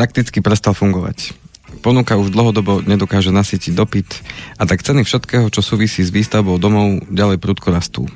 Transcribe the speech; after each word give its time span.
Prakticky 0.00 0.40
prestal 0.40 0.72
fungovať. 0.72 1.36
Ponuka 1.84 2.16
už 2.16 2.32
dlhodobo 2.32 2.80
nedokáže 2.80 3.36
nasytiť 3.36 3.76
dopyt 3.76 4.08
a 4.56 4.64
tak 4.64 4.80
ceny 4.80 5.04
všetkého, 5.04 5.52
čo 5.52 5.60
súvisí 5.60 6.00
s 6.00 6.08
výstavbou 6.08 6.56
domov, 6.56 7.04
ďalej 7.12 7.36
prudko 7.36 7.68
rastú. 7.68 8.08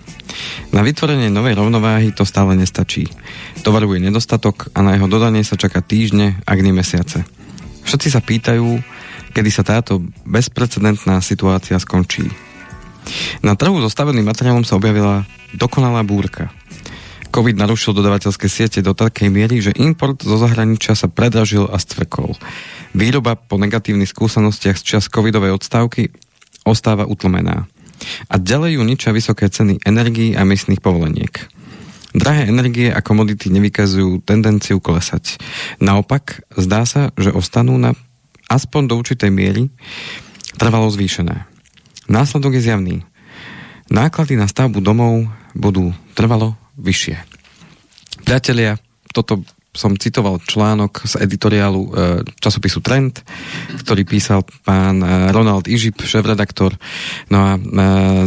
Na 0.72 0.80
vytvorenie 0.80 1.28
novej 1.28 1.60
rovnováhy 1.60 2.16
to 2.16 2.24
stále 2.24 2.56
nestačí. 2.56 3.04
Tovaru 3.60 4.00
je 4.00 4.00
nedostatok 4.00 4.72
a 4.72 4.80
na 4.80 4.96
jeho 4.96 5.12
dodanie 5.12 5.44
sa 5.44 5.60
čaká 5.60 5.84
týždne, 5.84 6.40
ak 6.48 6.64
nie 6.64 6.72
mesiace. 6.72 7.28
Všetci 7.84 8.08
sa 8.16 8.24
pýtajú, 8.24 8.80
kedy 9.36 9.50
sa 9.52 9.60
táto 9.60 10.00
bezprecedentná 10.24 11.20
situácia 11.20 11.76
skončí. 11.76 12.32
Na 13.44 13.60
trhu 13.60 13.76
so 13.84 13.92
staveným 13.92 14.24
materiálom 14.24 14.64
sa 14.64 14.80
objavila 14.80 15.28
dokonalá 15.52 16.00
búrka– 16.00 16.48
COVID 17.34 17.58
narušil 17.58 17.98
dodavateľské 17.98 18.46
siete 18.46 18.78
do 18.78 18.94
takej 18.94 19.26
miery, 19.26 19.58
že 19.58 19.74
import 19.74 20.22
zo 20.22 20.38
zahraničia 20.38 20.94
sa 20.94 21.10
predražil 21.10 21.66
a 21.66 21.82
stvrkol. 21.82 22.38
Výroba 22.94 23.34
po 23.34 23.58
negatívnych 23.58 24.06
skúsenostiach 24.06 24.78
z 24.78 24.84
čas 24.86 25.10
covidovej 25.10 25.58
odstávky 25.58 26.14
ostáva 26.62 27.10
utlmená. 27.10 27.66
A 28.30 28.34
ďalej 28.38 28.78
ju 28.78 28.82
ničia 28.86 29.10
vysoké 29.10 29.50
ceny 29.50 29.82
energií 29.82 30.38
a 30.38 30.46
miestnych 30.46 30.78
povoleniek. 30.78 31.50
Drahé 32.14 32.46
energie 32.46 32.94
a 32.94 33.02
komodity 33.02 33.50
nevykazujú 33.50 34.22
tendenciu 34.22 34.78
klesať. 34.78 35.42
Naopak, 35.82 36.46
zdá 36.54 36.86
sa, 36.86 37.10
že 37.18 37.34
ostanú 37.34 37.74
na 37.74 37.98
aspoň 38.46 38.82
do 38.86 38.94
určitej 38.94 39.34
miery 39.34 39.74
trvalo 40.54 40.86
zvýšené. 40.86 41.50
Následok 42.06 42.54
je 42.54 42.62
zjavný. 42.62 42.96
Náklady 43.90 44.38
na 44.38 44.46
stavbu 44.46 44.78
domov 44.78 45.26
budú 45.58 45.90
trvalo 46.14 46.54
vyššie. 46.78 47.16
Priatelia, 48.24 48.78
toto 49.12 49.42
som 49.74 49.98
citoval 49.98 50.38
článok 50.38 51.02
z 51.02 51.18
editoriálu 51.18 51.82
e, 51.82 51.90
časopisu 52.38 52.78
Trend, 52.78 53.26
ktorý 53.82 54.06
písal 54.06 54.46
pán 54.62 55.02
e, 55.02 55.34
Ronald 55.34 55.66
Ižip, 55.66 55.98
šéf-redaktor. 55.98 56.78
No 57.34 57.38
a 57.42 57.50
e, 57.58 57.60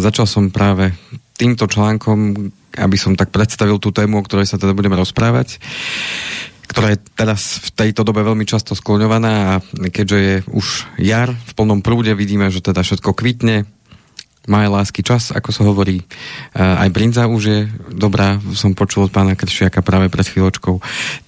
začal 0.03 0.27
som 0.27 0.51
práve 0.51 0.91
týmto 1.39 1.63
článkom, 1.71 2.51
aby 2.75 2.97
som 2.99 3.15
tak 3.15 3.31
predstavil 3.31 3.79
tú 3.79 3.95
tému, 3.95 4.19
o 4.19 4.25
ktorej 4.27 4.51
sa 4.51 4.59
teda 4.59 4.75
budeme 4.75 4.99
rozprávať 4.99 5.57
ktorá 6.67 6.93
je 6.93 6.99
teraz 7.15 7.63
v 7.63 7.69
tejto 7.73 8.03
dobe 8.03 8.21
veľmi 8.21 8.43
často 8.43 8.75
skloňovaná 8.75 9.33
a 9.33 9.53
keďže 9.87 10.17
je 10.19 10.35
už 10.51 10.85
jar 10.99 11.31
v 11.31 11.51
plnom 11.55 11.79
prúde, 11.79 12.11
vidíme, 12.11 12.51
že 12.51 12.59
teda 12.59 12.83
všetko 12.83 13.15
kvitne, 13.15 13.63
má 14.47 14.65
aj 14.65 14.73
lásky 14.73 15.03
čas, 15.03 15.35
ako 15.35 15.49
sa 15.51 15.67
hovorí. 15.67 16.01
Uh, 16.55 16.87
aj 16.87 16.89
brinza 16.89 17.27
už 17.27 17.43
je 17.43 17.59
dobrá, 17.91 18.39
som 18.55 18.71
počul 18.73 19.05
od 19.05 19.13
pána 19.13 19.35
Kršiaka 19.35 19.83
práve 19.83 20.07
pred 20.07 20.25
chvíľočkou. 20.25 20.79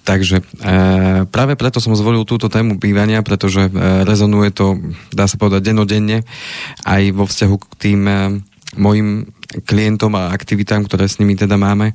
Takže 0.02 0.40
uh, 0.40 1.28
práve 1.28 1.54
preto 1.54 1.78
som 1.78 1.92
zvolil 1.92 2.24
túto 2.24 2.48
tému 2.48 2.80
bývania, 2.80 3.20
pretože 3.20 3.68
uh, 3.68 4.02
rezonuje 4.08 4.50
to, 4.50 4.80
dá 5.12 5.28
sa 5.28 5.36
povedať, 5.36 5.70
denodenne 5.70 6.24
aj 6.88 7.02
vo 7.12 7.28
vzťahu 7.28 7.56
k 7.60 7.64
tým 7.78 8.00
mojim 8.80 9.28
klientom 9.68 10.14
a 10.16 10.32
aktivitám, 10.32 10.88
ktoré 10.88 11.04
s 11.10 11.20
nimi 11.20 11.36
teda 11.36 11.60
máme, 11.60 11.92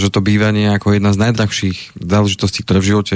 že 0.00 0.08
to 0.10 0.24
bývanie 0.24 0.72
ako 0.74 0.96
jedna 0.98 1.14
z 1.14 1.22
najdrahších 1.28 1.78
záležitostí, 2.00 2.64
ktoré 2.66 2.82
v 2.82 2.90
živote 2.90 3.14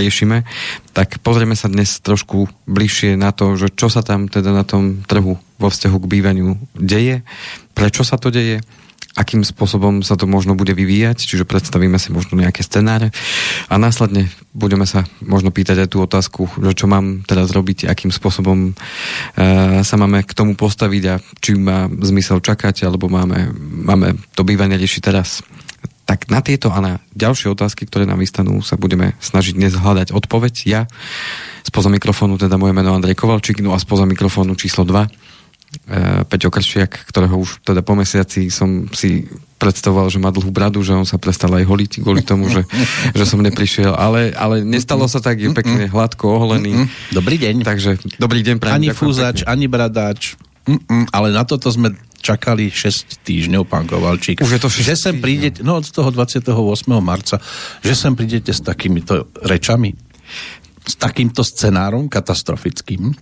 riešime, 0.00 0.48
tak 0.96 1.20
pozrieme 1.20 1.58
sa 1.58 1.68
dnes 1.68 2.00
trošku 2.00 2.48
bližšie 2.64 3.20
na 3.20 3.34
to, 3.34 3.58
že 3.60 3.74
čo 3.76 3.92
sa 3.92 4.00
tam 4.00 4.30
teda 4.30 4.54
na 4.54 4.64
tom 4.64 5.04
trhu 5.04 5.36
vo 5.36 5.68
vzťahu 5.68 5.96
k 6.00 6.10
bývaniu 6.10 6.56
deje, 6.72 7.26
prečo 7.76 8.06
sa 8.06 8.16
to 8.16 8.32
deje, 8.32 8.64
akým 9.14 9.46
spôsobom 9.46 10.02
sa 10.02 10.18
to 10.18 10.26
možno 10.26 10.58
bude 10.58 10.74
vyvíjať, 10.74 11.22
čiže 11.22 11.46
predstavíme 11.46 11.94
si 12.02 12.10
možno 12.10 12.34
nejaké 12.34 12.66
scenáre 12.66 13.14
a 13.70 13.78
následne 13.78 14.26
budeme 14.50 14.86
sa 14.90 15.06
možno 15.22 15.54
pýtať 15.54 15.86
aj 15.86 15.88
tú 15.90 16.02
otázku, 16.02 16.50
že 16.58 16.74
čo 16.74 16.90
mám 16.90 17.22
teraz 17.22 17.54
robiť, 17.54 17.86
akým 17.86 18.10
spôsobom 18.10 18.70
e, 18.70 18.72
sa 19.86 19.94
máme 19.94 20.26
k 20.26 20.34
tomu 20.34 20.58
postaviť 20.58 21.02
a 21.06 21.14
či 21.38 21.54
má 21.54 21.86
zmysel 21.86 22.42
čakať, 22.42 22.90
alebo 22.90 23.06
máme, 23.06 23.54
máme 23.86 24.18
to 24.34 24.42
bývanie 24.42 24.74
riešiť 24.74 25.02
teraz. 25.02 25.46
Tak 26.04 26.28
na 26.28 26.44
tieto 26.44 26.68
a 26.68 26.84
na 26.84 26.92
ďalšie 27.16 27.48
otázky, 27.48 27.88
ktoré 27.88 28.04
nám 28.04 28.20
vystanú, 28.20 28.60
sa 28.60 28.76
budeme 28.76 29.16
snažiť 29.24 29.56
dnes 29.56 29.72
hľadať 29.72 30.12
odpoveď. 30.12 30.54
Ja 30.68 30.84
spoza 31.64 31.88
mikrofónu, 31.88 32.36
teda 32.36 32.60
moje 32.60 32.76
meno 32.76 32.92
Andrej 32.92 33.16
Kovalčík, 33.16 33.64
no 33.64 33.72
a 33.72 33.80
spoza 33.80 34.04
mikrofónu 34.04 34.52
číslo 34.52 34.84
2 34.84 35.33
E, 35.33 35.33
Peťo 36.28 36.50
Kršiak, 36.50 37.08
ktorého 37.10 37.36
už 37.38 37.64
teda 37.64 37.80
po 37.80 37.98
mesiaci 37.98 38.48
som 38.48 38.86
si 38.92 39.26
predstavoval, 39.58 40.12
že 40.12 40.20
má 40.20 40.28
dlhú 40.28 40.52
bradu, 40.52 40.84
že 40.84 40.92
on 40.92 41.08
sa 41.08 41.16
prestal 41.16 41.56
aj 41.56 41.64
holiť 41.64 42.04
kvôli 42.04 42.20
tomu, 42.20 42.52
že, 42.52 42.68
že 43.18 43.24
som 43.24 43.40
neprišiel. 43.40 43.96
Ale, 43.96 44.34
ale 44.36 44.60
nestalo 44.60 45.08
sa 45.08 45.24
tak, 45.24 45.40
je 45.40 45.48
pekne 45.56 45.88
hladko 45.88 46.36
oholený. 46.36 46.84
Dobrý 47.14 47.40
deň. 47.40 47.64
Takže 47.64 47.90
dobrý 48.20 48.44
deň. 48.44 48.60
Prajem, 48.60 48.76
ani 48.76 48.88
fúzač, 48.92 49.42
pekne. 49.42 49.50
ani 49.50 49.66
bradáč. 49.70 50.20
Mm-mm, 50.64 51.12
ale 51.12 51.28
na 51.28 51.44
toto 51.44 51.68
sme 51.68 51.92
čakali 52.24 52.72
6 52.72 53.20
týždňov, 53.20 53.68
pán 53.68 53.84
Kovalčík. 53.84 54.40
Už 54.40 54.56
je 54.56 54.60
to 54.60 54.72
6 54.72 54.80
Že 54.80 54.96
sem 54.96 55.16
prídete, 55.20 55.60
no 55.60 55.76
od 55.76 55.84
toho 55.84 56.08
28. 56.08 56.48
marca, 57.04 57.36
že 57.84 57.92
sem 57.92 58.16
prídete 58.16 58.48
s 58.48 58.64
takýmito 58.64 59.28
rečami, 59.44 59.92
s 60.88 60.96
takýmto 60.96 61.44
scenárom 61.44 62.08
katastrofickým. 62.08 63.12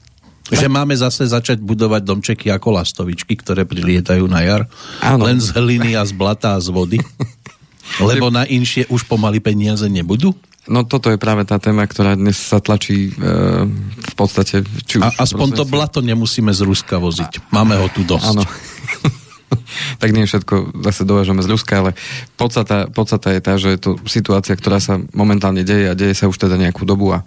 Že 0.52 0.68
máme 0.68 0.92
zase 0.92 1.24
začať 1.24 1.64
budovať 1.64 2.02
domčeky 2.04 2.46
ako 2.52 2.76
lastovičky, 2.76 3.34
ktoré 3.40 3.64
prilietajú 3.64 4.28
na 4.28 4.44
jar. 4.44 4.62
Áno. 5.00 5.24
Len 5.24 5.40
z 5.40 5.56
hliny 5.56 5.96
a 5.96 6.04
z 6.04 6.12
blata 6.12 6.54
a 6.54 6.60
z 6.60 6.68
vody. 6.68 7.00
Lebo 8.00 8.28
na 8.28 8.44
inšie 8.44 8.86
už 8.92 9.08
pomaly 9.08 9.40
peniaze 9.40 9.88
nebudú? 9.88 10.36
No 10.70 10.86
toto 10.86 11.10
je 11.10 11.18
práve 11.18 11.42
tá 11.42 11.58
téma, 11.58 11.82
ktorá 11.82 12.14
dnes 12.14 12.38
sa 12.38 12.62
tlačí 12.62 13.10
e, 13.10 13.12
v 13.98 14.14
podstate... 14.14 14.62
Či 14.62 15.02
už 15.02 15.02
a 15.02 15.26
aspoň 15.26 15.58
to 15.58 15.66
blato 15.66 15.98
nemusíme 15.98 16.54
z 16.54 16.62
Ruska 16.62 17.02
voziť. 17.02 17.50
Máme 17.50 17.74
ho 17.82 17.90
tu 17.90 18.06
dosť. 18.06 18.30
Áno. 18.30 18.46
tak 20.02 20.10
nie 20.12 20.28
všetko 20.28 20.82
zase 20.82 21.02
dovážame 21.04 21.44
z 21.44 21.48
Ruska, 21.50 21.84
ale 21.84 21.90
podstata, 22.36 22.88
podstata 22.88 23.32
je 23.32 23.40
tá, 23.40 23.54
že 23.56 23.74
je 23.76 23.80
to 23.80 23.90
situácia, 24.08 24.56
ktorá 24.56 24.78
sa 24.80 25.00
momentálne 25.12 25.62
deje 25.62 25.90
a 25.90 25.98
deje 25.98 26.14
sa 26.16 26.28
už 26.28 26.36
teda 26.36 26.56
nejakú 26.58 26.84
dobu 26.84 27.12
a 27.12 27.24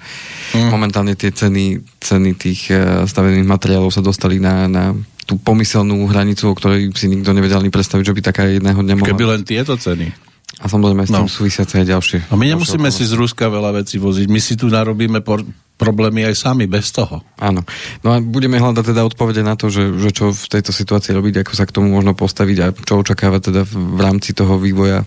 mm. 0.55 0.69
momentálne 0.69 1.13
tie 1.13 1.31
ceny, 1.31 1.81
ceny 2.01 2.31
tých 2.37 2.71
eh, 2.71 3.05
stavených 3.05 3.47
materiálov 3.47 3.91
sa 3.93 4.03
dostali 4.03 4.37
na, 4.41 4.69
na 4.69 4.95
tú 5.25 5.41
pomyselnú 5.41 6.05
hranicu, 6.05 6.53
o 6.53 6.57
ktorej 6.57 6.93
si 6.93 7.09
nikto 7.09 7.33
nevedel 7.33 7.57
ani 7.57 7.73
predstaviť, 7.73 8.05
že 8.05 8.15
by 8.15 8.21
taká 8.21 8.43
jedného 8.45 8.77
dňa 8.77 8.93
mohla... 8.93 9.09
Keby 9.09 9.25
len 9.25 9.41
tieto 9.41 9.73
ceny. 9.73 10.13
A 10.61 10.71
samozrejme 10.71 11.03
s 11.03 11.11
tým 11.11 11.27
no. 11.27 11.31
súvisiace 11.31 11.83
aj 11.83 11.87
ďalšie. 11.89 12.19
A 12.31 12.37
my 12.37 12.45
nemusíme 12.55 12.87
si 12.93 13.03
z 13.03 13.17
Ruska 13.17 13.51
veľa 13.51 13.81
vecí 13.81 13.99
voziť. 13.99 14.29
My 14.31 14.39
si 14.39 14.55
tu 14.55 14.71
narobíme 14.71 15.19
por- 15.19 15.43
problémy 15.75 16.23
aj 16.23 16.35
sami, 16.39 16.71
bez 16.71 16.95
toho. 16.95 17.19
Áno. 17.35 17.67
No 17.99 18.15
a 18.15 18.23
budeme 18.23 18.55
hľadať 18.55 18.95
teda 18.95 19.03
odpovede 19.03 19.43
na 19.43 19.59
to, 19.59 19.67
že, 19.67 19.91
že 19.99 20.09
čo 20.15 20.31
v 20.31 20.45
tejto 20.47 20.71
situácii 20.71 21.11
robiť, 21.11 21.43
ako 21.43 21.51
sa 21.51 21.67
k 21.67 21.75
tomu 21.75 21.91
možno 21.91 22.15
postaviť 22.15 22.57
a 22.63 22.67
čo 22.71 23.03
očakávať 23.03 23.51
teda 23.51 23.61
v 23.67 23.99
rámci 23.99 24.31
toho 24.31 24.55
vývoja. 24.55 25.03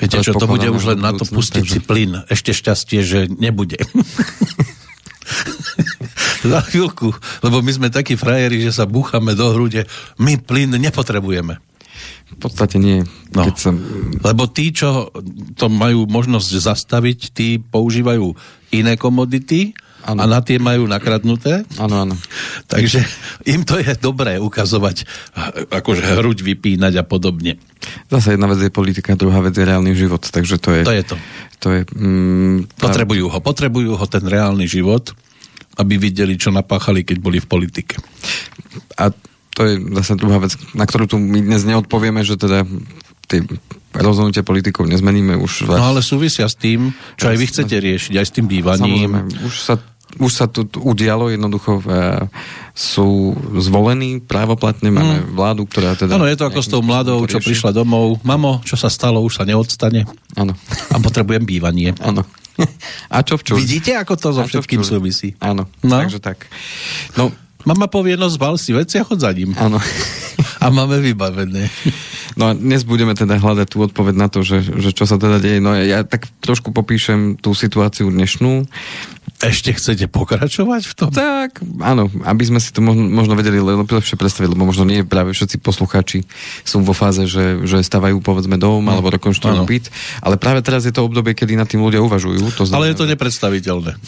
Viete 0.00 0.24
čo, 0.24 0.32
to 0.32 0.48
bude 0.48 0.64
už 0.72 0.96
len 0.96 1.00
na 1.04 1.12
to 1.12 1.28
pustiť 1.28 1.64
takže... 1.64 1.74
si 1.76 1.80
plyn. 1.84 2.24
Ešte 2.32 2.56
šťastie, 2.56 3.00
že 3.04 3.28
nebude. 3.28 3.76
Za 6.38 6.64
chvíľku, 6.64 7.12
lebo 7.44 7.60
my 7.60 7.72
sme 7.74 7.88
takí 7.92 8.16
frajeri, 8.16 8.64
že 8.64 8.72
sa 8.72 8.88
búchame 8.88 9.36
do 9.36 9.52
hrude. 9.52 9.84
My 10.16 10.40
plyn 10.40 10.72
nepotrebujeme. 10.72 11.60
V 12.28 12.36
podstate 12.40 12.80
nie. 12.80 13.04
No, 13.36 13.44
keď 13.44 13.56
som... 13.56 13.74
Lebo 14.24 14.48
tí, 14.48 14.72
čo 14.72 15.12
to 15.56 15.66
majú 15.68 16.08
možnosť 16.08 16.50
zastaviť, 16.60 17.18
tí 17.32 17.58
používajú 17.60 18.32
iné 18.72 18.94
komodity 19.00 19.76
ano. 20.04 20.18
a 20.22 20.24
na 20.26 20.40
tie 20.44 20.60
majú 20.62 20.86
nakradnuté. 20.86 21.66
Áno, 21.80 22.06
áno. 22.06 22.14
Takže 22.70 23.02
im 23.52 23.66
to 23.66 23.80
je 23.80 23.92
dobré 23.98 24.38
ukazovať, 24.38 25.08
akože 25.72 26.02
hruď 26.18 26.44
vypínať 26.44 27.00
a 27.00 27.04
podobne. 27.04 27.58
Zase 28.12 28.36
jedna 28.36 28.50
vec 28.50 28.60
je 28.62 28.70
politika, 28.70 29.18
druhá 29.18 29.40
vec 29.40 29.56
je 29.56 29.64
reálny 29.64 29.96
život, 29.96 30.22
takže 30.22 30.60
to 30.60 30.70
je... 30.76 30.82
To 30.84 30.94
je 30.94 31.04
to. 31.04 31.16
to 31.58 31.68
je, 31.72 31.80
mm, 31.96 32.78
potrebujú 32.78 33.26
ho, 33.32 33.38
potrebujú 33.40 33.96
ho 33.96 34.06
ten 34.06 34.22
reálny 34.22 34.68
život, 34.68 35.14
aby 35.78 35.94
videli, 35.96 36.34
čo 36.34 36.50
napáchali, 36.50 37.06
keď 37.06 37.16
boli 37.22 37.38
v 37.38 37.48
politike. 37.48 37.96
A 38.98 39.14
to 39.54 39.66
je 39.66 39.74
zase 40.02 40.14
druhá 40.14 40.38
vec, 40.38 40.54
na 40.74 40.86
ktorú 40.86 41.10
tu 41.10 41.16
my 41.18 41.42
dnes 41.42 41.66
neodpovieme, 41.66 42.22
že 42.22 42.38
teda 42.38 42.62
tie 43.28 43.44
rozhodnutie 43.92 44.40
politikov 44.40 44.88
nezmeníme 44.88 45.36
už. 45.36 45.68
No 45.68 45.94
ale 45.94 46.00
súvisia 46.00 46.48
s 46.48 46.56
tým, 46.56 46.90
čo 47.20 47.28
aj 47.28 47.36
vy 47.36 47.46
chcete 47.46 47.76
riešiť, 47.76 48.14
aj 48.16 48.26
s 48.26 48.32
tým 48.32 48.46
bývaním. 48.48 49.12
Samozrejme, 49.12 49.44
už 49.44 49.54
sa 49.60 49.74
už 50.18 50.32
sa 50.32 50.48
to 50.48 50.64
udialo, 50.80 51.28
jednoducho 51.28 51.84
sú 52.72 53.36
zvolení 53.60 54.24
právoplatne, 54.24 54.88
máme 54.88 55.16
hmm. 55.20 55.36
vládu, 55.36 55.68
ktorá 55.68 55.94
teda... 56.00 56.16
Áno, 56.16 56.24
je 56.24 56.32
to 56.32 56.48
ako 56.48 56.60
s 56.64 56.68
tou 56.72 56.80
mladou, 56.80 57.20
čo 57.28 57.38
prišla 57.38 57.76
domov. 57.76 58.16
Mamo, 58.24 58.64
čo 58.64 58.80
sa 58.80 58.88
stalo, 58.88 59.20
už 59.20 59.36
sa 59.36 59.44
neodstane. 59.44 60.08
Áno. 60.34 60.56
A 60.90 60.96
potrebujem 60.96 61.44
bývanie. 61.44 61.92
Áno. 62.00 62.24
A 63.14 63.22
čo 63.22 63.38
včúr? 63.38 63.60
Vidíte, 63.60 63.94
ako 63.94 64.18
to 64.18 64.28
so 64.34 64.42
všetkým 64.42 64.82
súvisí? 64.82 65.38
Áno, 65.38 65.70
no? 65.86 65.94
takže 66.02 66.18
tak. 66.18 66.50
No, 67.14 67.30
Mama 67.62 67.86
povie, 67.86 68.18
no 68.18 68.26
zbal 68.32 68.56
si 68.58 68.74
veci 68.74 68.98
a 68.98 69.04
chod 69.04 69.22
za 69.22 69.30
ním. 69.30 69.54
Áno. 69.54 69.78
A 70.58 70.74
máme 70.74 70.98
vybavené. 70.98 71.70
No 72.38 72.50
a 72.50 72.52
dnes 72.54 72.86
budeme 72.86 73.18
teda 73.18 73.38
hľadať 73.38 73.66
tú 73.66 73.82
odpoveď 73.82 74.14
na 74.14 74.28
to, 74.30 74.46
že, 74.46 74.62
že 74.62 74.94
čo 74.94 75.10
sa 75.10 75.18
teda 75.18 75.42
deje. 75.42 75.58
No 75.58 75.74
ja, 75.74 76.06
tak 76.06 76.30
trošku 76.38 76.70
popíšem 76.70 77.34
tú 77.38 77.50
situáciu 77.50 78.10
dnešnú. 78.10 78.66
Ešte 79.38 79.70
chcete 79.70 80.10
pokračovať 80.10 80.82
v 80.82 80.94
tom? 80.98 81.08
Tak, 81.14 81.62
áno, 81.78 82.10
aby 82.26 82.42
sme 82.42 82.58
si 82.58 82.74
to 82.74 82.82
možno, 82.82 83.06
možno 83.06 83.38
vedeli 83.38 83.62
lepšie 83.62 84.18
predstaviť, 84.18 84.50
lebo 84.50 84.66
možno 84.66 84.82
nie 84.82 85.06
práve 85.06 85.30
všetci 85.30 85.62
poslucháči 85.62 86.26
sú 86.66 86.82
vo 86.82 86.90
fáze, 86.90 87.22
že, 87.30 87.62
že 87.62 87.78
stavajú 87.78 88.18
povedzme 88.18 88.58
dom 88.58 88.82
no, 88.82 88.98
alebo 88.98 89.14
rekonštruujú 89.14 89.62
byt, 89.62 89.94
ale 90.26 90.42
práve 90.42 90.58
teraz 90.66 90.90
je 90.90 90.94
to 90.94 91.06
obdobie, 91.06 91.38
kedy 91.38 91.54
nad 91.54 91.70
tým 91.70 91.86
ľudia 91.86 92.02
uvažujú. 92.02 92.50
To 92.58 92.66
znamená, 92.66 92.78
ale 92.82 92.90
je 92.90 92.98
to 92.98 93.06
nepredstaviteľné. 93.06 93.92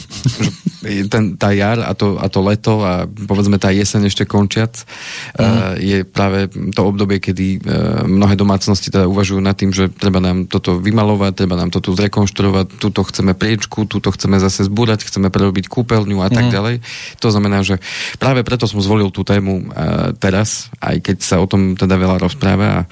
Ten, 1.12 1.36
tá 1.36 1.52
jar 1.52 1.76
a 1.84 1.92
to, 1.92 2.16
a 2.16 2.24
to 2.32 2.40
leto 2.40 2.80
a 2.80 3.04
povedzme 3.04 3.60
tá 3.60 3.68
jeseň 3.68 4.08
ešte 4.08 4.24
končiac 4.24 4.80
mm. 4.80 5.36
uh, 5.36 5.76
je 5.76 6.08
práve 6.08 6.48
to 6.72 6.80
obdobie, 6.80 7.20
kedy 7.20 7.60
uh, 7.60 8.08
mnohé 8.08 8.32
domácnosti 8.32 8.88
teda 8.88 9.04
uvažujú 9.04 9.44
nad 9.44 9.52
tým, 9.60 9.76
že 9.76 9.92
treba 9.92 10.24
nám 10.24 10.48
toto 10.48 10.80
vymalovať, 10.80 11.44
treba 11.44 11.60
nám 11.60 11.68
to 11.68 11.84
tu 11.84 11.92
zrekonštruovať, 11.92 12.80
tuto 12.80 13.04
chceme 13.04 13.36
priečku, 13.36 13.84
tuto 13.84 14.08
chceme 14.08 14.40
zase 14.40 14.64
zbúrať, 14.72 15.04
chceme 15.04 15.19
chceme 15.20 15.28
prerobiť 15.28 15.68
kúpeľňu 15.68 16.24
a 16.24 16.32
tak 16.32 16.48
mm. 16.48 16.52
ďalej. 16.56 16.76
To 17.20 17.28
znamená, 17.28 17.60
že 17.60 17.76
práve 18.16 18.40
preto 18.40 18.64
som 18.64 18.80
zvolil 18.80 19.12
tú 19.12 19.20
tému 19.20 19.68
uh, 19.68 20.16
teraz, 20.16 20.72
aj 20.80 21.04
keď 21.04 21.16
sa 21.20 21.36
o 21.36 21.46
tom 21.46 21.76
teda 21.76 22.00
veľa 22.00 22.16
rozpráva 22.16 22.66
a 22.72 22.88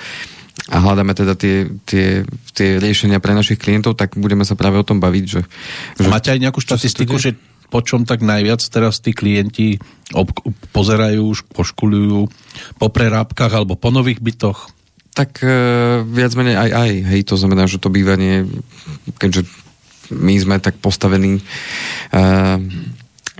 a 0.68 0.84
hľadáme 0.84 1.14
teda 1.16 1.38
tie, 1.38 1.70
tie, 1.86 2.26
tie 2.52 2.76
riešenia 2.76 3.22
pre 3.22 3.32
našich 3.32 3.56
klientov, 3.62 3.96
tak 3.96 4.18
budeme 4.18 4.44
sa 4.44 4.58
práve 4.58 4.76
o 4.76 4.84
tom 4.84 5.00
baviť. 5.00 5.24
Že, 5.24 5.40
že 6.02 6.08
Máte 6.10 6.34
aj 6.34 6.42
nejakú 6.44 6.60
štatistiku, 6.60 7.16
že 7.16 7.38
po 7.72 7.80
čom 7.80 8.04
tak 8.04 8.20
najviac 8.20 8.60
teraz 8.68 9.00
tí 9.00 9.14
klienti 9.16 9.80
ob- 10.12 10.34
pozerajú, 10.74 11.24
poškulujú 11.56 12.20
po 12.76 12.86
prerábkach 12.90 13.54
alebo 13.54 13.80
po 13.80 13.88
nových 13.88 14.20
bytoch? 14.20 14.68
Tak 15.16 15.40
e, 15.40 15.48
viac 16.04 16.32
menej 16.36 16.56
aj 16.58 16.70
aj. 16.74 16.92
Hej, 17.16 17.20
to 17.32 17.34
znamená, 17.40 17.64
že 17.64 17.80
to 17.80 17.88
bývanie, 17.88 18.44
keďže 19.16 19.48
my 20.12 20.34
sme 20.40 20.56
tak 20.58 20.80
postavení 20.80 21.40
uh, 21.40 22.58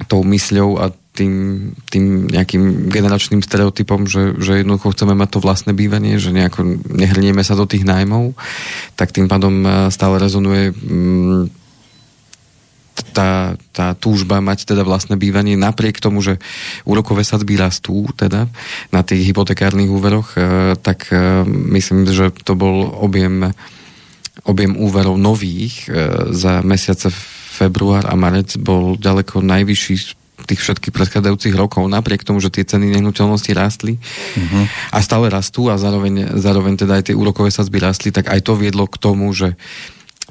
tou 0.07 0.23
mysľou 0.23 0.71
a 0.79 0.95
tým, 1.19 1.35
tým 1.91 2.31
nejakým 2.31 2.87
generačným 2.87 3.43
stereotypom, 3.43 4.07
že, 4.07 4.39
že 4.39 4.63
jednoducho 4.63 4.95
chceme 4.95 5.19
mať 5.19 5.29
to 5.35 5.39
vlastné 5.43 5.75
bývanie, 5.75 6.23
že 6.23 6.31
nejako 6.31 6.79
nehrnieme 6.87 7.43
sa 7.43 7.59
do 7.59 7.67
tých 7.67 7.83
nájmov, 7.83 8.39
tak 8.95 9.11
tým 9.11 9.27
pádom 9.27 9.67
eh, 9.67 9.71
stále 9.91 10.23
rezonuje 10.23 10.71
um, 10.71 11.51
tá, 13.15 13.59
tá 13.75 13.99
túžba 13.99 14.39
mať 14.39 14.75
teda 14.75 14.87
vlastné 14.87 15.19
bývanie 15.19 15.59
napriek 15.59 15.99
tomu, 15.99 16.23
že 16.23 16.39
úrokové 16.87 17.27
sadzby 17.27 17.59
rastú 17.59 18.07
teda 18.15 18.47
na 18.95 19.01
tých 19.03 19.35
hypotekárnych 19.35 19.91
úveroch, 19.91 20.39
uh, 20.39 20.75
tak 20.79 21.11
myslím, 21.47 22.07
že 22.07 22.31
to 22.43 22.55
bol 22.55 22.91
objem 23.03 23.55
objem 24.47 24.79
úverov 24.79 25.19
nových 25.19 25.87
e, 25.87 26.33
za 26.35 26.61
mesiace 26.63 27.11
február 27.59 28.07
a 28.07 28.15
marec 28.15 28.55
bol 28.61 28.95
ďaleko 28.95 29.43
najvyšší 29.43 29.95
z 29.99 30.07
tých 30.47 30.63
všetkých 30.63 30.95
predchádzajúcich 30.95 31.55
rokov, 31.59 31.91
napriek 31.91 32.23
tomu, 32.23 32.39
že 32.39 32.49
tie 32.49 32.65
ceny 32.65 32.95
nehnuteľnosti 32.95 33.51
rástli 33.53 33.99
uh-huh. 33.99 34.65
a 34.95 34.99
stále 35.03 35.29
rastú 35.29 35.69
a 35.69 35.77
zároveň, 35.77 36.39
zároveň 36.39 36.79
teda 36.79 37.03
aj 37.03 37.11
tie 37.11 37.19
úrokové 37.19 37.51
sadzby 37.51 37.83
rástli, 37.83 38.15
tak 38.15 38.31
aj 38.31 38.47
to 38.47 38.55
viedlo 38.55 38.87
k 38.87 38.97
tomu, 38.97 39.29
že 39.35 39.59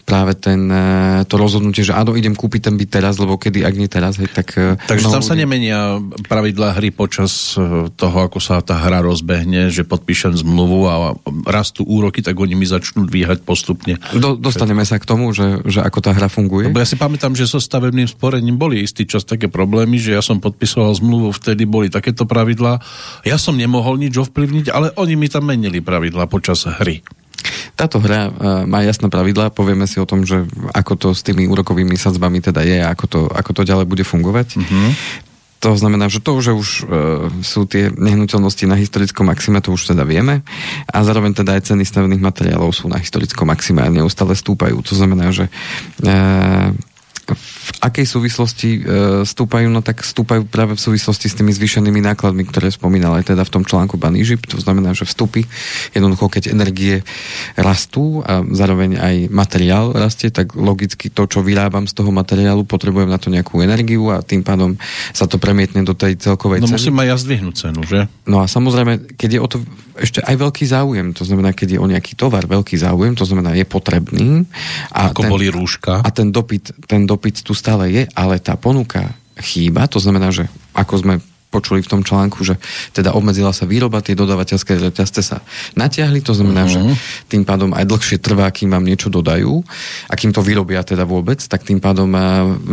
práve 0.07 0.39
ten, 0.39 0.71
e, 0.71 1.27
to 1.27 1.35
rozhodnutie, 1.35 1.83
že 1.83 1.91
áno, 1.91 2.15
idem 2.15 2.31
kúpiť 2.31 2.71
ten 2.71 2.79
byt 2.79 2.87
teraz, 2.87 3.19
lebo 3.19 3.35
kedy, 3.35 3.67
ak 3.67 3.75
nie 3.75 3.91
teraz, 3.91 4.15
hej, 4.15 4.31
tak... 4.31 4.55
E, 4.55 4.79
Takže 4.87 5.11
tam 5.11 5.19
sa 5.19 5.35
nemenia 5.35 5.99
pravidlá 6.31 6.79
hry 6.79 6.95
počas 6.95 7.59
e, 7.59 7.91
toho, 7.91 8.17
ako 8.23 8.39
sa 8.39 8.63
tá 8.63 8.79
hra 8.79 9.03
rozbehne, 9.03 9.67
že 9.67 9.83
podpíšem 9.83 10.31
zmluvu 10.39 10.79
a 10.87 10.95
rastú 11.43 11.83
úroky, 11.83 12.23
tak 12.23 12.39
oni 12.39 12.55
mi 12.55 12.63
začnú 12.63 13.03
dvíhať 13.03 13.43
postupne. 13.43 13.99
Do, 14.15 14.39
dostaneme 14.39 14.87
sa 14.87 14.95
k 14.95 15.03
tomu, 15.03 15.35
že, 15.35 15.59
že 15.67 15.83
ako 15.83 15.99
tá 15.99 16.15
hra 16.15 16.31
funguje. 16.31 16.71
Lebo 16.71 16.79
ja 16.79 16.87
si 16.87 16.95
pamätám, 16.95 17.35
že 17.35 17.43
so 17.43 17.59
stavebným 17.59 18.07
sporením 18.07 18.55
boli 18.55 18.79
istý 18.79 19.03
čas 19.03 19.27
také 19.27 19.51
problémy, 19.51 19.99
že 19.99 20.15
ja 20.15 20.23
som 20.23 20.39
podpisoval 20.39 20.95
zmluvu, 20.95 21.35
vtedy 21.35 21.67
boli 21.67 21.91
takéto 21.91 22.23
pravidlá. 22.23 22.79
Ja 23.27 23.35
som 23.35 23.59
nemohol 23.59 23.99
nič 23.99 24.15
ovplyvniť, 24.15 24.71
ale 24.71 24.95
oni 24.95 25.19
mi 25.19 25.27
tam 25.27 25.51
menili 25.51 25.83
pravidlá 25.83 26.31
počas 26.31 26.63
hry. 26.63 27.03
Táto 27.77 28.01
hra 28.01 28.27
uh, 28.27 28.31
má 28.65 28.81
jasné 28.81 29.05
pravidlá, 29.05 29.53
povieme 29.53 29.85
si 29.85 30.01
o 30.01 30.09
tom, 30.09 30.25
že 30.25 30.49
ako 30.73 30.93
to 30.97 31.07
s 31.13 31.21
tými 31.21 31.45
úrokovými 31.45 31.93
sadzbami 31.93 32.41
teda 32.41 32.65
je 32.65 32.81
a 32.81 32.89
ako 32.89 33.05
to, 33.05 33.19
ako 33.29 33.51
to 33.53 33.61
ďalej 33.69 33.85
bude 33.85 34.01
fungovať. 34.01 34.57
Mm-hmm. 34.57 34.89
To 35.57 35.73
znamená, 35.73 36.05
že 36.05 36.21
to, 36.21 36.37
že 36.37 36.53
už 36.53 36.69
uh, 36.69 37.29
sú 37.45 37.69
tie 37.69 37.93
nehnuteľnosti 37.93 38.65
na 38.65 38.77
historickom 38.77 39.29
maxime, 39.29 39.61
to 39.61 39.73
už 39.73 39.93
teda 39.93 40.05
vieme. 40.05 40.45
A 40.89 40.97
zároveň 41.05 41.37
teda 41.37 41.57
aj 41.57 41.73
ceny 41.73 41.85
stavebných 41.85 42.21
materiálov 42.21 42.73
sú 42.73 42.89
na 42.89 42.97
historickom 42.97 43.45
maxime 43.45 43.85
a 43.85 43.93
neustále 43.93 44.33
stúpajú. 44.33 44.81
To 44.81 44.93
znamená, 44.97 45.29
že 45.29 45.49
uh, 46.05 46.73
v 47.67 47.71
akej 47.83 48.07
súvislosti 48.07 48.69
e, 48.79 48.79
stúpajú? 49.27 49.67
No 49.67 49.83
tak 49.83 50.07
stúpajú 50.07 50.47
práve 50.47 50.79
v 50.79 50.81
súvislosti 50.81 51.27
s 51.27 51.35
tými 51.35 51.51
zvýšenými 51.51 51.99
nákladmi, 51.99 52.47
ktoré 52.47 52.71
spomínal 52.71 53.19
aj 53.19 53.35
teda 53.35 53.43
v 53.43 53.51
tom 53.51 53.63
článku 53.67 53.99
Ban 53.99 54.15
Egypt. 54.15 54.47
To 54.55 54.59
znamená, 54.63 54.95
že 54.95 55.03
vstupy, 55.03 55.43
jednoducho 55.91 56.31
keď 56.31 56.55
energie 56.55 57.03
rastú 57.59 58.23
a 58.23 58.39
zároveň 58.55 58.95
aj 58.95 59.15
materiál 59.27 59.91
rastie, 59.91 60.31
tak 60.31 60.55
logicky 60.55 61.11
to, 61.11 61.27
čo 61.27 61.43
vyrábam 61.43 61.83
z 61.91 61.93
toho 61.93 62.09
materiálu, 62.15 62.63
potrebujem 62.63 63.11
na 63.11 63.19
to 63.19 63.27
nejakú 63.27 63.59
energiu 63.59 64.15
a 64.15 64.23
tým 64.23 64.47
pádom 64.47 64.79
sa 65.11 65.27
to 65.27 65.35
premietne 65.35 65.83
do 65.83 65.91
tej 65.91 66.15
celkovej 66.15 66.63
no, 66.63 66.71
ceny. 66.71 66.73
No 66.73 66.79
musím 66.79 66.97
aj 67.03 67.07
ja 67.11 67.15
zdvihnúť 67.19 67.55
cenu, 67.59 67.81
že? 67.83 67.99
No 68.23 68.39
a 68.39 68.45
samozrejme, 68.47 69.19
keď 69.19 69.29
je 69.35 69.41
o 69.43 69.49
to 69.51 69.57
ešte 69.97 70.21
aj 70.21 70.35
veľký 70.37 70.65
záujem, 70.69 71.09
to 71.11 71.25
znamená, 71.25 71.51
keď 71.51 71.77
je 71.77 71.79
o 71.81 71.87
nejaký 71.89 72.13
tovar 72.13 72.45
veľký 72.45 72.77
záujem, 72.77 73.17
to 73.17 73.25
znamená, 73.25 73.57
je 73.57 73.65
potrebný. 73.65 74.45
A 74.93 75.09
Ako 75.09 75.25
ten, 75.25 75.31
boli 75.33 75.49
rúška. 75.49 76.05
A 76.05 76.09
ten 76.13 76.29
dopyt, 76.29 76.85
ten 76.85 77.09
dopyt 77.09 77.41
tu 77.41 77.56
stále 77.57 77.89
je, 77.89 78.03
ale 78.13 78.37
tá 78.37 78.53
ponuka 78.53 79.17
chýba, 79.41 79.89
to 79.89 79.97
znamená, 79.97 80.29
že 80.29 80.45
ako 80.73 80.93
sme 81.01 81.15
počuli 81.47 81.79
v 81.79 81.89
tom 81.89 82.01
článku, 82.03 82.43
že 82.43 82.59
teda 82.91 83.15
obmedzila 83.15 83.55
sa 83.55 83.63
výroba, 83.63 84.03
tie 84.03 84.19
dodávateľské 84.19 84.77
reťazce 84.77 85.21
sa 85.23 85.39
natiahli, 85.79 86.19
to 86.19 86.35
znamená, 86.35 86.67
uh-huh. 86.67 86.75
že 86.75 86.79
mhm. 86.83 86.95
tým 87.31 87.43
pádom 87.47 87.71
aj 87.71 87.87
dlhšie 87.87 88.17
trvá, 88.19 88.51
kým 88.51 88.69
vám 88.75 88.83
niečo 88.83 89.07
dodajú 89.07 89.63
a 90.11 90.13
kým 90.13 90.35
to 90.35 90.43
vyrobia 90.43 90.83
teda 90.83 91.07
vôbec, 91.07 91.39
tak 91.39 91.63
tým 91.63 91.79
pádom 91.79 92.11
uh, 92.11 92.21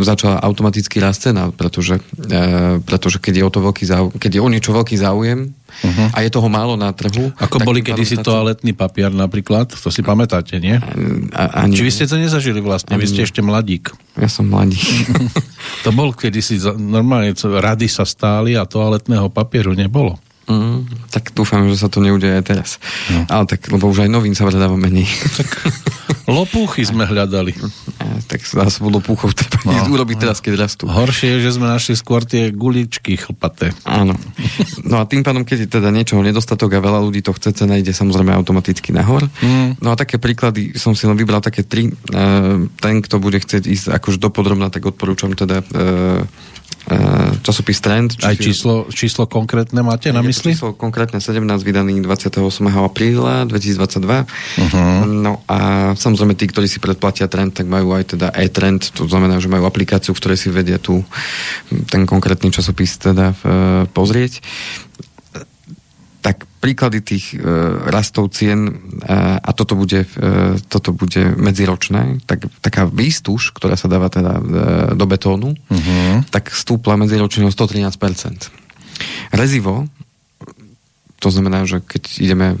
začala 0.03 0.43
automaticky 0.43 0.99
rásť 0.99 1.31
cena, 1.31 1.49
pretože, 1.55 2.03
uh, 2.03 2.83
pretože 2.83 3.17
keď 3.23 3.33
je 3.41 3.43
o 3.47 3.51
to 3.51 3.59
veľký 3.63 3.85
záujem, 3.87 4.13
keď 4.19 4.31
je 4.37 4.41
o 4.43 4.51
niečo 4.51 4.71
veľký 4.75 4.95
záujem, 4.99 5.55
Uh-huh. 5.83 6.07
A 6.15 6.23
je 6.23 6.29
toho 6.31 6.47
málo 6.47 6.79
na 6.79 6.95
trhu. 6.95 7.31
Ako 7.35 7.61
boli 7.63 7.83
kedysi 7.83 8.19
toaletný 8.23 8.71
papier 8.71 9.11
napríklad, 9.11 9.71
to 9.71 9.89
si 9.91 10.01
pamätáte, 10.01 10.59
nie? 10.59 10.79
A, 11.35 11.65
ani... 11.65 11.75
Či 11.75 11.83
vy 11.83 11.91
ste 11.91 12.05
to 12.07 12.15
nezažili 12.15 12.63
vlastne, 12.63 12.95
vy 12.95 13.07
ste 13.07 13.27
ešte 13.27 13.43
mladík. 13.43 13.91
Ja 14.15 14.31
som 14.31 14.47
mladík. 14.47 14.81
to 15.85 15.89
bol 15.91 16.15
kedysi, 16.15 16.59
normálne 16.79 17.35
rady 17.35 17.91
sa 17.91 18.07
stáli 18.07 18.55
a 18.55 18.63
toaletného 18.63 19.27
papieru 19.29 19.75
nebolo. 19.75 20.17
Mm, 20.45 20.85
tak 21.09 21.33
dúfam, 21.33 21.65
že 21.65 21.81
sa 21.81 21.89
to 21.89 22.05
neudeje 22.05 22.37
aj 22.37 22.45
teraz. 22.45 22.69
No. 23.09 23.25
Ale 23.25 23.43
tak, 23.49 23.65
lebo 23.73 23.89
už 23.89 24.05
aj 24.05 24.09
novín 24.13 24.37
sa 24.37 24.45
vredáva 24.45 24.77
menej. 24.77 25.09
Tak 25.35 25.49
lopúchy 26.29 26.85
sme 26.85 27.05
hľadali. 27.05 27.53
A, 28.01 28.21
tak 28.25 28.45
zase 28.45 28.81
lopúchov 28.81 29.33
treba 29.37 29.61
no, 29.65 29.93
urobiť 29.93 30.17
teraz, 30.21 30.41
keď 30.41 30.65
rastú. 30.65 30.89
Horšie 30.89 31.37
je, 31.37 31.49
že 31.49 31.57
sme 31.57 31.69
našli 31.69 31.93
skôr 31.97 32.25
tie 32.25 32.49
guličky 32.49 33.17
chlpaté. 33.17 33.73
Áno. 33.85 34.17
No 34.85 35.01
a 35.01 35.09
tým 35.09 35.25
pádom, 35.25 35.45
keď 35.45 35.65
je 35.65 35.69
teda 35.81 35.89
niečoho 35.89 36.21
nedostatok 36.21 36.77
a 36.77 36.79
veľa 36.81 37.01
ľudí 37.05 37.25
to 37.25 37.33
chce, 37.33 37.65
cena 37.65 37.77
ide 37.77 37.93
samozrejme 37.93 38.33
automaticky 38.33 38.93
nahor. 38.93 39.25
Mm. 39.41 39.81
No 39.81 39.93
a 39.93 39.95
také 39.97 40.21
príklady 40.21 40.77
som 40.77 40.93
si 40.97 41.09
len 41.09 41.17
vybral 41.17 41.41
také 41.41 41.65
tri. 41.65 41.89
Ten, 42.81 42.95
kto 43.01 43.17
bude 43.17 43.41
chcieť 43.41 43.63
ísť 43.65 43.85
akož 43.97 44.21
dopodrobná, 44.21 44.69
tak 44.69 44.85
odporúčam 44.85 45.33
teda 45.33 45.61
e, 45.61 45.65
časopis 47.41 47.81
Trend. 47.81 48.17
Aj 48.21 48.37
číslo, 48.37 48.85
číslo 48.93 49.25
konkrétne 49.25 49.81
máte 49.81 50.13
na 50.13 50.21
mysli? 50.21 50.53
Číslo 50.53 50.77
konkrétne 50.77 51.17
17, 51.17 51.41
vydaný 51.65 51.97
28. 52.01 52.41
apríla 52.77 53.45
2022. 53.49 54.05
Uh-huh. 54.05 55.05
No 55.05 55.41
a 55.49 55.91
samozrejme 55.97 56.37
tí, 56.37 56.45
ktorí 56.45 56.69
si 56.69 56.77
predplatia 56.77 57.25
Trend, 57.25 57.57
tak 57.57 57.65
majú 57.65 57.97
aj 57.97 58.17
teda 58.17 58.27
e-Trend, 58.37 58.93
to 58.93 59.09
znamená, 59.09 59.41
že 59.41 59.49
majú 59.49 59.65
aplikáciu, 59.65 60.13
v 60.13 60.19
ktorej 60.21 60.37
si 60.37 60.49
vedia 60.53 60.77
tu 60.77 61.01
ten 61.89 62.05
konkrétny 62.05 62.53
časopis 62.53 63.01
teda 63.01 63.33
uh, 63.33 63.89
pozrieť 63.89 64.41
tak 66.25 66.49
príklady 66.57 67.05
tých 67.05 67.37
e, 67.37 67.45
rastov 67.85 68.33
cien, 68.33 68.65
e, 68.65 68.73
a 69.37 69.49
toto 69.53 69.77
bude, 69.77 70.09
e, 70.09 70.57
toto 70.65 70.89
bude 70.89 71.37
medziročné, 71.37 72.25
tak, 72.25 72.49
taká 72.65 72.89
výstuž, 72.89 73.53
ktorá 73.53 73.77
sa 73.77 73.85
dáva 73.85 74.09
teda 74.09 74.33
e, 74.33 74.43
do 74.97 75.05
betónu, 75.05 75.53
uh-huh. 75.53 76.25
tak 76.33 76.49
stúpla 76.49 76.97
medziročne 76.97 77.45
o 77.45 77.53
113%. 77.53 77.93
Rezivo, 79.37 79.85
to 81.21 81.29
znamená, 81.29 81.69
že 81.69 81.85
keď 81.85 82.03
ideme 82.17 82.57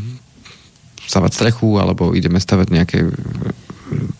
stavať 1.09 1.31
strechu, 1.33 1.81
alebo 1.81 2.13
ideme 2.13 2.37
stavať 2.37 2.67
nejaké 2.69 3.09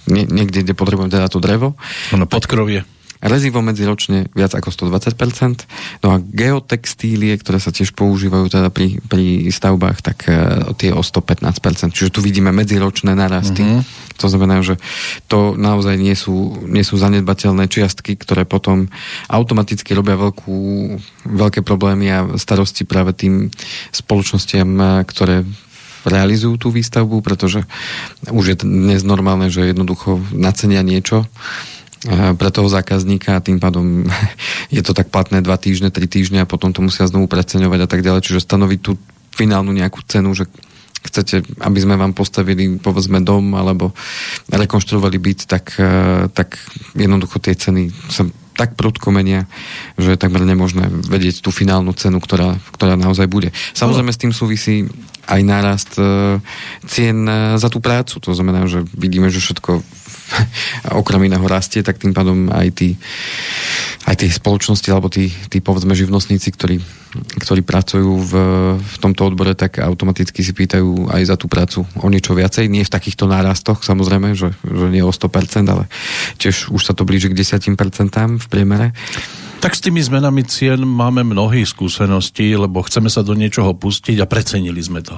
nie, 0.09 0.25
niekde, 0.25 0.65
kde 0.65 0.73
potrebujem 0.73 1.13
teda 1.13 1.29
to 1.29 1.37
drevo. 1.41 1.77
Ono 2.13 2.25
podkrovie 2.25 2.94
rezivo 3.23 3.63
medziročne 3.63 4.31
viac 4.35 4.55
ako 4.55 4.69
120%, 4.91 6.03
no 6.03 6.07
a 6.13 6.17
geotextílie, 6.19 7.35
ktoré 7.39 7.63
sa 7.63 7.71
tiež 7.71 7.95
používajú 7.95 8.51
teda 8.51 8.69
pri, 8.71 8.99
pri 9.05 9.47
stavbách, 9.49 10.03
tak 10.03 10.17
uh, 10.27 10.71
tie 10.75 10.91
o 10.91 11.01
115%. 11.01 11.95
Čiže 11.95 12.13
tu 12.13 12.19
vidíme 12.19 12.51
medziročné 12.51 13.15
narasty. 13.15 13.63
Mm-hmm. 13.63 14.15
To 14.19 14.27
znamená, 14.31 14.63
že 14.63 14.79
to 15.27 15.59
naozaj 15.59 15.99
nie 15.99 16.15
sú, 16.15 16.63
nie 16.67 16.83
sú 16.87 16.95
zanedbateľné 16.95 17.67
čiastky, 17.67 18.15
ktoré 18.15 18.47
potom 18.47 18.87
automaticky 19.27 19.91
robia 19.91 20.15
veľkú, 20.15 20.55
veľké 21.27 21.59
problémy 21.67 22.07
a 22.11 22.19
starosti 22.39 22.87
práve 22.87 23.11
tým 23.11 23.51
spoločnostiam, 23.91 25.03
ktoré 25.03 25.43
realizujú 26.05 26.55
tú 26.55 26.67
výstavbu, 26.69 27.19
pretože 27.25 27.65
už 28.29 28.45
je 28.45 28.55
dnes 28.61 29.01
normálne, 29.01 29.49
že 29.49 29.73
jednoducho 29.73 30.21
nacenia 30.31 30.85
niečo 30.85 31.25
pre 32.11 32.49
toho 32.53 32.69
zákazníka 32.69 33.37
a 33.37 33.43
tým 33.43 33.57
pádom 33.57 34.05
je 34.75 34.81
to 34.85 34.93
tak 34.93 35.09
platné 35.09 35.41
dva 35.41 35.57
týždne, 35.57 35.89
tri 35.89 36.05
týždne 36.05 36.45
a 36.45 36.49
potom 36.49 36.71
to 36.71 36.85
musia 36.85 37.09
znovu 37.09 37.25
preceňovať 37.25 37.79
a 37.85 37.87
tak 37.89 38.05
ďalej. 38.05 38.21
Čiže 38.25 38.45
stanoviť 38.45 38.79
tú 38.81 38.97
finálnu 39.35 39.73
nejakú 39.75 39.99
cenu, 40.07 40.31
že 40.31 40.47
chcete, 41.05 41.45
aby 41.61 41.79
sme 41.81 42.01
vám 42.01 42.17
postavili 42.17 42.81
povedzme 42.81 43.21
dom 43.21 43.53
alebo 43.53 43.93
rekonštruovali 44.49 45.17
byt, 45.21 45.39
tak, 45.45 45.77
tak 46.33 46.57
jednoducho 46.97 47.37
tie 47.37 47.53
ceny 47.53 47.93
sa 48.09 48.25
tak 48.55 48.79
prudko 48.79 49.11
menia, 49.11 49.45
že 49.99 50.15
je 50.15 50.21
takmer 50.21 50.47
nemožné 50.47 50.87
vedieť 50.87 51.43
tú 51.43 51.51
finálnu 51.51 51.91
cenu, 51.93 52.23
ktorá, 52.23 52.55
ktorá 52.71 52.95
naozaj 52.95 53.27
bude. 53.27 53.51
Samozrejme 53.75 54.15
s 54.15 54.21
tým 54.23 54.31
súvisí 54.31 54.87
aj 55.27 55.41
nárast 55.43 55.91
e, 55.99 56.39
cien 56.87 57.27
e, 57.27 57.59
za 57.59 57.67
tú 57.67 57.83
prácu. 57.83 58.21
To 58.23 58.31
znamená, 58.31 58.63
že 58.69 58.87
vidíme, 58.95 59.27
že 59.27 59.43
všetko 59.43 59.83
okrem 61.01 61.27
iného 61.27 61.43
rastie, 61.45 61.81
tak 61.81 61.97
tým 61.97 62.11
pádom 62.11 62.51
aj 62.51 62.67
tí, 62.75 62.89
aj 64.05 64.15
tie 64.21 64.29
spoločnosti 64.29 64.89
alebo 64.91 65.09
tí, 65.09 65.31
tí 65.49 65.59
povedzme 65.59 65.97
živnostníci, 65.97 66.49
ktorí, 66.53 66.77
ktorí 67.41 67.61
pracujú 67.63 68.11
v, 68.21 68.33
v 68.79 68.95
tomto 69.01 69.27
odbore, 69.27 69.57
tak 69.57 69.81
automaticky 69.81 70.43
si 70.45 70.53
pýtajú 70.53 71.09
aj 71.09 71.21
za 71.25 71.35
tú 71.39 71.49
prácu 71.49 71.87
o 71.99 72.07
niečo 72.11 72.35
viacej. 72.35 72.69
Nie 72.69 72.85
v 72.85 72.93
takýchto 72.93 73.25
nárastoch, 73.25 73.81
samozrejme, 73.81 74.37
že, 74.37 74.53
že 74.61 74.87
nie 74.91 75.01
o 75.01 75.11
100%, 75.11 75.65
ale 75.67 75.89
tiež 76.37 76.69
už 76.71 76.81
sa 76.81 76.93
to 76.93 77.07
blíži 77.07 77.31
k 77.31 77.37
10% 77.39 77.75
v 78.41 78.47
priemere. 78.51 78.93
Tak 79.63 79.73
s 79.73 79.81
tými 79.81 79.97
zmenami 79.97 80.45
cien 80.45 80.83
máme 80.85 81.25
mnohé 81.25 81.65
skúsenosti, 81.65 82.53
lebo 82.53 82.85
chceme 82.85 83.09
sa 83.09 83.25
do 83.25 83.33
niečoho 83.33 83.73
pustiť 83.73 84.21
a 84.21 84.29
precenili 84.29 84.77
sme 84.77 85.01
to. 85.01 85.17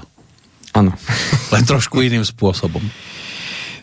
Áno. 0.77 0.93
Len 1.51 1.63
trošku 1.65 1.99
iným 2.05 2.23
spôsobom. 2.23 2.79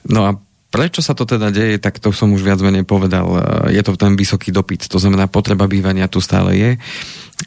No 0.08 0.20
a 0.24 0.30
Prečo 0.74 1.06
sa 1.06 1.14
to 1.14 1.22
teda 1.22 1.54
deje, 1.54 1.78
tak 1.78 2.02
to 2.02 2.10
som 2.10 2.34
už 2.34 2.42
viac 2.42 2.58
menej 2.58 2.82
povedal. 2.82 3.30
Je 3.70 3.78
to 3.86 3.94
ten 3.94 4.18
vysoký 4.18 4.50
dopyt. 4.50 4.90
To 4.90 4.98
znamená, 4.98 5.30
potreba 5.30 5.70
bývania 5.70 6.10
tu 6.10 6.18
stále 6.18 6.58
je 6.58 6.70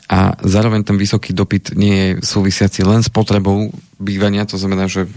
a 0.07 0.31
zároveň 0.39 0.87
ten 0.87 0.95
vysoký 0.95 1.35
dopyt 1.35 1.75
nie 1.75 1.95
je 1.95 2.09
súvisiaci 2.23 2.87
len 2.87 3.03
s 3.03 3.11
potrebou 3.11 3.67
bývania, 3.99 4.47
to 4.47 4.55
znamená, 4.55 4.87
že 4.87 5.11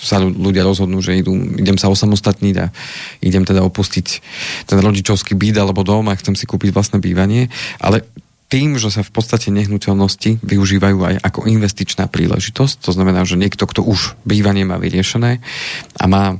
sa 0.00 0.22
ľudia 0.22 0.62
rozhodnú, 0.62 1.02
že 1.02 1.18
idú, 1.18 1.34
idem 1.58 1.76
sa 1.76 1.92
osamostatniť 1.92 2.54
a 2.62 2.70
idem 3.20 3.44
teda 3.44 3.60
opustiť 3.66 4.06
ten 4.64 4.78
rodičovský 4.80 5.34
byt 5.36 5.60
alebo 5.60 5.84
dom 5.84 6.08
a 6.08 6.16
chcem 6.16 6.38
si 6.38 6.48
kúpiť 6.48 6.70
vlastné 6.72 7.02
bývanie, 7.02 7.52
ale 7.82 8.06
tým, 8.50 8.78
že 8.78 8.90
sa 8.90 9.06
v 9.06 9.12
podstate 9.14 9.54
nehnuteľnosti 9.54 10.42
využívajú 10.42 10.98
aj 11.02 11.14
ako 11.22 11.46
investičná 11.46 12.10
príležitosť, 12.10 12.82
to 12.82 12.90
znamená, 12.90 13.22
že 13.22 13.38
niekto, 13.38 13.62
kto 13.66 13.86
už 13.86 14.18
bývanie 14.26 14.66
má 14.66 14.80
vyriešené 14.80 15.38
a 15.98 16.04
má 16.10 16.38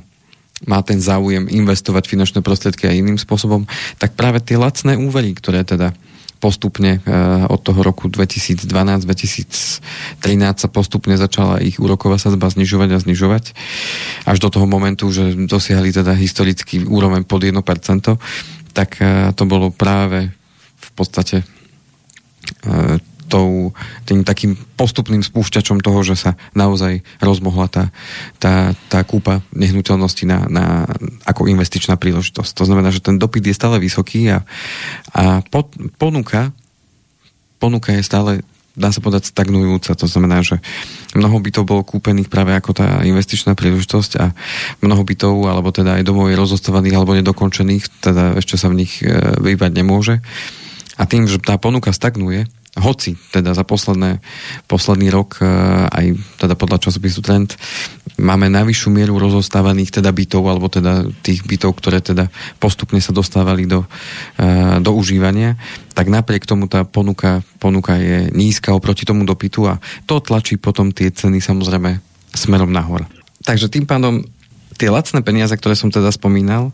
má 0.69 0.81
ten 0.85 1.01
záujem 1.01 1.49
investovať 1.49 2.05
finančné 2.05 2.39
prostriedky 2.45 2.85
aj 2.85 2.99
iným 3.01 3.17
spôsobom, 3.17 3.65
tak 3.97 4.13
práve 4.13 4.41
tie 4.45 4.57
lacné 4.57 4.97
úvery, 4.97 5.33
ktoré 5.33 5.65
teda 5.65 5.93
postupne 6.41 6.97
uh, 7.05 7.45
od 7.53 7.61
toho 7.61 7.85
roku 7.85 8.09
2012-2013 8.09 9.85
sa 10.57 10.67
postupne 10.73 11.13
začala 11.13 11.61
ich 11.61 11.77
úroková 11.77 12.17
sadzba 12.17 12.49
znižovať 12.49 12.89
a 12.97 12.97
znižovať 12.97 13.53
až 14.25 14.37
do 14.41 14.49
toho 14.49 14.65
momentu, 14.65 15.13
že 15.13 15.37
dosiahli 15.37 15.93
teda 15.93 16.17
historický 16.17 16.81
úroveň 16.81 17.29
pod 17.29 17.45
1%, 17.45 17.53
tak 18.73 18.97
uh, 18.97 19.29
to 19.37 19.45
bolo 19.45 19.69
práve 19.69 20.33
v 20.81 20.89
podstate 20.97 21.45
uh, 21.45 22.97
tou, 23.31 23.71
tým 24.03 24.27
takým 24.27 24.59
postupným 24.75 25.23
spúšťačom 25.23 25.79
toho, 25.79 26.03
že 26.03 26.19
sa 26.19 26.31
naozaj 26.51 26.99
rozmohla 27.23 27.71
tá, 27.71 27.83
tá, 28.35 28.75
tá 28.91 28.99
kúpa 29.07 29.39
nehnuteľnosti 29.55 30.27
na, 30.27 30.43
na, 30.51 30.65
ako 31.23 31.47
investičná 31.47 31.95
príležitosť. 31.95 32.51
To 32.59 32.67
znamená, 32.67 32.91
že 32.91 32.99
ten 32.99 33.15
dopyt 33.15 33.47
je 33.47 33.55
stále 33.55 33.79
vysoký 33.79 34.35
a, 34.35 34.43
a 35.15 35.39
pod, 35.47 35.71
ponuka, 35.95 36.51
ponuka 37.55 37.95
je 37.95 38.03
stále 38.03 38.43
dá 38.71 38.87
sa 38.87 39.03
povedať 39.03 39.27
stagnujúca. 39.27 39.91
To 39.99 40.07
znamená, 40.07 40.39
že 40.43 40.63
mnoho 41.11 41.43
bytov 41.43 41.67
bolo 41.67 41.83
kúpených 41.83 42.31
práve 42.31 42.55
ako 42.55 42.71
tá 42.71 43.03
investičná 43.03 43.51
príležitosť 43.51 44.11
a 44.19 44.31
mnoho 44.79 45.03
bytov, 45.03 45.35
alebo 45.47 45.75
teda 45.75 45.99
aj 45.99 46.07
domov 46.07 46.31
je 46.31 46.39
rozostávaných 46.39 46.95
alebo 46.95 47.17
nedokončených, 47.19 47.83
teda 47.99 48.39
ešte 48.39 48.55
sa 48.55 48.71
v 48.71 48.87
nich 48.87 49.03
e, 49.03 49.11
vyvať 49.43 49.71
nemôže. 49.75 50.23
A 50.95 51.03
tým, 51.03 51.27
že 51.27 51.41
tá 51.43 51.59
ponuka 51.59 51.91
stagnuje, 51.91 52.47
hoci 52.79 53.19
teda 53.35 53.51
za 53.51 53.67
posledné, 53.67 54.23
posledný 54.63 55.11
rok 55.11 55.43
e, 55.43 55.47
aj 55.91 56.05
teda 56.39 56.55
podľa 56.55 56.87
časopisu 56.87 57.19
Trend 57.19 57.59
máme 58.15 58.47
najvyššiu 58.47 58.89
mieru 58.95 59.19
rozostávaných 59.19 59.99
teda 59.99 60.07
bytov 60.15 60.47
alebo 60.47 60.71
teda 60.71 61.03
tých 61.19 61.43
bytov, 61.43 61.75
ktoré 61.75 61.99
teda 61.99 62.31
postupne 62.63 63.03
sa 63.03 63.11
dostávali 63.11 63.67
do, 63.67 63.83
e, 64.39 64.79
do 64.79 64.91
užívania, 64.95 65.59
tak 65.91 66.07
napriek 66.07 66.47
tomu 66.47 66.71
tá 66.71 66.87
ponuka, 66.87 67.43
ponuka 67.59 67.99
je 67.99 68.31
nízka 68.31 68.71
oproti 68.71 69.03
tomu 69.03 69.27
dopytu 69.27 69.67
a 69.67 69.75
to 70.07 70.23
tlačí 70.23 70.55
potom 70.55 70.95
tie 70.95 71.11
ceny 71.11 71.43
samozrejme 71.43 71.99
smerom 72.31 72.71
nahor. 72.71 73.03
Takže 73.43 73.67
tým 73.67 73.83
pádom 73.83 74.23
tie 74.77 74.89
lacné 74.89 75.19
peniaze, 75.21 75.51
ktoré 75.55 75.75
som 75.75 75.91
teda 75.91 76.11
spomínal 76.11 76.71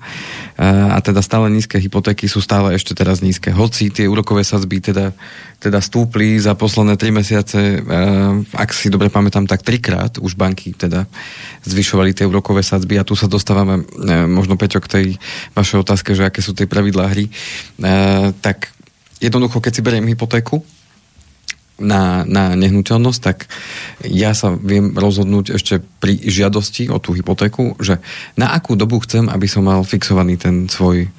eh, 0.58 0.64
a 0.68 0.98
teda 1.02 1.22
stále 1.26 1.50
nízke 1.50 1.82
hypotéky 1.82 2.30
sú 2.30 2.44
stále 2.44 2.78
ešte 2.78 2.94
teraz 2.94 3.20
nízke. 3.20 3.50
Hoci 3.50 3.90
tie 3.90 4.06
úrokové 4.06 4.46
sadzby 4.46 4.80
teda, 4.80 5.14
teda 5.58 5.80
stúpli 5.82 6.38
za 6.38 6.54
posledné 6.54 6.96
3 6.96 7.12
mesiace, 7.12 7.60
eh, 7.80 7.84
ak 8.54 8.70
si 8.72 8.94
dobre 8.94 9.10
pamätám, 9.10 9.50
tak 9.50 9.66
trikrát 9.66 10.22
už 10.22 10.38
banky 10.38 10.78
teda 10.78 11.10
zvyšovali 11.66 12.14
tie 12.14 12.30
úrokové 12.30 12.62
sadzby 12.62 13.02
a 13.02 13.08
tu 13.08 13.18
sa 13.18 13.26
dostávame 13.26 13.84
eh, 13.84 14.26
možno 14.30 14.56
Peťo 14.56 14.82
k 14.84 14.92
tej 14.92 15.06
vašej 15.58 15.78
otázke, 15.82 16.14
že 16.14 16.28
aké 16.28 16.42
sú 16.42 16.54
tie 16.54 16.70
pravidlá 16.70 17.10
hry. 17.14 17.30
Tak 18.42 18.74
jednoducho, 19.22 19.62
keď 19.62 19.72
si 19.74 19.82
beriem 19.86 20.10
hypotéku, 20.10 20.66
na, 21.78 22.26
na 22.26 22.58
nehnuteľnosť, 22.58 23.20
tak 23.22 23.50
ja 24.06 24.34
sa 24.34 24.54
viem 24.54 24.98
rozhodnúť 24.98 25.58
ešte 25.58 25.82
pri 26.02 26.18
žiadosti 26.18 26.90
o 26.90 26.98
tú 26.98 27.14
hypotéku, 27.14 27.78
že 27.78 28.02
na 28.34 28.54
akú 28.54 28.74
dobu 28.74 29.02
chcem, 29.06 29.30
aby 29.30 29.46
som 29.46 29.66
mal 29.66 29.86
fixovaný 29.86 30.42
ten 30.42 30.66
svoj 30.66 31.10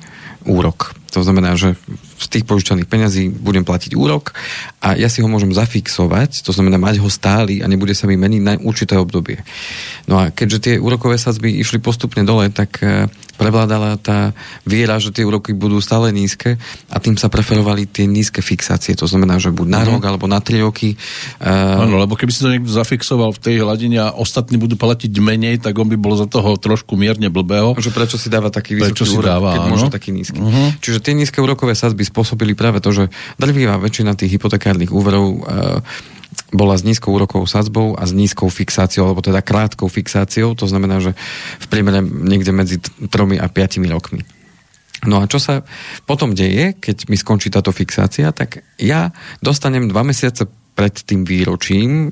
úrok. 0.46 0.94
To 1.16 1.24
znamená, 1.24 1.56
že 1.56 1.74
z 2.18 2.26
tých 2.28 2.44
požičaných 2.44 2.90
peňazí 2.90 3.32
budem 3.32 3.64
platiť 3.64 3.96
úrok 3.96 4.36
a 4.84 4.98
ja 4.98 5.08
si 5.08 5.24
ho 5.24 5.28
môžem 5.30 5.54
zafixovať, 5.54 6.44
to 6.44 6.52
znamená 6.52 6.76
mať 6.76 7.00
ho 7.00 7.08
stály 7.08 7.64
a 7.64 7.70
nebude 7.70 7.96
sa 7.96 8.04
mi 8.04 8.18
meniť 8.18 8.42
na 8.42 8.54
určité 8.60 8.98
obdobie. 9.00 9.40
No 10.04 10.20
a 10.20 10.34
keďže 10.34 10.58
tie 10.58 10.74
úrokové 10.76 11.16
sadzby 11.16 11.54
išli 11.56 11.80
postupne 11.80 12.26
dole, 12.26 12.52
tak 12.52 12.82
eh, 12.84 13.08
prevládala 13.38 13.94
tá 14.02 14.34
viera, 14.66 14.98
že 14.98 15.14
tie 15.14 15.22
úroky 15.22 15.54
budú 15.54 15.78
stále 15.78 16.10
nízke 16.10 16.58
a 16.90 16.98
tým 16.98 17.14
sa 17.14 17.30
preferovali 17.30 17.86
tie 17.86 18.10
nízke 18.10 18.42
fixácie. 18.42 18.98
To 18.98 19.06
znamená, 19.06 19.38
že 19.38 19.54
buď 19.54 19.66
na 19.70 19.82
mm. 19.86 19.88
rok 19.94 20.02
alebo 20.02 20.26
na 20.26 20.42
tri 20.42 20.58
roky. 20.58 20.98
Uh... 21.38 21.86
Áno, 21.86 22.02
lebo 22.02 22.18
keby 22.18 22.34
si 22.34 22.42
to 22.42 22.50
niekto 22.50 22.74
zafixoval 22.74 23.30
v 23.30 23.40
tej 23.40 23.54
hladine 23.62 24.02
a 24.02 24.10
ostatní 24.10 24.58
budú 24.58 24.74
platiť 24.74 25.14
menej, 25.22 25.62
tak 25.62 25.78
on 25.78 25.86
by 25.86 25.94
bol 25.94 26.18
za 26.18 26.26
toho 26.26 26.58
trošku 26.58 26.98
mierne 26.98 27.30
blbého. 27.30 27.78
Že 27.78 27.94
prečo 27.94 28.18
si 28.18 28.26
dáva 28.26 28.50
taký 28.50 28.74
vysoký 28.74 29.14
úrok, 29.14 29.30
dáva, 29.38 29.54
keď 29.54 29.62
áno. 29.62 29.70
môže 29.70 29.86
taký 29.94 30.10
nízky. 30.10 30.42
Uh-huh. 30.42 30.74
Čiže 30.82 30.98
tie 30.98 31.14
nízke 31.14 31.38
úrokové 31.38 31.78
sadzby 31.78 32.02
spôsobili 32.02 32.58
práve 32.58 32.82
to, 32.82 32.90
že 32.90 33.06
drvivá 33.38 33.78
väčšina 33.78 34.18
tých 34.18 34.34
hypotekárnych 34.34 34.90
úverov 34.90 35.24
uh, 35.38 35.78
bola 36.48 36.76
s 36.76 36.86
nízkou 36.86 37.12
úrokovou 37.12 37.44
sadzbou 37.44 37.92
a 37.98 38.08
s 38.08 38.16
nízkou 38.16 38.48
fixáciou, 38.48 39.04
alebo 39.04 39.20
teda 39.20 39.44
krátkou 39.44 39.88
fixáciou, 39.88 40.56
to 40.56 40.64
znamená, 40.64 41.00
že 41.00 41.12
v 41.60 41.66
priemere 41.68 42.00
niekde 42.00 42.52
medzi 42.56 42.76
3 42.80 43.08
a 43.36 43.46
5 43.46 43.84
rokmi. 43.92 44.24
No 45.06 45.22
a 45.22 45.30
čo 45.30 45.38
sa 45.38 45.62
potom 46.08 46.34
deje, 46.34 46.74
keď 46.74 47.06
mi 47.06 47.14
skončí 47.14 47.54
táto 47.54 47.70
fixácia, 47.70 48.34
tak 48.34 48.66
ja 48.80 49.14
dostanem 49.38 49.86
dva 49.86 50.02
mesiace 50.02 50.48
pred 50.74 50.94
tým 51.06 51.22
výročím 51.22 52.10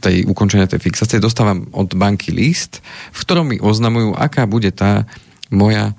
tej 0.00 0.24
ukončenia 0.24 0.70
tej 0.70 0.80
fixácie, 0.80 1.20
dostávam 1.20 1.68
od 1.76 1.92
banky 1.92 2.32
list, 2.32 2.80
v 3.12 3.18
ktorom 3.20 3.52
mi 3.52 3.58
oznamujú, 3.60 4.16
aká 4.16 4.48
bude 4.48 4.72
tá 4.72 5.04
moja 5.52 5.92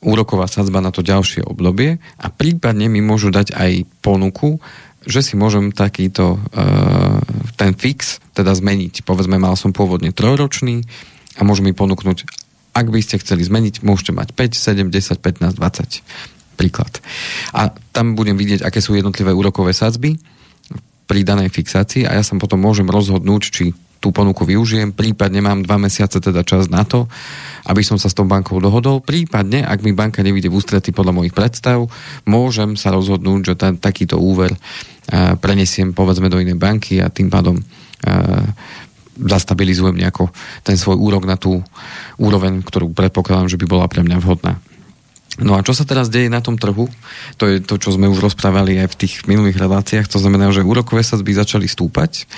úroková 0.00 0.48
sadzba 0.48 0.80
na 0.84 0.92
to 0.92 1.04
ďalšie 1.04 1.44
obdobie 1.44 2.00
a 2.20 2.26
prípadne 2.32 2.88
mi 2.88 3.00
môžu 3.04 3.32
dať 3.32 3.52
aj 3.52 3.72
ponuku, 4.00 4.60
že 5.04 5.20
si 5.24 5.34
môžem 5.36 5.72
takýto 5.72 6.36
uh, 6.36 7.18
ten 7.56 7.72
fix 7.72 8.20
teda 8.36 8.52
zmeniť. 8.52 9.04
Povedzme, 9.04 9.40
mal 9.40 9.56
som 9.56 9.72
pôvodne 9.72 10.12
trojročný 10.12 10.84
a 11.36 11.44
môžem 11.46 11.70
mi 11.70 11.74
ponúknuť, 11.76 12.28
ak 12.76 12.86
by 12.86 13.00
ste 13.00 13.20
chceli 13.20 13.44
zmeniť, 13.44 13.82
môžete 13.82 14.12
mať 14.12 14.36
5, 14.36 14.90
7, 14.90 14.92
10, 14.92 15.20
15, 15.20 15.56
20. 15.56 16.04
napríklad. 16.60 16.92
A 17.56 17.72
tam 17.96 18.12
budem 18.12 18.36
vidieť, 18.36 18.60
aké 18.60 18.84
sú 18.84 18.92
jednotlivé 18.92 19.32
úrokové 19.32 19.72
sadzby 19.72 20.20
pri 21.08 21.24
danej 21.24 21.48
fixácii 21.56 22.04
a 22.04 22.20
ja 22.20 22.22
sa 22.22 22.36
potom 22.36 22.60
môžem 22.60 22.84
rozhodnúť, 22.84 23.42
či 23.48 23.64
tú 24.00 24.10
ponuku 24.16 24.48
využijem, 24.48 24.96
prípadne 24.96 25.44
mám 25.44 25.60
dva 25.60 25.76
mesiace 25.76 26.18
teda 26.24 26.40
čas 26.40 26.72
na 26.72 26.88
to, 26.88 27.04
aby 27.68 27.84
som 27.84 28.00
sa 28.00 28.08
s 28.08 28.16
tou 28.16 28.24
bankou 28.24 28.56
dohodol. 28.56 29.04
Prípadne, 29.04 29.60
ak 29.60 29.84
mi 29.84 29.92
banka 29.92 30.24
nevíde 30.24 30.48
v 30.48 30.56
ústretí 30.56 30.90
podľa 30.90 31.20
mojich 31.20 31.36
predstav, 31.36 31.84
môžem 32.24 32.80
sa 32.80 32.96
rozhodnúť, 32.96 33.52
že 33.52 33.54
ten, 33.60 33.76
takýto 33.76 34.16
úver 34.16 34.56
uh, 34.56 35.36
prenesiem 35.36 35.92
povedzme 35.92 36.32
do 36.32 36.40
inej 36.40 36.56
banky 36.56 37.04
a 37.04 37.12
tým 37.12 37.28
pádom 37.28 37.60
uh, 37.60 38.48
zastabilizujem 39.20 40.00
nejako 40.00 40.32
ten 40.64 40.80
svoj 40.80 40.96
úrok 40.96 41.28
na 41.28 41.36
tú 41.36 41.60
úroveň, 42.16 42.64
ktorú 42.64 42.96
predpokladám, 42.96 43.52
že 43.52 43.60
by 43.60 43.66
bola 43.68 43.84
pre 43.84 44.00
mňa 44.00 44.16
vhodná. 44.16 44.56
No 45.40 45.56
a 45.56 45.64
čo 45.64 45.72
sa 45.72 45.88
teraz 45.88 46.12
deje 46.12 46.28
na 46.28 46.42
tom 46.44 46.56
trhu? 46.60 46.88
To 47.40 47.44
je 47.48 47.62
to, 47.62 47.80
čo 47.80 47.94
sme 47.94 48.10
už 48.10 48.20
rozprávali 48.20 48.76
aj 48.80 48.88
v 48.92 48.98
tých 49.06 49.14
minulých 49.24 49.56
reláciách. 49.56 50.10
To 50.12 50.18
znamená, 50.20 50.52
že 50.52 50.66
úrokové 50.66 51.00
sadzby 51.00 51.32
začali 51.32 51.64
stúpať. 51.64 52.28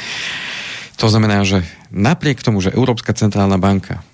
To 1.02 1.10
znamená, 1.10 1.42
že 1.42 1.66
napriek 1.90 2.46
tomu, 2.46 2.62
že 2.62 2.70
Európska 2.70 3.10
centrálna 3.10 3.58
banka, 3.58 4.06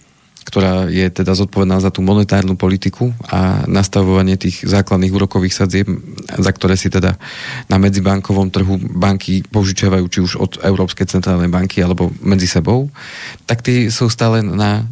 ktorá 0.49 0.89
je 0.89 1.05
teda 1.13 1.37
zodpovedná 1.37 1.85
za 1.85 1.93
tú 1.93 2.01
monetárnu 2.01 2.57
politiku 2.57 3.13
a 3.29 3.69
nastavovanie 3.69 4.41
tých 4.41 4.65
základných 4.65 5.13
úrokových 5.13 5.53
sadzieb, 5.53 5.85
za 6.33 6.49
ktoré 6.49 6.81
si 6.81 6.89
teda 6.89 7.21
na 7.69 7.77
medzibankovom 7.77 8.49
trhu 8.49 8.81
banky 8.81 9.45
požičiavajú 9.45 10.05
či 10.09 10.25
už 10.25 10.33
od 10.41 10.53
Európskej 10.65 11.05
centrálnej 11.05 11.53
banky 11.53 11.85
alebo 11.85 12.09
medzi 12.25 12.49
sebou, 12.49 12.89
tak 13.45 13.61
tie 13.61 13.93
sú 13.93 14.09
stále 14.09 14.41
na 14.41 14.89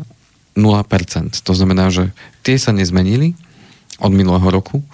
0%. 0.53 1.33
To 1.33 1.53
znamená, 1.57 1.89
že 1.89 2.13
tie 2.45 2.61
sa 2.61 2.77
nezmenili 2.77 3.33
od 4.05 4.13
minulého 4.13 4.53
roku 4.53 4.85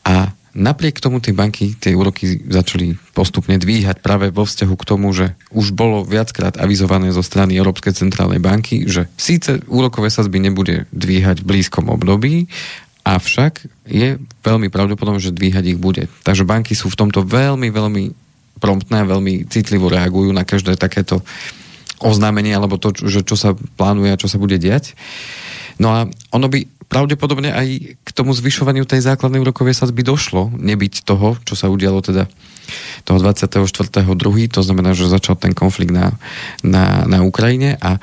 a 0.00 0.32
Napriek 0.54 1.02
tomu 1.02 1.18
tie 1.18 1.34
banky 1.34 1.74
tie 1.74 1.98
úroky 1.98 2.46
začali 2.46 2.94
postupne 3.10 3.58
dvíhať 3.58 3.98
práve 3.98 4.30
vo 4.30 4.46
vzťahu 4.46 4.74
k 4.78 4.86
tomu, 4.86 5.10
že 5.10 5.34
už 5.50 5.74
bolo 5.74 6.06
viackrát 6.06 6.54
avizované 6.62 7.10
zo 7.10 7.26
strany 7.26 7.58
Európskej 7.58 7.90
centrálnej 7.90 8.38
banky, 8.38 8.86
že 8.86 9.10
síce 9.18 9.58
úrokové 9.66 10.14
sazby 10.14 10.38
nebude 10.38 10.86
dvíhať 10.94 11.42
v 11.42 11.58
blízkom 11.58 11.90
období, 11.90 12.46
avšak 13.02 13.66
je 13.90 14.16
veľmi 14.46 14.70
pravdepodobné, 14.70 15.20
že 15.20 15.34
dvíhať 15.34 15.74
ich 15.74 15.78
bude. 15.82 16.06
Takže 16.22 16.46
banky 16.46 16.78
sú 16.78 16.88
v 16.88 16.98
tomto 17.02 17.26
veľmi, 17.26 17.68
veľmi 17.74 18.04
promptné 18.62 19.02
a 19.02 19.10
veľmi 19.10 19.50
citlivo 19.50 19.90
reagujú 19.90 20.30
na 20.30 20.46
každé 20.46 20.78
takéto 20.78 21.20
oznámenie 21.98 22.54
alebo 22.54 22.80
to, 22.80 22.94
že 22.94 23.26
čo 23.26 23.34
sa 23.34 23.58
plánuje 23.76 24.14
a 24.14 24.20
čo 24.20 24.30
sa 24.30 24.40
bude 24.40 24.56
diať. 24.56 24.94
No 25.78 25.88
a 25.90 26.06
ono 26.30 26.46
by 26.46 26.66
pravdepodobne 26.86 27.50
aj 27.50 27.98
k 28.06 28.08
tomu 28.14 28.30
zvyšovaniu 28.36 28.86
tej 28.86 29.02
základnej 29.02 29.42
úrokovej 29.42 29.74
sadzby 29.74 30.06
došlo, 30.06 30.52
nebyť 30.54 31.02
toho, 31.02 31.34
čo 31.42 31.58
sa 31.58 31.66
udialo 31.66 32.04
teda 32.04 32.30
toho 33.04 33.18
24.2., 33.18 34.06
to 34.48 34.60
znamená, 34.62 34.94
že 34.96 35.10
začal 35.10 35.36
ten 35.36 35.52
konflikt 35.52 35.92
na, 35.92 36.14
na, 36.62 37.04
na 37.04 37.26
Ukrajine 37.26 37.76
a 37.82 37.98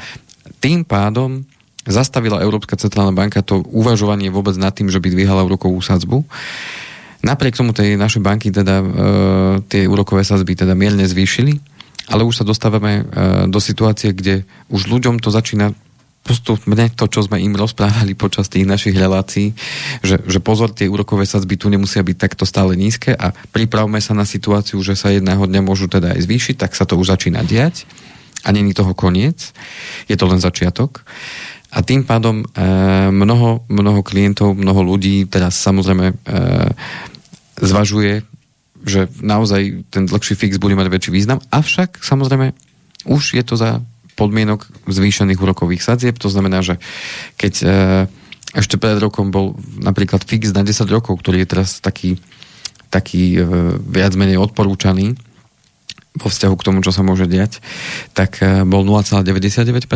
tým 0.62 0.86
pádom 0.86 1.48
zastavila 1.88 2.44
Európska 2.46 2.78
centrálna 2.78 3.16
banka 3.16 3.42
to 3.42 3.66
uvažovanie 3.66 4.30
vôbec 4.30 4.54
nad 4.62 4.70
tým, 4.70 4.94
že 4.94 5.02
by 5.02 5.10
dvíhala 5.10 5.42
úrokovú 5.42 5.82
sadzbu. 5.82 6.22
Napriek 7.26 7.58
tomu 7.58 7.74
tej 7.74 7.98
naše 7.98 8.22
banky 8.22 8.54
teda 8.54 8.82
e, 8.82 8.86
tie 9.66 9.90
úrokové 9.90 10.22
sadzby 10.22 10.54
teda 10.54 10.78
mierne 10.78 11.06
zvýšili, 11.06 11.58
ale 12.10 12.26
už 12.26 12.42
sa 12.42 12.46
dostávame 12.46 13.02
e, 13.02 13.04
do 13.50 13.58
situácie, 13.58 14.14
kde 14.14 14.46
už 14.70 14.90
ľuďom 14.90 15.22
to 15.22 15.34
začína 15.34 15.74
postupne 16.22 16.86
to, 16.94 17.06
čo 17.10 17.26
sme 17.26 17.42
im 17.42 17.58
rozprávali 17.58 18.14
počas 18.14 18.46
tých 18.46 18.70
našich 18.70 18.94
relácií, 18.94 19.58
že, 20.06 20.22
že 20.22 20.38
pozor, 20.38 20.70
tie 20.70 20.86
úrokové 20.86 21.26
sadzby 21.26 21.58
tu 21.58 21.68
nemusia 21.68 22.06
byť 22.06 22.18
takto 22.18 22.46
stále 22.46 22.78
nízke 22.78 23.18
a 23.18 23.34
pripravme 23.34 23.98
sa 23.98 24.14
na 24.14 24.24
situáciu, 24.24 24.78
že 24.86 24.94
sa 24.94 25.10
jedného 25.10 25.42
dňa 25.42 25.62
môžu 25.66 25.90
teda 25.90 26.14
aj 26.14 26.22
zvýšiť, 26.30 26.56
tak 26.62 26.78
sa 26.78 26.86
to 26.86 26.96
už 26.96 27.18
začína 27.18 27.42
diať 27.42 27.90
a 28.46 28.54
není 28.54 28.74
toho 28.74 28.94
koniec, 28.94 29.54
je 30.06 30.16
to 30.18 30.26
len 30.30 30.42
začiatok. 30.42 31.06
A 31.72 31.82
tým 31.82 32.04
pádom 32.04 32.44
e, 32.44 32.46
mnoho, 33.10 33.64
mnoho 33.72 34.04
klientov, 34.04 34.60
mnoho 34.60 34.84
ľudí 34.84 35.24
teraz 35.26 35.56
samozrejme 35.58 36.06
e, 36.12 36.16
zvažuje, 37.64 38.28
že 38.82 39.08
naozaj 39.22 39.88
ten 39.94 40.04
dlhší 40.10 40.34
fix 40.36 40.58
bude 40.58 40.74
mať 40.74 40.90
väčší 40.90 41.12
význam, 41.14 41.40
avšak 41.54 42.02
samozrejme 42.02 42.52
už 43.08 43.38
je 43.38 43.44
to 43.46 43.56
za 43.58 43.82
podmienok 44.22 44.70
zvýšených 44.86 45.42
úrokových 45.42 45.82
sadzieb. 45.82 46.22
To 46.22 46.30
znamená, 46.30 46.62
že 46.62 46.78
keď 47.42 47.54
e, 47.62 47.66
ešte 48.54 48.78
pred 48.78 49.02
rokom 49.02 49.34
bol 49.34 49.58
napríklad 49.82 50.22
fix 50.22 50.54
na 50.54 50.62
10 50.62 50.86
rokov, 50.94 51.18
ktorý 51.18 51.42
je 51.42 51.50
teraz 51.50 51.82
taký, 51.82 52.22
taký 52.94 53.42
e, 53.42 53.42
viac 53.82 54.14
menej 54.14 54.38
odporúčaný 54.38 55.18
vo 56.12 56.28
vzťahu 56.28 56.56
k 56.60 56.66
tomu, 56.68 56.84
čo 56.84 56.92
sa 56.92 57.08
môže 57.08 57.26
diať, 57.26 57.64
tak 58.14 58.44
e, 58.44 58.68
bol 58.68 58.86
0,99% 58.86 59.90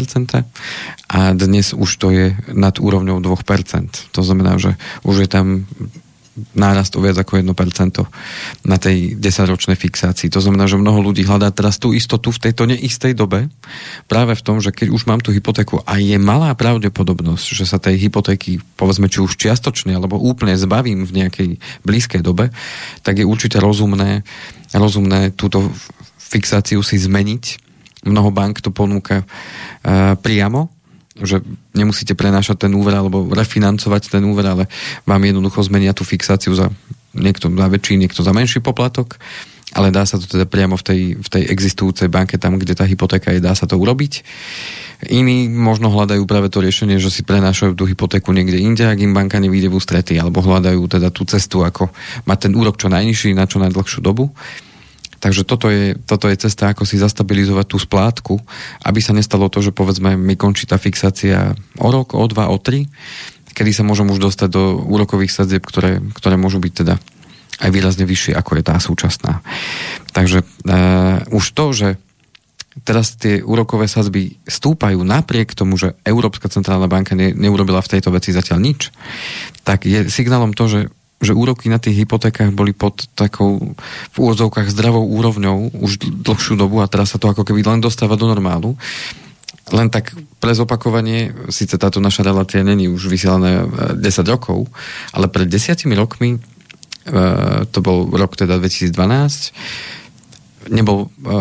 a 1.11 1.19
dnes 1.35 1.75
už 1.75 1.89
to 2.01 2.07
je 2.09 2.25
nad 2.49 2.73
úrovňou 2.79 3.21
2%. 3.21 4.15
To 4.15 4.21
znamená, 4.25 4.57
že 4.57 4.79
už 5.05 5.27
je 5.27 5.29
tam 5.29 5.45
nárast 6.51 6.91
o 6.99 7.03
viac 7.03 7.15
ako 7.15 7.39
1% 7.39 7.47
na 8.67 8.75
tej 8.75 9.15
10-ročnej 9.15 9.79
fixácii. 9.79 10.27
To 10.35 10.43
znamená, 10.43 10.67
že 10.67 10.75
mnoho 10.75 10.99
ľudí 10.99 11.23
hľadá 11.23 11.47
teraz 11.55 11.79
tú 11.79 11.95
istotu 11.95 12.35
v 12.35 12.43
tejto 12.43 12.67
neistej 12.67 13.15
dobe 13.15 13.47
práve 14.11 14.35
v 14.35 14.43
tom, 14.43 14.59
že 14.59 14.75
keď 14.75 14.91
už 14.91 15.07
mám 15.07 15.23
tú 15.23 15.31
hypotéku 15.31 15.79
a 15.87 15.95
je 15.95 16.19
malá 16.19 16.51
pravdepodobnosť, 16.51 17.45
že 17.55 17.63
sa 17.63 17.79
tej 17.79 18.11
hypotéky, 18.11 18.59
povedzme, 18.75 19.07
či 19.07 19.23
už 19.23 19.39
čiastočne 19.39 19.95
alebo 19.95 20.19
úplne 20.19 20.59
zbavím 20.59 21.07
v 21.07 21.23
nejakej 21.23 21.49
blízkej 21.87 22.19
dobe, 22.19 22.51
tak 22.99 23.23
je 23.23 23.25
určite 23.25 23.55
rozumné, 23.63 24.27
rozumné 24.75 25.31
túto 25.31 25.71
fixáciu 26.19 26.83
si 26.83 26.99
zmeniť. 26.99 27.63
Mnoho 28.05 28.29
bank 28.29 28.59
to 28.59 28.75
ponúka 28.75 29.23
uh, 29.23 30.13
priamo 30.19 30.74
že 31.15 31.39
nemusíte 31.71 32.11
prenášať 32.11 32.67
ten 32.67 32.71
úver 32.75 32.91
alebo 32.91 33.23
refinancovať 33.31 34.11
ten 34.11 34.23
úver, 34.27 34.43
ale 34.51 34.63
vám 35.07 35.21
jednoducho 35.23 35.63
zmenia 35.63 35.95
tú 35.95 36.03
fixáciu 36.03 36.51
za 36.51 36.67
niekto 37.15 37.47
za 37.47 37.67
väčší, 37.71 37.95
niekto 37.95 38.19
za 38.19 38.35
menší 38.35 38.59
poplatok, 38.59 39.15
ale 39.71 39.91
dá 39.91 40.03
sa 40.03 40.19
to 40.19 40.27
teda 40.27 40.43
priamo 40.43 40.75
v 40.75 40.83
tej, 40.83 41.01
v 41.15 41.27
tej 41.31 41.43
existujúcej 41.47 42.11
banke, 42.11 42.35
tam, 42.35 42.59
kde 42.59 42.75
tá 42.75 42.83
hypotéka 42.83 43.31
je, 43.31 43.39
dá 43.39 43.55
sa 43.55 43.67
to 43.67 43.79
urobiť. 43.79 44.23
Iní 45.11 45.51
možno 45.51 45.91
hľadajú 45.91 46.23
práve 46.23 46.47
to 46.47 46.63
riešenie, 46.63 46.95
že 46.99 47.11
si 47.11 47.27
prenášajú 47.27 47.75
tú 47.75 47.83
hypotéku 47.83 48.31
niekde 48.31 48.59
inde, 48.59 48.87
ak 48.87 48.99
im 49.03 49.11
banka 49.11 49.39
nevíde 49.39 49.67
v 49.67 49.75
ústrety, 49.75 50.15
alebo 50.15 50.39
hľadajú 50.39 50.79
teda 50.87 51.11
tú 51.11 51.27
cestu, 51.27 51.63
ako 51.67 51.91
mať 52.23 52.37
ten 52.47 52.53
úrok 52.55 52.79
čo 52.79 52.87
najnižší 52.87 53.35
na 53.35 53.47
čo 53.47 53.59
najdlhšiu 53.59 53.99
dobu. 53.99 54.31
Takže 55.25 55.41
toto 55.41 55.73
je, 55.73 55.97
toto 56.05 56.29
je 56.29 56.37
cesta, 56.37 56.69
ako 56.69 56.85
si 56.85 57.01
zastabilizovať 57.01 57.65
tú 57.65 57.81
splátku, 57.81 58.37
aby 58.85 59.01
sa 59.01 59.09
nestalo 59.09 59.49
to, 59.49 59.57
že 59.65 59.73
povedzme 59.73 60.13
mi 60.13 60.37
končí 60.37 60.69
tá 60.69 60.77
fixácia 60.77 61.57
o 61.81 61.89
rok, 61.89 62.13
o 62.13 62.21
dva, 62.29 62.53
o 62.53 62.61
tri, 62.61 62.85
kedy 63.57 63.73
sa 63.73 63.81
môžem 63.81 64.05
už 64.05 64.21
dostať 64.21 64.53
do 64.53 64.77
úrokových 64.85 65.33
sadzieb, 65.33 65.65
ktoré, 65.65 65.97
ktoré 66.13 66.37
môžu 66.37 66.61
byť 66.61 66.73
teda 66.77 67.01
aj 67.65 67.69
výrazne 67.73 68.05
vyššie, 68.05 68.37
ako 68.37 68.51
je 68.53 68.63
tá 68.69 68.77
súčasná. 68.77 69.41
Takže 70.13 70.45
uh, 70.45 71.25
už 71.33 71.45
to, 71.57 71.65
že 71.73 71.87
teraz 72.85 73.17
tie 73.17 73.41
úrokové 73.41 73.89
sadzby 73.89 74.37
stúpajú 74.45 75.01
napriek 75.01 75.57
tomu, 75.57 75.73
že 75.73 75.97
Európska 76.05 76.53
centrálna 76.53 76.85
banka 76.85 77.17
ne, 77.17 77.33
neurobila 77.33 77.81
v 77.81 77.97
tejto 77.97 78.13
veci 78.13 78.29
zatiaľ 78.29 78.61
nič, 78.61 78.93
tak 79.65 79.89
je 79.89 80.05
signálom 80.05 80.53
to, 80.53 80.69
že 80.69 80.79
že 81.25 81.33
úroky 81.33 81.67
na 81.67 81.81
tých 81.81 82.05
hypotékach 82.05 82.53
boli 82.53 82.71
pod 82.71 83.09
takou 83.17 83.75
v 84.13 84.15
úvodzovkách 84.15 84.69
zdravou 84.69 85.03
úrovňou 85.09 85.73
už 85.81 86.05
dlhšiu 86.21 86.55
dobu 86.55 86.79
a 86.79 86.87
teraz 86.87 87.11
sa 87.11 87.19
to 87.19 87.27
ako 87.33 87.41
keby 87.41 87.65
len 87.65 87.81
dostáva 87.81 88.15
do 88.15 88.29
normálu. 88.29 88.77
Len 89.73 89.89
tak 89.89 90.13
pre 90.37 90.53
zopakovanie, 90.53 91.33
síce 91.49 91.81
táto 91.81 91.97
naša 91.97 92.21
relácia 92.21 92.61
není 92.61 92.85
už 92.85 93.09
vysielaná 93.09 93.65
10 93.97 93.97
e, 93.97 94.21
rokov, 94.29 94.69
ale 95.09 95.25
pred 95.25 95.49
desiatimi 95.49 95.97
rokmi, 95.97 96.37
e, 96.37 96.39
to 97.73 97.79
bol 97.81 98.05
rok 98.13 98.37
teda 98.37 98.61
2012, 98.61 98.93
nebol 100.69 101.09
e, 101.09 101.33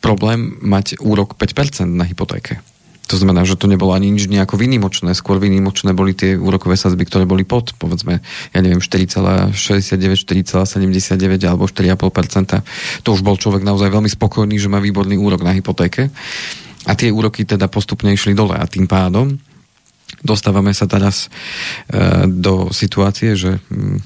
problém 0.00 0.56
mať 0.64 0.96
úrok 1.04 1.36
5% 1.36 1.84
na 1.92 2.08
hypotéke. 2.08 2.64
To 3.08 3.16
znamená, 3.16 3.48
že 3.48 3.56
to 3.56 3.66
nebolo 3.66 3.96
ani 3.96 4.12
nič 4.12 4.28
nejako 4.28 4.60
výnimočné, 4.60 5.16
skôr 5.16 5.40
výnimočné 5.40 5.96
boli 5.96 6.12
tie 6.12 6.36
úrokové 6.36 6.76
sazby, 6.76 7.08
ktoré 7.08 7.24
boli 7.24 7.48
pod, 7.48 7.72
povedzme, 7.80 8.20
ja 8.52 8.60
neviem, 8.60 8.84
4,69, 8.84 9.56
4,79 10.52 11.48
alebo 11.48 11.64
4,5%. 11.64 13.04
To 13.04 13.08
už 13.16 13.24
bol 13.24 13.40
človek 13.40 13.64
naozaj 13.64 13.88
veľmi 13.88 14.12
spokojný, 14.12 14.60
že 14.60 14.68
má 14.68 14.76
výborný 14.78 15.16
úrok 15.16 15.40
na 15.40 15.56
hypotéke. 15.56 16.12
A 16.84 16.92
tie 16.92 17.08
úroky 17.08 17.48
teda 17.48 17.68
postupne 17.68 18.12
išli 18.12 18.36
dole 18.36 18.56
a 18.56 18.64
tým 18.68 18.84
pádom 18.84 19.40
dostávame 20.22 20.74
sa 20.74 20.90
teraz 20.90 21.28
e, 21.92 22.26
do 22.26 22.72
situácie, 22.74 23.38
že 23.38 23.60
hm, 23.70 24.02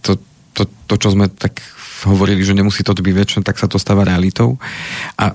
to, 0.00 0.16
to, 0.56 0.64
to, 0.88 0.94
čo 0.96 1.12
sme 1.12 1.28
tak 1.28 1.60
hovorili, 2.08 2.44
že 2.44 2.56
nemusí 2.56 2.84
to 2.84 2.96
byť 2.96 3.14
väčšie, 3.14 3.40
tak 3.44 3.60
sa 3.60 3.68
to 3.68 3.80
stáva 3.80 4.04
realitou. 4.04 4.60
A 5.16 5.32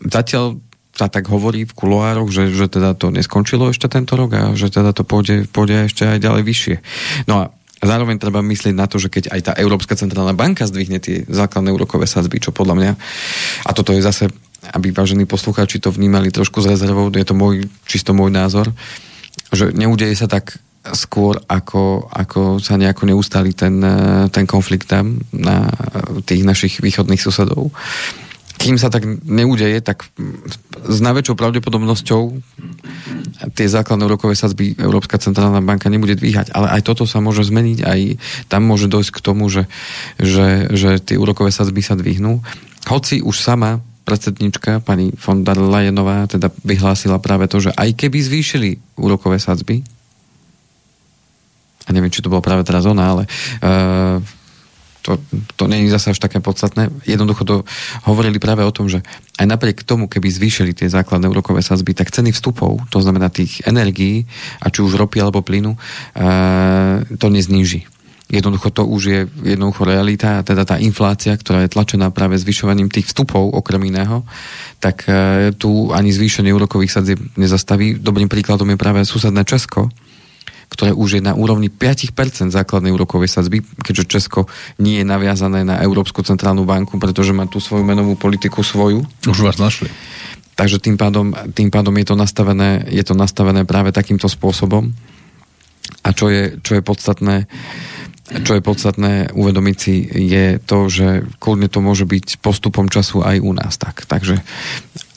zatiaľ 0.00 0.56
sa 0.94 1.06
tak 1.06 1.30
hovorí 1.30 1.64
v 1.64 1.72
kuloároch, 1.72 2.28
že, 2.28 2.50
že 2.50 2.66
teda 2.66 2.98
to 2.98 3.14
neskončilo 3.14 3.70
ešte 3.70 3.86
tento 3.86 4.18
rok 4.18 4.30
a 4.34 4.42
že 4.58 4.68
teda 4.68 4.90
to 4.90 5.06
pôjde, 5.06 5.46
pôjde 5.48 5.88
ešte 5.88 6.04
aj 6.04 6.18
ďalej 6.20 6.42
vyššie. 6.44 6.76
No 7.30 7.34
a 7.40 7.44
zároveň 7.80 8.20
treba 8.20 8.44
myslieť 8.44 8.74
na 8.76 8.84
to, 8.84 9.00
že 9.00 9.08
keď 9.08 9.32
aj 9.32 9.40
tá 9.40 9.52
Európska 9.56 9.96
centrálna 9.96 10.36
banka 10.36 10.68
zdvihne 10.68 11.00
tie 11.00 11.24
základné 11.24 11.72
úrokové 11.72 12.04
sadzby, 12.04 12.42
čo 12.42 12.52
podľa 12.52 12.74
mňa, 12.76 12.92
a 13.64 13.70
toto 13.72 13.96
je 13.96 14.04
zase, 14.04 14.28
aby 14.76 14.92
vážení 14.92 15.24
poslucháči 15.24 15.80
to 15.80 15.88
vnímali 15.88 16.28
trošku 16.28 16.60
s 16.60 16.68
rezervou, 16.68 17.08
je 17.08 17.24
to 17.24 17.32
môj, 17.32 17.64
čisto 17.88 18.12
môj 18.12 18.28
názor, 18.28 18.68
že 19.54 19.72
neudeje 19.72 20.12
sa 20.12 20.28
tak 20.28 20.60
skôr, 20.80 21.36
ako, 21.44 22.08
ako 22.08 22.56
sa 22.56 22.80
nejako 22.80 23.04
neustáli 23.08 23.52
ten, 23.52 23.80
ten 24.32 24.48
konflikt 24.48 24.88
tam 24.88 25.20
na 25.28 25.68
tých 26.24 26.40
našich 26.44 26.80
východných 26.80 27.20
susedov 27.20 27.68
kým 28.60 28.76
sa 28.76 28.92
tak 28.92 29.08
neudeje, 29.08 29.80
tak 29.80 30.04
s 30.84 30.98
najväčšou 31.00 31.32
pravdepodobnosťou 31.32 32.22
tie 33.56 33.66
základné 33.72 34.04
úrokové 34.04 34.36
sadzby 34.36 34.76
Európska 34.76 35.16
centrálna 35.16 35.64
banka 35.64 35.88
nebude 35.88 36.12
dvíhať. 36.12 36.52
Ale 36.52 36.68
aj 36.76 36.84
toto 36.84 37.08
sa 37.08 37.24
môže 37.24 37.40
zmeniť, 37.48 37.78
aj 37.80 38.00
tam 38.52 38.68
môže 38.68 38.84
dojsť 38.92 39.16
k 39.16 39.24
tomu, 39.24 39.48
že, 39.48 39.64
že, 40.20 40.68
že 40.76 41.00
tie 41.00 41.16
úrokové 41.16 41.48
sadzby 41.48 41.80
sa 41.80 41.96
dvihnú. 41.96 42.44
Hoci 42.84 43.24
už 43.24 43.40
sama 43.40 43.80
predsednička, 44.04 44.84
pani 44.84 45.16
von 45.16 45.40
der 45.40 45.56
Leyenová, 45.56 46.28
teda 46.28 46.52
vyhlásila 46.60 47.16
práve 47.16 47.48
to, 47.48 47.64
že 47.64 47.72
aj 47.72 47.96
keby 47.96 48.18
zvýšili 48.20 48.70
úrokové 49.00 49.40
sadzby, 49.40 49.80
a 51.88 51.96
neviem, 51.96 52.12
či 52.12 52.20
to 52.20 52.30
bolo 52.30 52.44
práve 52.44 52.62
teraz 52.62 52.84
ona, 52.86 53.04
ale 53.08 53.24
uh, 53.64 54.20
to, 55.02 55.18
to 55.56 55.64
nie 55.66 55.84
je 55.84 55.94
zase 55.96 56.12
až 56.12 56.20
také 56.20 56.38
podstatné. 56.40 56.92
Jednoducho 57.08 57.42
to 57.44 57.56
hovorili 58.04 58.36
práve 58.36 58.64
o 58.64 58.72
tom, 58.72 58.88
že 58.88 59.00
aj 59.40 59.46
napriek 59.48 59.82
tomu, 59.84 60.06
keby 60.06 60.28
zvýšili 60.28 60.72
tie 60.76 60.92
základné 60.92 61.26
úrokové 61.28 61.64
sazby, 61.64 61.96
tak 61.96 62.12
ceny 62.12 62.32
vstupov, 62.32 62.88
to 62.92 63.00
znamená 63.00 63.32
tých 63.32 63.64
energií, 63.64 64.28
a 64.60 64.68
či 64.68 64.84
už 64.84 65.00
ropy 65.00 65.20
alebo 65.24 65.40
plynu, 65.40 65.72
e, 65.74 65.78
to 67.16 67.26
nezníži. 67.32 67.88
Jednoducho 68.30 68.70
to 68.70 68.86
už 68.86 69.02
je 69.02 69.20
jednoducho 69.42 69.82
realita 69.82 70.46
teda 70.46 70.62
tá 70.62 70.78
inflácia, 70.78 71.34
ktorá 71.34 71.66
je 71.66 71.74
tlačená 71.74 72.14
práve 72.14 72.38
zvyšovaním 72.38 72.86
tých 72.86 73.10
vstupov 73.10 73.58
okrem 73.58 73.82
iného, 73.90 74.22
tak 74.78 75.02
e, 75.10 75.50
tu 75.58 75.90
ani 75.90 76.14
zvýšenie 76.14 76.54
úrokových 76.54 76.94
sadzieb 76.94 77.18
nezastaví. 77.34 77.98
Dobrým 77.98 78.30
príkladom 78.30 78.70
je 78.70 78.78
práve 78.78 79.02
susedné 79.02 79.42
Česko, 79.42 79.90
ktoré 80.70 80.94
už 80.94 81.18
je 81.18 81.22
na 81.22 81.34
úrovni 81.34 81.66
5% 81.66 82.54
základnej 82.54 82.94
úrokovej 82.94 83.26
sadzby, 83.26 83.60
keďže 83.82 84.06
Česko 84.06 84.46
nie 84.78 85.02
je 85.02 85.06
naviazané 85.06 85.66
na 85.66 85.82
Európsku 85.82 86.22
centrálnu 86.22 86.62
banku, 86.62 86.96
pretože 86.96 87.34
má 87.34 87.50
tú 87.50 87.58
svoju 87.58 87.82
menovú 87.82 88.14
politiku 88.14 88.62
svoju. 88.62 89.02
Už 89.26 89.42
vás 89.42 89.58
našli. 89.58 89.90
Takže 90.54 90.78
tým 90.78 90.94
pádom, 90.94 91.34
tým 91.56 91.72
pádom 91.72 91.92
je, 91.98 92.06
to 92.06 92.16
nastavené, 92.16 92.86
je 92.86 93.02
to 93.02 93.18
nastavené 93.18 93.66
práve 93.66 93.90
takýmto 93.90 94.30
spôsobom. 94.30 94.94
A 96.06 96.14
čo 96.14 96.30
je, 96.30 96.60
čo 96.62 96.78
je 96.78 96.82
podstatné, 96.84 97.50
čo 98.30 98.52
je 98.54 98.62
podstatné 98.62 99.34
uvedomiť 99.34 99.76
si, 99.76 100.06
je 100.06 100.62
to, 100.62 100.86
že 100.86 101.26
kľudne 101.42 101.66
to 101.66 101.82
môže 101.82 102.06
byť 102.06 102.38
postupom 102.38 102.86
času 102.86 103.26
aj 103.26 103.42
u 103.42 103.52
nás 103.56 103.74
tak. 103.74 104.06
Takže... 104.06 104.38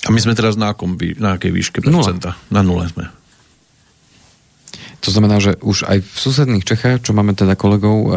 A 0.03 0.09
my 0.11 0.19
sme 0.19 0.35
teraz 0.35 0.57
na, 0.57 0.73
akom, 0.73 0.97
na 0.99 1.37
akej 1.37 1.51
výške 1.53 1.79
percenta? 1.79 2.35
Nula. 2.49 2.51
Na 2.51 2.61
nule 2.65 2.85
sme. 2.89 3.22
To 5.03 5.11
znamená, 5.11 5.43
že 5.43 5.59
už 5.59 5.83
aj 5.83 5.99
v 5.99 6.15
susedných 6.15 6.63
Čechách, 6.63 7.03
čo 7.03 7.11
máme 7.11 7.35
teda 7.35 7.59
kolegov 7.59 7.97
eh, 8.07 8.11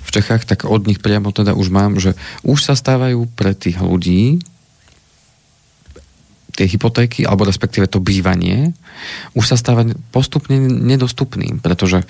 v 0.00 0.08
Čechách, 0.10 0.48
tak 0.48 0.64
od 0.64 0.88
nich 0.88 0.98
priamo 0.98 1.30
teda 1.30 1.52
už 1.52 1.68
mám, 1.68 2.00
že 2.00 2.16
už 2.42 2.64
sa 2.64 2.74
stávajú 2.74 3.28
pre 3.36 3.52
tých 3.52 3.80
ľudí 3.80 4.40
tie 6.54 6.70
hypotéky, 6.70 7.26
alebo 7.26 7.50
respektíve 7.50 7.90
to 7.90 7.98
bývanie, 7.98 8.78
už 9.34 9.42
sa 9.42 9.56
stáva 9.58 9.82
postupne 10.14 10.54
nedostupným, 10.62 11.58
pretože 11.58 12.06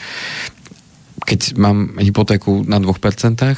keď 1.22 1.55
mám 1.55 1.94
hypotéku 2.03 2.66
na 2.66 2.83
2% 2.83 2.90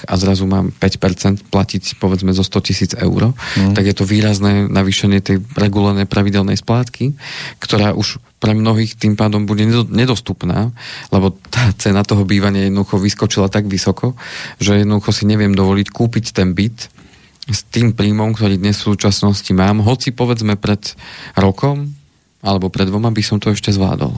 a 0.05 0.15
zrazu 0.21 0.45
mám 0.45 0.77
5% 0.77 1.49
platiť 1.49 1.97
povedzme 1.97 2.37
zo 2.37 2.45
100 2.45 2.67
tisíc 2.69 2.93
eur, 2.93 3.33
mm. 3.33 3.73
tak 3.73 3.89
je 3.89 3.95
to 3.97 4.05
výrazné 4.05 4.69
navýšenie 4.69 5.25
tej 5.25 5.41
regulárnej 5.57 6.05
pravidelnej 6.05 6.61
splátky, 6.61 7.17
ktorá 7.57 7.97
už 7.97 8.21
pre 8.37 8.53
mnohých 8.53 9.01
tým 9.01 9.17
pádom 9.17 9.49
bude 9.49 9.65
nedostupná, 9.89 10.77
lebo 11.09 11.33
tá 11.49 11.73
cena 11.81 12.05
toho 12.05 12.29
bývania 12.29 12.69
jednoducho 12.69 13.01
vyskočila 13.01 13.49
tak 13.49 13.65
vysoko, 13.65 14.13
že 14.61 14.85
jednoducho 14.85 15.17
si 15.17 15.25
neviem 15.25 15.57
dovoliť 15.57 15.89
kúpiť 15.89 16.37
ten 16.37 16.53
byt 16.53 16.93
s 17.49 17.61
tým 17.73 17.97
príjmom, 17.97 18.37
ktorý 18.37 18.61
dnes 18.61 18.77
v 18.83 18.93
súčasnosti 18.93 19.49
mám, 19.57 19.81
hoci 19.81 20.13
povedzme 20.13 20.61
pred 20.61 20.83
rokom 21.39 21.95
alebo 22.45 22.71
pred 22.71 22.87
dvoma 22.87 23.11
by 23.11 23.23
som 23.25 23.43
to 23.43 23.51
ešte 23.51 23.75
zvládol. 23.75 24.13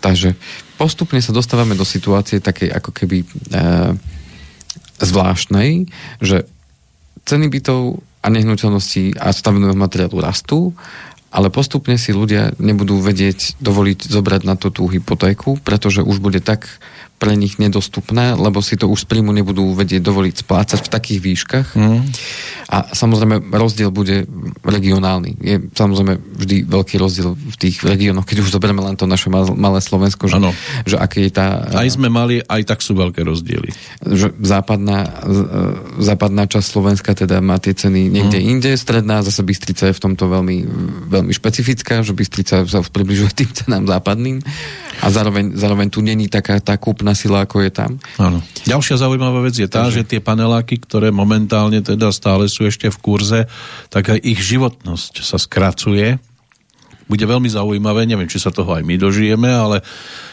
Takže 0.00 0.38
postupne 0.76 1.20
sa 1.24 1.32
dostávame 1.32 1.74
do 1.74 1.84
situácie 1.84 2.40
takej 2.40 2.72
ako 2.72 2.90
keby 2.92 3.24
e, 3.24 3.26
zvláštnej, 5.00 5.88
že 6.20 6.48
ceny 7.26 7.50
bytov 7.50 8.00
a 8.22 8.26
nehnuteľností 8.32 9.18
a 9.18 9.32
stavebného 9.32 9.76
materiálu 9.76 10.20
rastú 10.20 10.76
ale 11.36 11.52
postupne 11.52 12.00
si 12.00 12.16
ľudia 12.16 12.56
nebudú 12.56 12.96
vedieť 13.02 13.60
dovoliť 13.60 14.08
zobrať 14.08 14.42
na 14.48 14.56
to 14.56 14.72
tú 14.72 14.88
hypotéku, 14.88 15.60
pretože 15.60 16.00
už 16.00 16.16
bude 16.24 16.40
tak 16.40 16.64
pre 17.16 17.32
nich 17.32 17.56
nedostupné, 17.56 18.36
lebo 18.36 18.60
si 18.60 18.76
to 18.76 18.92
už 18.92 19.04
z 19.04 19.06
príjmu 19.08 19.32
nebudú 19.32 19.72
vedieť 19.72 20.04
dovoliť 20.04 20.34
splácať 20.44 20.80
v 20.84 20.92
takých 20.92 21.20
výškach. 21.24 21.68
Mm. 21.72 22.04
A 22.66 22.92
samozrejme 22.92 23.56
rozdiel 23.56 23.88
bude 23.88 24.28
regionálny. 24.60 25.38
Je 25.40 25.56
samozrejme 25.72 26.18
vždy 26.18 26.56
veľký 26.68 27.00
rozdiel 27.00 27.32
v 27.32 27.56
tých 27.56 27.80
regiónoch, 27.80 28.28
keď 28.28 28.44
už 28.44 28.52
zoberieme 28.52 28.84
len 28.84 29.00
to 29.00 29.08
naše 29.08 29.32
malé 29.32 29.80
Slovensko, 29.80 30.28
že, 30.28 30.36
že 30.84 30.96
aké 31.00 31.30
je 31.30 31.32
tá... 31.32 31.72
Aj 31.72 31.88
sme 31.88 32.12
mali, 32.12 32.44
aj 32.44 32.62
tak 32.68 32.84
sú 32.84 32.92
veľké 32.92 33.24
rozdiely. 33.24 33.70
Že 34.04 34.36
západná, 34.44 35.08
západná 36.02 36.44
časť 36.44 36.66
Slovenska 36.68 37.16
teda 37.16 37.40
má 37.40 37.56
tie 37.56 37.72
ceny 37.72 38.12
niekde 38.12 38.42
mm. 38.42 38.46
inde, 38.46 38.70
stredná, 38.76 39.24
zase 39.24 39.40
Bystrica 39.40 39.88
je 39.88 39.96
v 39.96 40.02
tomto 40.02 40.28
veľmi, 40.28 40.56
veľmi 41.08 41.32
špecifická, 41.32 42.04
že 42.04 42.12
Bystrica 42.12 42.66
sa 42.66 42.84
približuje 42.84 43.30
tým 43.32 43.50
cenám 43.56 43.88
západným 43.88 44.44
a 45.02 45.06
zároveň, 45.12 45.52
zároveň 45.56 45.88
tu 45.92 46.00
není 46.00 46.26
taká 46.26 46.56
tá 46.60 46.80
kúpna 46.80 47.12
sila, 47.12 47.44
ako 47.44 47.62
je 47.64 47.70
tam. 47.72 48.00
Áno. 48.16 48.40
Ďalšia 48.64 49.00
zaujímavá 49.00 49.44
vec 49.44 49.56
je 49.56 49.68
tá, 49.68 49.86
Takže... 49.86 50.02
že 50.02 50.08
tie 50.16 50.20
paneláky, 50.24 50.80
ktoré 50.80 51.12
momentálne 51.12 51.84
teda 51.84 52.08
stále 52.10 52.48
sú 52.48 52.64
ešte 52.64 52.88
v 52.88 52.98
kurze, 52.98 53.40
tak 53.92 54.16
aj 54.16 54.18
ich 54.24 54.40
životnosť 54.40 55.20
sa 55.20 55.36
skracuje. 55.36 56.16
Bude 57.06 57.24
veľmi 57.28 57.46
zaujímavé, 57.46 58.08
neviem, 58.08 58.26
či 58.26 58.42
sa 58.42 58.50
toho 58.50 58.72
aj 58.74 58.82
my 58.82 58.96
dožijeme, 58.98 59.50
ale 59.52 59.84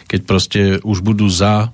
keď 0.10 0.20
proste 0.26 0.62
už 0.82 1.06
budú 1.06 1.30
za 1.30 1.70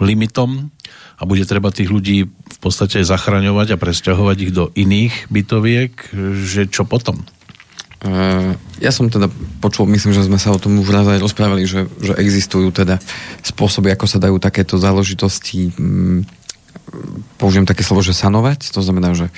limitom 0.00 0.72
a 1.14 1.22
bude 1.28 1.46
treba 1.46 1.70
tých 1.70 1.92
ľudí 1.92 2.26
v 2.26 2.58
podstate 2.58 3.04
zachraňovať 3.04 3.76
a 3.76 3.80
presťahovať 3.80 4.36
ich 4.48 4.52
do 4.54 4.72
iných 4.74 5.30
bytoviek, 5.30 5.92
že 6.42 6.66
čo 6.66 6.88
potom? 6.88 7.22
Ja 8.84 8.92
som 8.92 9.08
teda 9.08 9.32
počul, 9.64 9.88
myslím, 9.88 10.12
že 10.12 10.28
sme 10.28 10.36
sa 10.36 10.52
o 10.52 10.60
tom 10.60 10.76
už 10.76 10.92
raz 10.92 11.08
aj 11.08 11.24
rozprávali, 11.24 11.64
že, 11.64 11.88
že 12.04 12.12
existujú 12.20 12.68
teda 12.68 13.00
spôsoby, 13.40 13.96
ako 13.96 14.04
sa 14.04 14.20
dajú 14.20 14.36
takéto 14.36 14.76
záležitosti 14.76 15.72
mm, 15.72 16.20
použijem 17.40 17.64
také 17.64 17.80
slovo, 17.80 18.04
že 18.04 18.12
sanovať, 18.12 18.76
to 18.76 18.84
znamená, 18.84 19.16
že 19.16 19.32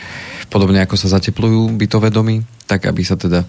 podobne 0.51 0.83
ako 0.83 0.99
sa 0.99 1.15
zateplujú 1.15 1.79
bytové 1.79 2.11
domy, 2.11 2.43
tak 2.67 2.91
aby 2.91 3.07
sa 3.07 3.15
teda 3.15 3.47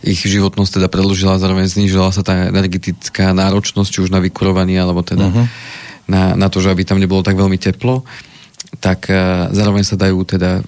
ich 0.00 0.22
životnosť 0.22 0.80
teda 0.80 0.88
predlžila, 0.88 1.42
zároveň 1.42 1.66
znížila 1.66 2.14
sa 2.14 2.22
tá 2.22 2.48
energetická 2.48 3.34
náročnosť, 3.34 3.90
či 3.90 4.02
už 4.06 4.14
na 4.14 4.22
vykurovanie, 4.22 4.78
alebo 4.78 5.02
teda 5.02 5.28
uh-huh. 5.28 5.46
na, 6.06 6.38
na 6.38 6.46
to, 6.48 6.62
že 6.62 6.70
aby 6.70 6.86
tam 6.86 7.02
nebolo 7.02 7.20
tak 7.26 7.34
veľmi 7.34 7.58
teplo 7.58 8.06
tak 8.76 9.08
e, 9.08 9.16
zároveň 9.48 9.80
sa 9.80 9.96
dajú 9.96 10.28
teda 10.28 10.60
e, 10.60 10.62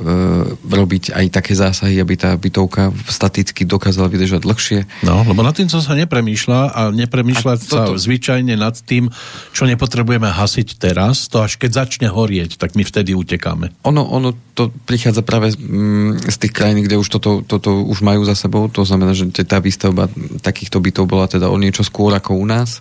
robiť 0.64 1.12
aj 1.12 1.26
také 1.28 1.52
zásahy, 1.52 2.00
aby 2.00 2.16
tá 2.16 2.32
bytovka 2.32 2.96
staticky 3.04 3.68
dokázala 3.68 4.08
vydržať 4.08 4.40
dlhšie. 4.40 4.78
No, 5.04 5.20
lebo 5.28 5.44
nad 5.44 5.52
tým 5.52 5.68
som 5.68 5.84
sa 5.84 5.92
nepremýšľa 5.92 6.60
a 6.72 6.80
nepremýšľa 6.96 7.50
a 7.52 7.60
sa 7.60 7.82
zvyčajne 7.92 8.56
nad 8.56 8.72
tým, 8.80 9.12
čo 9.52 9.68
nepotrebujeme 9.68 10.32
hasiť 10.32 10.80
teraz, 10.80 11.28
to 11.28 11.44
až 11.44 11.60
keď 11.60 11.84
začne 11.84 12.08
horieť, 12.08 12.56
tak 12.56 12.72
my 12.72 12.88
vtedy 12.88 13.12
utekáme. 13.12 13.68
Ono, 13.84 14.02
ono 14.08 14.32
to 14.56 14.72
prichádza 14.88 15.20
práve 15.20 15.52
mm, 15.52 16.24
z 16.24 16.36
tých 16.40 16.52
krajín, 16.56 16.80
kde 16.80 16.96
už 16.96 17.08
toto, 17.12 17.44
toto 17.44 17.84
už 17.84 18.00
majú 18.00 18.24
za 18.24 18.32
sebou, 18.32 18.72
to 18.72 18.80
znamená, 18.84 19.12
že 19.12 19.28
tá 19.44 19.60
výstavba 19.60 20.08
takýchto 20.40 20.80
bytov 20.80 21.04
bola 21.04 21.28
teda 21.28 21.52
o 21.52 21.56
niečo 21.60 21.84
skôr 21.84 22.16
ako 22.16 22.36
u 22.40 22.44
nás, 22.48 22.80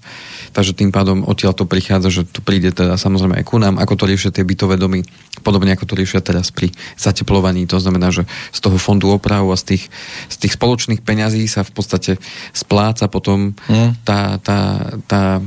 takže 0.56 0.76
tým 0.76 0.96
pádom 0.96 1.28
odtiaľ 1.28 1.52
to 1.56 1.68
prichádza, 1.68 2.10
že 2.12 2.22
to 2.24 2.40
príde 2.40 2.72
teda 2.72 2.96
samozrejme 2.96 3.36
aj 3.40 3.46
ku 3.46 3.60
nám, 3.60 3.76
ako 3.80 3.94
to 4.00 4.08
riešia 4.08 4.32
tie 4.32 4.48
bytové 4.48 4.80
domy 4.80 5.09
Podobne 5.40 5.72
ako 5.72 5.88
to 5.88 5.96
riešia 5.96 6.20
teraz 6.20 6.52
pri 6.52 6.74
zateplovaní. 7.00 7.64
To 7.72 7.80
znamená, 7.80 8.12
že 8.12 8.28
z 8.52 8.60
toho 8.60 8.76
fondu 8.76 9.08
opravu 9.14 9.56
a 9.56 9.58
z 9.58 9.76
tých, 9.76 9.84
z 10.28 10.36
tých 10.36 10.54
spoločných 10.60 11.00
peňazí 11.00 11.48
sa 11.48 11.64
v 11.64 11.72
podstate 11.72 12.12
spláca 12.52 13.08
potom 13.08 13.56
mm. 13.56 14.04
tá, 14.04 14.36
tá, 14.44 14.60
tá 15.08 15.40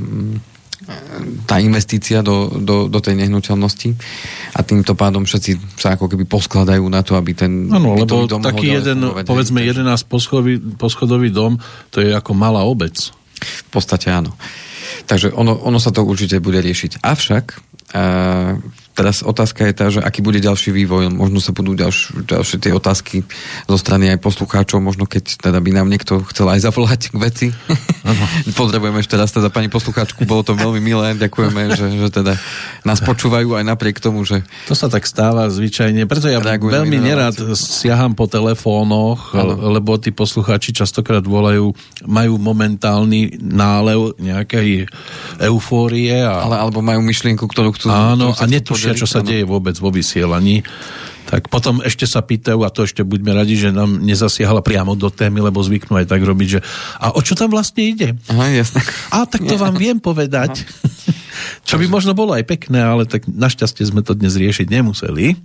tá 1.47 1.63
investícia 1.63 2.27
do, 2.27 2.51
do, 2.59 2.91
do 2.91 2.99
tej 2.99 3.15
nehnuteľnosti 3.15 3.95
a 4.59 4.61
týmto 4.67 4.99
pádom 4.99 5.23
všetci 5.23 5.79
sa 5.79 5.95
ako 5.95 6.11
keby 6.11 6.27
poskladajú 6.27 6.83
na 6.91 7.07
to, 7.07 7.15
aby 7.15 7.33
ten 7.39 7.71
Áno, 7.71 7.95
lebo 7.95 8.27
dom 8.27 8.43
taký 8.43 8.83
jeden, 8.83 8.99
povedzme 9.23 9.63
11 9.63 9.87
poschodový, 10.11 10.59
poschodový 10.75 11.31
dom, 11.31 11.55
to 11.95 12.03
je 12.03 12.11
ako 12.11 12.35
malá 12.35 12.67
obec. 12.67 12.99
V 13.39 13.69
podstate 13.71 14.11
áno. 14.11 14.35
Takže 15.07 15.35
ono, 15.35 15.55
ono 15.63 15.79
sa 15.79 15.95
to 15.95 16.03
určite 16.03 16.43
bude 16.43 16.59
riešiť. 16.59 17.03
Avšak 17.03 17.73
Uh, 17.93 18.57
Teraz 18.93 19.25
otázka 19.25 19.65
je 19.65 19.75
tá, 19.75 19.87
že 19.89 20.01
aký 20.05 20.21
bude 20.21 20.37
ďalší 20.37 20.69
vývoj. 20.69 21.09
Možno 21.09 21.41
sa 21.41 21.57
budú 21.57 21.73
ďalš, 21.73 22.29
ďalšie 22.29 22.57
tie 22.61 22.73
otázky 22.77 23.25
zo 23.65 23.77
strany 23.81 24.13
aj 24.13 24.21
poslucháčov, 24.21 24.85
možno 24.85 25.09
keď 25.09 25.41
teda 25.41 25.59
by 25.65 25.71
nám 25.73 25.89
niekto 25.89 26.21
chcel 26.29 26.53
aj 26.53 26.61
zavolať 26.69 27.01
k 27.13 27.17
veci. 27.17 27.47
Pozdravujeme 28.61 29.01
ešte 29.01 29.17
raz 29.17 29.33
teda 29.33 29.49
pani 29.49 29.73
poslucháčku, 29.73 30.29
bolo 30.29 30.45
to 30.45 30.53
veľmi 30.53 30.81
milé, 30.83 31.17
ďakujeme, 31.17 31.73
že, 31.73 31.87
že 31.97 32.09
teda 32.13 32.37
nás 32.85 33.01
počúvajú 33.01 33.57
aj 33.57 33.65
napriek 33.65 34.03
tomu, 34.03 34.27
že... 34.29 34.45
To 34.69 34.75
sa 34.77 34.93
tak 34.93 35.09
stáva 35.09 35.49
zvyčajne, 35.49 36.05
preto 36.05 36.29
ja 36.29 36.43
veľmi 36.43 36.99
nerád 37.01 37.57
siaham 37.57 38.13
po 38.13 38.27
telefónoch, 38.27 39.33
ano. 39.33 39.73
lebo 39.73 39.97
tí 39.97 40.11
poslucháči 40.11 40.75
častokrát 40.75 41.25
volajú, 41.25 41.73
majú 42.05 42.35
momentálny 42.37 43.39
nálev 43.41 44.19
nejakej 44.19 44.91
eufórie. 45.39 46.19
A... 46.21 46.45
Ale, 46.45 46.57
alebo 46.59 46.83
majú 46.83 47.01
myšlienku, 47.01 47.47
ktorú 47.47 47.73
chcú... 47.79 47.87
Áno, 47.89 48.35
ktorú 48.35 48.43
a 48.43 48.45
netušia, 48.51 48.82
netušia, 48.91 48.99
čo 48.99 49.07
sa 49.07 49.21
deje 49.23 49.47
vôbec 49.47 49.79
vo 49.79 49.95
vysielaní. 49.95 50.67
Tak 51.23 51.47
potom 51.47 51.79
ešte 51.81 52.03
sa 52.03 52.19
pýtajú, 52.19 52.67
a 52.67 52.75
to 52.75 52.83
ešte 52.83 53.07
buďme 53.07 53.31
radi, 53.31 53.55
že 53.55 53.71
nám 53.71 54.03
nezasiahla 54.03 54.59
priamo 54.59 54.99
do 54.99 55.07
témy, 55.07 55.39
lebo 55.39 55.63
zvyknú 55.63 56.03
aj 56.03 56.11
tak 56.11 56.21
robiť, 56.21 56.49
že 56.59 56.61
a 56.99 57.15
o 57.15 57.21
čo 57.23 57.39
tam 57.39 57.55
vlastne 57.55 57.95
ide? 57.95 58.19
Aha, 58.27 58.51
jasne. 58.51 58.83
A 59.15 59.23
tak 59.25 59.47
to 59.47 59.55
vám 59.55 59.79
viem 59.79 60.03
povedať. 60.03 60.67
čo 61.69 61.79
by 61.79 61.87
možno 61.87 62.13
bolo 62.13 62.35
aj 62.35 62.45
pekné, 62.45 62.83
ale 62.83 63.07
tak 63.07 63.31
našťastie 63.31 63.87
sme 63.87 64.03
to 64.03 64.19
dnes 64.19 64.35
riešiť 64.35 64.67
nemuseli. 64.67 65.39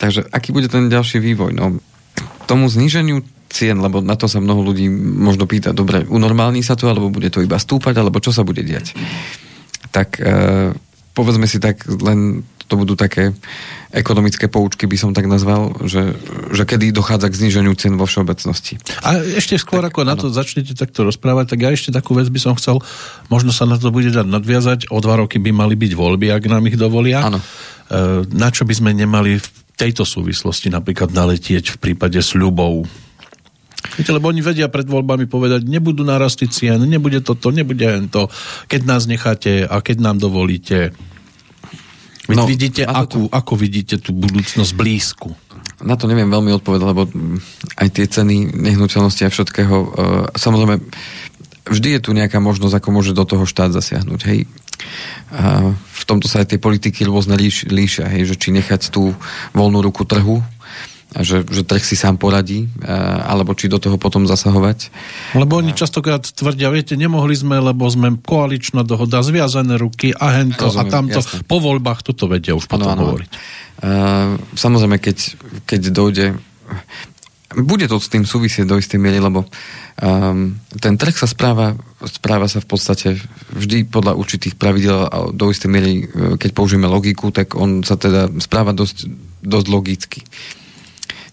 Takže 0.00 0.26
aký 0.32 0.50
bude 0.50 0.66
ten 0.72 0.88
ďalší 0.90 1.20
vývoj? 1.20 1.54
No, 1.54 1.78
tomu 2.48 2.66
zníženiu 2.66 3.22
cien, 3.54 3.78
lebo 3.78 4.02
na 4.02 4.18
to 4.18 4.26
sa 4.26 4.42
mnoho 4.42 4.66
ľudí 4.66 4.90
možno 4.90 5.46
pýta, 5.46 5.70
dobre, 5.70 6.02
unormálni 6.10 6.66
sa 6.66 6.74
to, 6.74 6.90
alebo 6.90 7.14
bude 7.14 7.30
to 7.30 7.38
iba 7.38 7.54
stúpať, 7.54 8.02
alebo 8.02 8.18
čo 8.18 8.34
sa 8.34 8.42
bude 8.42 8.66
diať? 8.66 8.98
Tak 9.94 10.18
e, 10.18 10.74
povedzme 11.14 11.46
si 11.46 11.62
tak, 11.62 11.86
len 11.86 12.42
to 12.66 12.74
budú 12.80 12.96
také 12.96 13.32
ekonomické 13.94 14.50
poučky, 14.50 14.88
by 14.88 14.96
som 14.98 15.10
tak 15.14 15.30
nazval, 15.30 15.76
že, 15.86 16.16
že 16.50 16.64
kedy 16.66 16.90
dochádza 16.90 17.30
k 17.30 17.38
zniženiu 17.44 17.76
cien 17.78 17.94
vo 17.94 18.08
všeobecnosti. 18.08 18.80
A 19.06 19.20
ešte 19.20 19.54
skôr, 19.60 19.84
tak, 19.84 19.94
ako 19.94 20.00
na 20.02 20.18
to 20.18 20.32
začnete 20.32 20.74
takto 20.74 21.06
rozprávať, 21.06 21.54
tak 21.54 21.58
ja 21.62 21.70
ešte 21.70 21.94
takú 21.94 22.16
vec 22.16 22.26
by 22.26 22.40
som 22.40 22.58
chcel, 22.58 22.82
možno 23.30 23.54
sa 23.54 23.68
na 23.68 23.78
to 23.78 23.94
bude 23.94 24.10
dať 24.10 24.26
nadviazať, 24.26 24.78
o 24.90 24.98
dva 24.98 25.22
roky 25.22 25.38
by 25.38 25.54
mali 25.54 25.78
byť 25.78 25.92
voľby, 25.94 26.32
ak 26.34 26.44
nám 26.50 26.66
ich 26.66 26.80
dovolia. 26.80 27.22
Áno. 27.22 27.38
E, 27.38 27.44
na 28.32 28.48
čo 28.50 28.66
by 28.66 28.74
sme 28.74 28.90
nemali 28.96 29.38
v 29.38 29.48
tejto 29.78 30.02
súvislosti 30.02 30.72
napríklad 30.72 31.12
naletieť 31.12 31.76
v 31.76 31.80
prípade 31.82 32.18
sľubov 32.18 32.88
Viete, 33.84 34.16
lebo 34.16 34.32
oni 34.32 34.40
vedia 34.40 34.72
pred 34.72 34.88
voľbami 34.88 35.28
povedať, 35.28 35.68
nebudú 35.68 36.08
narasty 36.08 36.48
cien, 36.48 36.80
nebude 36.88 37.20
toto, 37.20 37.52
nebude 37.52 37.84
to, 38.08 38.32
keď 38.66 38.80
nás 38.88 39.04
necháte 39.04 39.68
a 39.68 39.76
keď 39.84 39.96
nám 40.00 40.16
dovolíte. 40.18 40.96
Veď 42.24 42.36
no, 42.40 42.48
vidíte, 42.48 42.82
akú, 42.88 43.28
to... 43.28 43.32
ako 43.32 43.52
vidíte 43.60 44.00
tú 44.00 44.16
budúcnosť 44.16 44.72
blízku? 44.72 45.36
Na 45.84 46.00
to 46.00 46.08
neviem 46.08 46.32
veľmi 46.32 46.56
odpovedať, 46.56 46.86
lebo 46.88 47.02
aj 47.76 47.88
tie 47.92 48.08
ceny 48.08 48.56
nehnuteľnosti 48.56 49.22
a 49.28 49.32
všetkého, 49.32 49.76
uh, 49.76 49.88
samozrejme, 50.32 50.80
vždy 51.68 51.88
je 51.98 52.00
tu 52.00 52.10
nejaká 52.16 52.40
možnosť, 52.40 52.80
ako 52.80 52.88
môže 52.88 53.12
do 53.12 53.28
toho 53.28 53.44
štát 53.44 53.68
zasiahnuť, 53.76 54.20
hej. 54.32 54.48
Uh, 55.28 55.76
v 55.76 56.04
tomto 56.08 56.24
sa 56.24 56.40
aj 56.40 56.56
tie 56.56 56.60
politiky 56.60 57.04
rôzne 57.04 57.36
líš, 57.36 57.68
líšia, 57.68 58.08
hej, 58.08 58.32
že 58.32 58.40
či 58.40 58.48
nechať 58.56 58.88
tú 58.88 59.12
voľnú 59.52 59.84
ruku 59.84 60.08
trhu, 60.08 60.40
že, 61.22 61.46
že 61.46 61.62
trh 61.62 61.84
si 61.84 61.94
sám 61.94 62.18
poradí, 62.18 62.66
alebo 63.22 63.54
či 63.54 63.70
do 63.70 63.78
toho 63.78 63.94
potom 63.94 64.26
zasahovať. 64.26 64.90
Lebo 65.38 65.62
oni 65.62 65.70
častokrát 65.70 66.26
tvrdia, 66.26 66.74
viete, 66.74 66.98
nemohli 66.98 67.38
sme, 67.38 67.62
lebo 67.62 67.86
sme 67.86 68.18
koaličná 68.18 68.82
dohoda, 68.82 69.22
zviazané 69.22 69.78
ruky 69.78 70.10
a 70.10 70.42
hento 70.42 70.66
Rozumiem, 70.66 70.90
a 70.90 70.92
tamto. 70.92 71.20
Jasne. 71.22 71.46
Po 71.46 71.62
voľbách 71.62 72.02
toto 72.02 72.26
vedia 72.26 72.58
už 72.58 72.66
potom 72.66 72.90
ano, 72.90 72.98
ano. 72.98 73.02
hovoriť. 73.14 73.30
Uh, 73.84 74.40
samozrejme, 74.58 74.96
keď, 74.98 75.18
keď 75.68 75.80
dojde 75.94 76.26
bude 77.54 77.86
to 77.86 78.02
s 78.02 78.10
tým 78.10 78.26
súvisieť 78.26 78.66
do 78.66 78.74
istej 78.74 78.98
miery, 78.98 79.22
lebo 79.22 79.46
um, 79.46 80.58
ten 80.82 80.98
trh 80.98 81.14
sa 81.14 81.30
správa, 81.30 81.78
správa 82.02 82.50
sa 82.50 82.58
v 82.58 82.66
podstate 82.66 83.14
vždy 83.54 83.86
podľa 83.86 84.18
určitých 84.18 84.58
pravidel 84.58 85.06
a 85.06 85.30
do 85.30 85.46
istej 85.54 85.70
miery, 85.70 85.92
e, 86.02 86.34
keď 86.34 86.50
použijeme 86.50 86.90
logiku, 86.90 87.30
tak 87.30 87.54
on 87.54 87.86
sa 87.86 87.94
teda 87.94 88.26
správa 88.42 88.74
dosť, 88.74 89.06
dosť 89.46 89.66
logicky. 89.70 90.20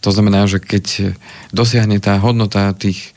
To 0.02 0.10
znamená, 0.10 0.50
že 0.50 0.58
keď 0.58 1.16
dosiahne 1.54 2.02
tá 2.02 2.18
hodnota 2.18 2.74
tých 2.74 3.14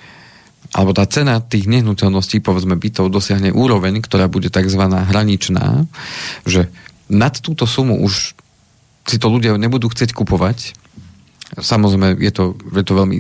alebo 0.75 0.91
tá 0.91 1.07
cena 1.07 1.39
tých 1.39 1.71
nehnuteľností, 1.71 2.43
povedzme 2.43 2.75
bytov, 2.75 3.07
dosiahne 3.07 3.55
úroveň, 3.55 4.03
ktorá 4.03 4.27
bude 4.27 4.51
tzv. 4.51 4.83
hraničná, 4.91 5.87
že 6.43 6.67
nad 7.07 7.31
túto 7.39 7.63
sumu 7.63 8.03
už 8.03 8.35
si 9.07 9.17
to 9.23 9.31
ľudia 9.31 9.55
nebudú 9.55 9.87
chcieť 9.87 10.11
kupovať. 10.11 10.75
Samozrejme, 11.55 12.19
je 12.19 12.33
to, 12.35 12.59
je 12.75 12.83
to 12.83 12.93
veľmi 12.99 13.19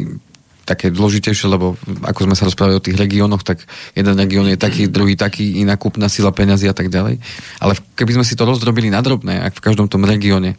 také 0.64 0.90
dôležitejšie, 0.90 1.46
lebo 1.46 1.77
ako 2.03 2.24
sme 2.27 2.35
sa 2.35 2.48
rozprávali 2.48 2.81
o 2.81 2.83
tých 2.83 2.96
regiónoch, 2.96 3.44
tak 3.44 3.62
jeden 3.92 4.16
región 4.16 4.48
je 4.48 4.59
taký, 4.59 4.88
druhý 4.88 5.14
taký, 5.14 5.61
iná 5.61 5.77
kúpna 5.77 6.09
sila 6.09 6.33
peňazí 6.33 6.66
a 6.66 6.74
tak 6.74 6.88
ďalej. 6.88 7.20
Ale 7.61 7.72
keby 7.94 8.18
sme 8.18 8.27
si 8.27 8.35
to 8.35 8.48
rozdrobili 8.48 8.88
na 8.88 9.05
drobné, 9.05 9.44
ak 9.44 9.61
v 9.61 9.64
každom 9.70 9.87
tom 9.87 10.09
regióne 10.09 10.57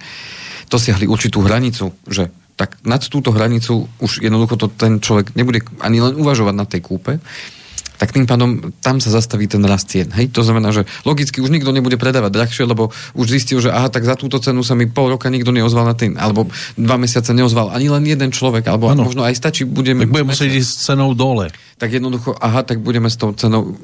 dosiahli 0.70 1.10
určitú 1.10 1.42
hranicu, 1.42 1.92
že 2.06 2.30
tak 2.56 2.80
nad 2.88 3.04
túto 3.04 3.36
hranicu 3.36 3.92
už 4.00 4.24
jednoducho 4.24 4.56
to 4.56 4.68
ten 4.72 5.04
človek 5.04 5.36
nebude 5.36 5.60
ani 5.84 6.00
len 6.00 6.16
uvažovať 6.16 6.56
na 6.56 6.66
tej 6.66 6.82
kúpe, 6.84 7.20
tak 7.98 8.12
tým 8.12 8.28
pádom 8.28 8.76
tam 8.84 9.00
sa 9.00 9.12
zastaví 9.12 9.48
ten 9.48 9.64
rast 9.64 9.92
cien. 9.92 10.12
Hej? 10.12 10.32
To 10.36 10.44
znamená, 10.44 10.72
že 10.72 10.84
logicky 11.08 11.40
už 11.40 11.52
nikto 11.52 11.72
nebude 11.72 11.96
predávať 11.96 12.32
drahšie, 12.32 12.64
lebo 12.68 12.92
už 13.16 13.26
zistil, 13.28 13.60
že 13.64 13.72
aha, 13.72 13.88
tak 13.88 14.04
za 14.04 14.20
túto 14.20 14.40
cenu 14.40 14.64
sa 14.64 14.76
mi 14.76 14.88
pol 14.88 15.16
roka 15.16 15.32
nikto 15.32 15.56
neozval 15.56 15.88
na 15.88 15.96
tým, 15.96 16.20
alebo 16.20 16.48
dva 16.76 16.96
mesiace 17.00 17.32
neozval 17.32 17.72
ani 17.72 17.88
len 17.92 18.04
jeden 18.04 18.30
človek, 18.32 18.68
alebo 18.68 18.92
ano. 18.92 19.08
možno 19.08 19.24
aj 19.24 19.36
stačí, 19.36 19.64
budeme... 19.64 20.08
Tak 20.08 20.12
budeme 20.12 20.32
musieť 20.36 20.52
ísť 20.52 20.70
s 20.70 20.78
cenou 20.92 21.16
dole. 21.16 21.52
Tak 21.76 21.92
jednoducho, 21.92 22.36
aha, 22.40 22.64
tak 22.64 22.80
budeme 22.80 23.12
s 23.12 23.20
tou 23.20 23.36
cenou 23.36 23.76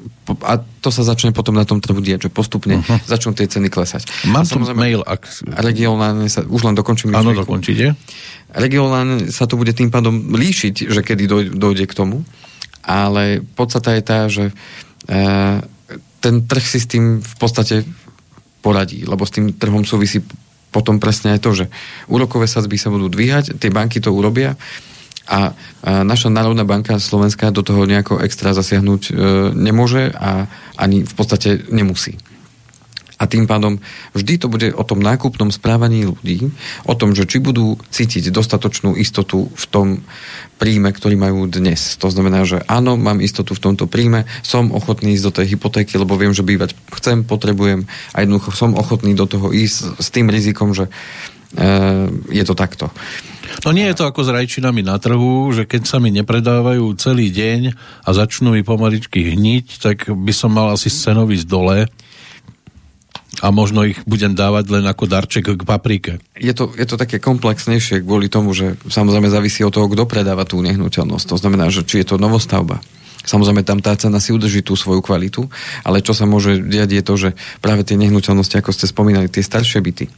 a 0.42 0.56
to 0.58 0.88
sa 0.88 1.02
začne 1.02 1.34
potom 1.34 1.52
na 1.52 1.66
tom 1.66 1.82
trhu 1.82 1.98
diať, 1.98 2.28
že 2.28 2.30
postupne 2.30 2.80
uh-huh. 2.80 2.98
začnú 3.04 3.34
tie 3.36 3.50
ceny 3.50 3.68
klesať. 3.68 4.06
Mám 4.30 4.46
tu 4.48 4.58
mail, 4.72 5.02
ak... 5.02 5.28
Regionálne 5.60 6.30
sa, 6.30 6.46
už 6.46 6.62
len 6.62 6.74
dokončím. 6.78 7.12
Áno, 7.12 7.34
dokončíte. 7.34 7.94
Regionálne 8.52 9.28
sa 9.28 9.44
to 9.50 9.58
bude 9.58 9.74
tým 9.74 9.90
pádom 9.90 10.32
líšiť, 10.32 10.88
že 10.88 11.00
kedy 11.02 11.52
dojde 11.52 11.84
k 11.88 11.94
tomu, 11.96 12.22
ale 12.82 13.40
podstata 13.54 13.94
je 13.94 14.02
tá, 14.02 14.20
že 14.26 14.50
e, 14.50 14.54
ten 16.22 16.34
trh 16.46 16.64
si 16.66 16.78
s 16.78 16.90
tým 16.90 17.22
v 17.22 17.34
podstate 17.38 17.86
poradí, 18.62 19.02
lebo 19.02 19.26
s 19.26 19.34
tým 19.34 19.54
trhom 19.54 19.82
súvisí 19.82 20.22
potom 20.72 20.96
presne 21.02 21.36
aj 21.36 21.40
to, 21.42 21.50
že 21.52 21.66
úrokové 22.08 22.48
sadzby 22.48 22.80
sa 22.80 22.88
budú 22.88 23.12
dvíhať, 23.12 23.58
tie 23.60 23.70
banky 23.70 24.00
to 24.00 24.14
urobia 24.14 24.56
a, 25.28 25.54
a 25.82 26.02
naša 26.02 26.32
Národná 26.32 26.66
banka 26.66 26.98
Slovenská 26.98 27.54
do 27.54 27.62
toho 27.62 27.86
nejako 27.86 28.18
extra 28.24 28.56
zasiahnuť 28.56 29.02
e, 29.06 29.12
nemôže 29.54 30.10
a 30.10 30.50
ani 30.74 31.06
v 31.06 31.14
podstate 31.14 31.70
nemusí. 31.70 32.18
A 33.22 33.30
tým 33.30 33.46
pádom 33.46 33.78
vždy 34.18 34.34
to 34.42 34.50
bude 34.50 34.74
o 34.74 34.82
tom 34.82 34.98
nákupnom 34.98 35.54
správaní 35.54 36.02
ľudí, 36.10 36.50
o 36.82 36.94
tom, 36.98 37.14
že 37.14 37.22
či 37.22 37.38
budú 37.38 37.78
cítiť 37.78 38.34
dostatočnú 38.34 38.98
istotu 38.98 39.46
v 39.54 39.64
tom 39.70 39.86
príjme, 40.58 40.90
ktorý 40.90 41.14
majú 41.14 41.46
dnes. 41.46 41.94
To 42.02 42.10
znamená, 42.10 42.42
že 42.42 42.66
áno, 42.66 42.98
mám 42.98 43.22
istotu 43.22 43.54
v 43.54 43.62
tomto 43.62 43.86
príjme, 43.86 44.26
som 44.42 44.74
ochotný 44.74 45.14
ísť 45.14 45.26
do 45.30 45.34
tej 45.38 45.46
hypotéky, 45.54 46.02
lebo 46.02 46.18
viem, 46.18 46.34
že 46.34 46.42
bývať 46.42 46.74
chcem, 46.98 47.22
potrebujem 47.22 47.86
a 48.10 48.16
jednoducho 48.26 48.50
som 48.50 48.74
ochotný 48.74 49.14
do 49.14 49.30
toho 49.30 49.54
ísť 49.54 50.02
s 50.02 50.08
tým 50.10 50.26
rizikom, 50.26 50.74
že 50.74 50.90
e, 51.54 51.70
je 52.34 52.42
to 52.42 52.58
takto. 52.58 52.90
No 53.62 53.70
nie 53.70 53.86
je 53.90 53.98
to 54.02 54.08
ako 54.08 54.26
s 54.26 54.34
rajčinami 54.34 54.82
na 54.82 54.98
trhu, 54.98 55.50
že 55.54 55.68
keď 55.68 55.86
sa 55.86 56.02
mi 56.02 56.10
nepredávajú 56.10 56.90
celý 56.98 57.30
deň 57.30 57.74
a 58.02 58.08
začnú 58.10 58.54
mi 58.56 58.66
pomaličky 58.66 59.34
hniť, 59.34 59.66
tak 59.78 60.10
by 60.10 60.32
som 60.34 60.50
mal 60.54 60.74
asi 60.74 60.90
scénovisť 60.90 61.46
dole 61.46 61.86
a 63.42 63.50
možno 63.50 63.82
ich 63.82 63.98
budem 64.06 64.38
dávať 64.38 64.70
len 64.70 64.84
ako 64.86 65.10
darček 65.10 65.58
k 65.58 65.62
paprike. 65.66 66.22
Je 66.38 66.54
to, 66.54 66.70
je 66.78 66.86
to 66.86 66.94
také 66.94 67.18
komplexnejšie 67.18 68.06
kvôli 68.06 68.30
tomu, 68.30 68.54
že 68.54 68.78
samozrejme 68.86 69.26
závisí 69.26 69.66
od 69.66 69.74
toho, 69.74 69.90
kto 69.90 70.06
predáva 70.06 70.46
tú 70.46 70.62
nehnuteľnosť. 70.62 71.26
To 71.26 71.36
znamená, 71.36 71.66
že 71.74 71.82
či 71.82 72.06
je 72.06 72.14
to 72.14 72.22
novostavba. 72.22 72.78
Samozrejme, 73.22 73.62
tam 73.62 73.78
tá 73.78 73.94
cena 73.94 74.18
si 74.18 74.34
udrží 74.34 74.66
tú 74.66 74.74
svoju 74.74 74.98
kvalitu, 75.02 75.46
ale 75.86 76.02
čo 76.02 76.10
sa 76.10 76.26
môže 76.26 76.58
diať 76.58 76.90
je 76.90 77.02
to, 77.02 77.14
že 77.14 77.28
práve 77.62 77.86
tie 77.86 77.94
nehnuteľnosti, 77.94 78.58
ako 78.58 78.74
ste 78.74 78.90
spomínali, 78.90 79.30
tie 79.30 79.46
staršie 79.46 79.78
byty, 79.78 80.10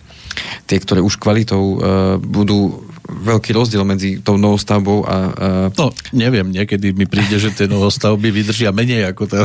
tie, 0.65 0.79
ktoré 0.81 1.01
už 1.05 1.21
kvalitou 1.21 1.63
uh, 1.63 1.79
budú 2.21 2.85
veľký 3.05 3.53
rozdiel 3.53 3.85
medzi 3.85 4.21
tou 4.25 4.41
novostavbou 4.41 5.05
a... 5.05 5.17
Uh, 5.17 5.69
no, 5.77 5.87
neviem, 6.17 6.49
niekedy 6.49 6.97
mi 6.97 7.05
príde, 7.05 7.37
že 7.37 7.53
tie 7.53 7.69
novostavby 7.69 8.33
vydržia 8.33 8.73
menej 8.73 9.13
ako 9.13 9.23
to. 9.29 9.39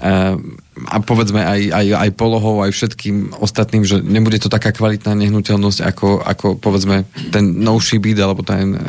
Uh, 0.00 0.40
a 0.94 0.96
povedzme 1.04 1.44
aj, 1.44 1.60
aj, 1.68 1.86
aj 2.08 2.10
polohou, 2.16 2.64
aj 2.64 2.72
všetkým 2.72 3.36
ostatným, 3.36 3.84
že 3.84 4.00
nebude 4.00 4.40
to 4.40 4.48
taká 4.48 4.72
kvalitná 4.72 5.12
nehnuteľnosť 5.12 5.78
ako, 5.84 6.08
ako 6.24 6.46
povedzme 6.56 7.04
ten 7.28 7.60
novší 7.60 8.00
byt 8.00 8.18
alebo 8.24 8.40
ten, 8.40 8.80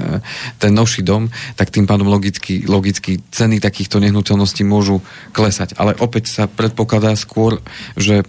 ten 0.64 0.72
novší 0.72 1.04
dom, 1.04 1.28
tak 1.60 1.76
tým 1.76 1.84
pádom 1.84 2.08
logicky, 2.08 2.64
logicky 2.64 3.20
ceny 3.20 3.60
takýchto 3.60 4.00
nehnuteľností 4.00 4.64
môžu 4.64 5.04
klesať. 5.36 5.76
Ale 5.76 5.92
opäť 6.00 6.32
sa 6.32 6.44
predpokladá 6.48 7.20
skôr, 7.20 7.60
že, 8.00 8.24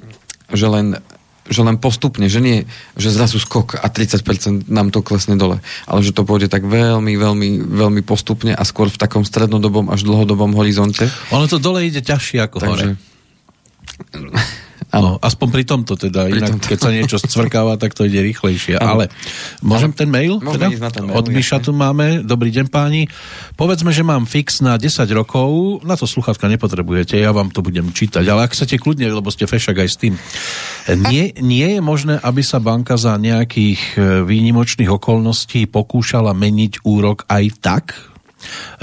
že 0.51 0.67
len 0.67 0.99
že 1.49 1.61
len 1.61 1.77
postupne, 1.77 2.25
že 2.29 2.41
nie, 2.41 2.65
že 2.97 3.13
zrazu 3.13 3.37
skok 3.37 3.77
a 3.77 3.87
30% 3.93 4.69
nám 4.73 4.89
to 4.89 5.05
klesne 5.05 5.37
dole, 5.37 5.61
ale 5.85 6.01
že 6.01 6.17
to 6.17 6.25
pôjde 6.25 6.49
tak 6.49 6.65
veľmi, 6.65 7.13
veľmi, 7.15 7.49
veľmi 7.69 8.01
postupne 8.01 8.57
a 8.57 8.63
skôr 8.65 8.89
v 8.89 8.97
takom 8.97 9.29
strednodobom 9.29 9.93
až 9.93 10.09
dlhodobom 10.09 10.57
horizonte. 10.57 11.09
Ono 11.37 11.45
to 11.45 11.61
dole 11.61 11.85
ide 11.85 12.01
ťažšie 12.01 12.39
ako 12.49 12.57
Takže... 12.65 12.71
hore. 12.73 12.93
No, 15.03 15.19
aspoň 15.19 15.49
pri 15.51 15.65
tomto 15.67 15.99
teda, 15.99 16.31
pri 16.31 16.39
inak 16.39 16.51
tomto. 16.55 16.67
keď 16.71 16.79
sa 16.79 16.91
niečo 16.95 17.17
scvrkáva, 17.19 17.75
tak 17.75 17.99
to 17.99 18.07
ide 18.07 18.23
rýchlejšie. 18.23 18.79
Ano. 18.79 19.01
Ale 19.01 19.05
môžem 19.65 19.91
ten 19.91 20.07
mail? 20.07 20.39
Teda? 20.39 20.71
Ten 20.71 21.11
mail 21.11 21.19
Od 21.19 21.27
Miša 21.27 21.59
tu 21.59 21.75
máme. 21.75 22.23
Dobrý 22.23 22.55
deň 22.55 22.71
páni. 22.71 23.11
Povedzme, 23.59 23.91
že 23.91 24.07
mám 24.07 24.29
fix 24.29 24.63
na 24.63 24.79
10 24.79 25.07
rokov, 25.11 25.81
na 25.83 25.99
to 25.99 26.07
sluchátka 26.07 26.47
nepotrebujete, 26.47 27.19
ja 27.19 27.35
vám 27.35 27.51
to 27.51 27.65
budem 27.65 27.91
čítať, 27.91 28.23
ale 28.29 28.47
ak 28.47 28.55
chcete 28.55 28.79
kľudne, 28.79 29.11
lebo 29.11 29.33
ste 29.35 29.51
fešak 29.51 29.83
aj 29.83 29.89
s 29.91 29.97
tým. 29.99 30.15
Nie, 31.11 31.35
nie 31.43 31.79
je 31.79 31.81
možné, 31.83 32.21
aby 32.23 32.45
sa 32.45 32.63
banka 32.63 32.95
za 32.95 33.17
nejakých 33.19 33.81
e, 33.97 33.99
výnimočných 34.23 34.91
okolností 34.91 35.67
pokúšala 35.67 36.37
meniť 36.37 36.85
úrok 36.87 37.27
aj 37.27 37.45
tak? 37.59 37.85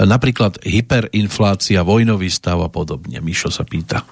Napríklad 0.02 0.58
hyperinflácia, 0.66 1.86
vojnový 1.86 2.28
stav 2.28 2.58
a 2.58 2.68
podobne. 2.68 3.22
Mišo 3.22 3.48
sa 3.48 3.62
pýta. 3.62 4.02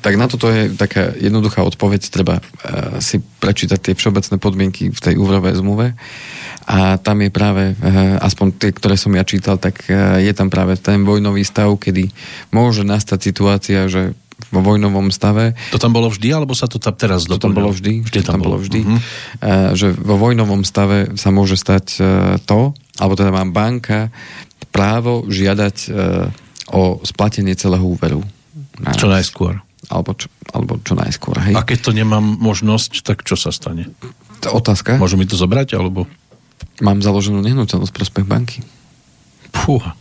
Tak 0.00 0.14
na 0.16 0.26
toto 0.30 0.48
je 0.48 0.72
taká 0.72 1.12
jednoduchá 1.18 1.60
odpoveď. 1.66 2.08
Treba 2.08 2.40
uh, 2.40 2.98
si 3.02 3.20
prečítať 3.20 3.78
tie 3.80 3.94
všeobecné 3.98 4.36
podmienky 4.40 4.88
v 4.88 5.00
tej 5.00 5.14
úverovej 5.20 5.60
zmluve 5.60 5.98
a 6.66 6.98
tam 6.98 7.22
je 7.22 7.30
práve, 7.30 7.74
uh, 7.74 8.18
aspoň 8.22 8.46
tie, 8.56 8.70
ktoré 8.72 8.96
som 8.98 9.12
ja 9.14 9.22
čítal, 9.22 9.60
tak 9.60 9.84
uh, 9.86 10.18
je 10.22 10.32
tam 10.32 10.48
práve 10.48 10.78
ten 10.80 11.04
vojnový 11.04 11.44
stav, 11.44 11.70
kedy 11.76 12.10
môže 12.50 12.82
nastať 12.82 13.18
situácia, 13.20 13.90
že 13.90 14.16
vo 14.52 14.60
vojnovom 14.60 15.08
stave. 15.10 15.56
To 15.72 15.80
tam 15.80 15.96
bolo 15.96 16.12
vždy, 16.12 16.28
alebo 16.30 16.52
sa 16.52 16.68
to 16.68 16.76
tam 16.76 16.92
teraz 16.92 17.24
doplňalo? 17.24 17.40
To 17.40 17.44
tam 17.44 17.56
bolo 17.56 17.70
vždy. 17.72 17.92
Vždy 18.04 18.20
tam, 18.22 18.38
tam 18.38 18.40
bolo 18.46 18.56
vždy. 18.60 18.80
Uh-huh. 18.84 18.98
Uh, 19.40 19.70
že 19.74 19.90
vo 19.96 20.20
vojnovom 20.20 20.62
stave 20.62 21.16
sa 21.16 21.32
môže 21.32 21.56
stať 21.56 21.98
to, 22.44 22.76
alebo 23.00 23.14
teda 23.16 23.32
má 23.32 23.44
banka 23.48 24.12
právo 24.70 25.24
žiadať 25.32 25.88
o 26.68 27.00
splatenie 27.00 27.56
celého 27.56 27.80
úveru. 27.80 28.20
Čo 28.96 29.08
najskôr 29.08 29.65
alebo 29.90 30.14
čo, 30.18 30.26
alebo 30.50 30.78
čo 30.82 30.98
najskôr. 30.98 31.36
Hej. 31.50 31.54
A 31.54 31.62
keď 31.62 31.78
to 31.90 31.92
nemám 31.94 32.22
možnosť, 32.22 33.06
tak 33.06 33.22
čo 33.22 33.38
sa 33.38 33.54
stane? 33.54 33.90
To 34.44 34.56
otázka. 34.56 34.98
Môžu 34.98 35.16
mi 35.16 35.26
to 35.26 35.38
zobrať, 35.38 35.78
alebo? 35.78 36.10
Mám 36.82 37.00
založenú 37.00 37.40
nehnuteľnosť 37.40 37.92
prospech 37.94 38.26
banky. 38.28 38.60
Fúha. 39.54 39.96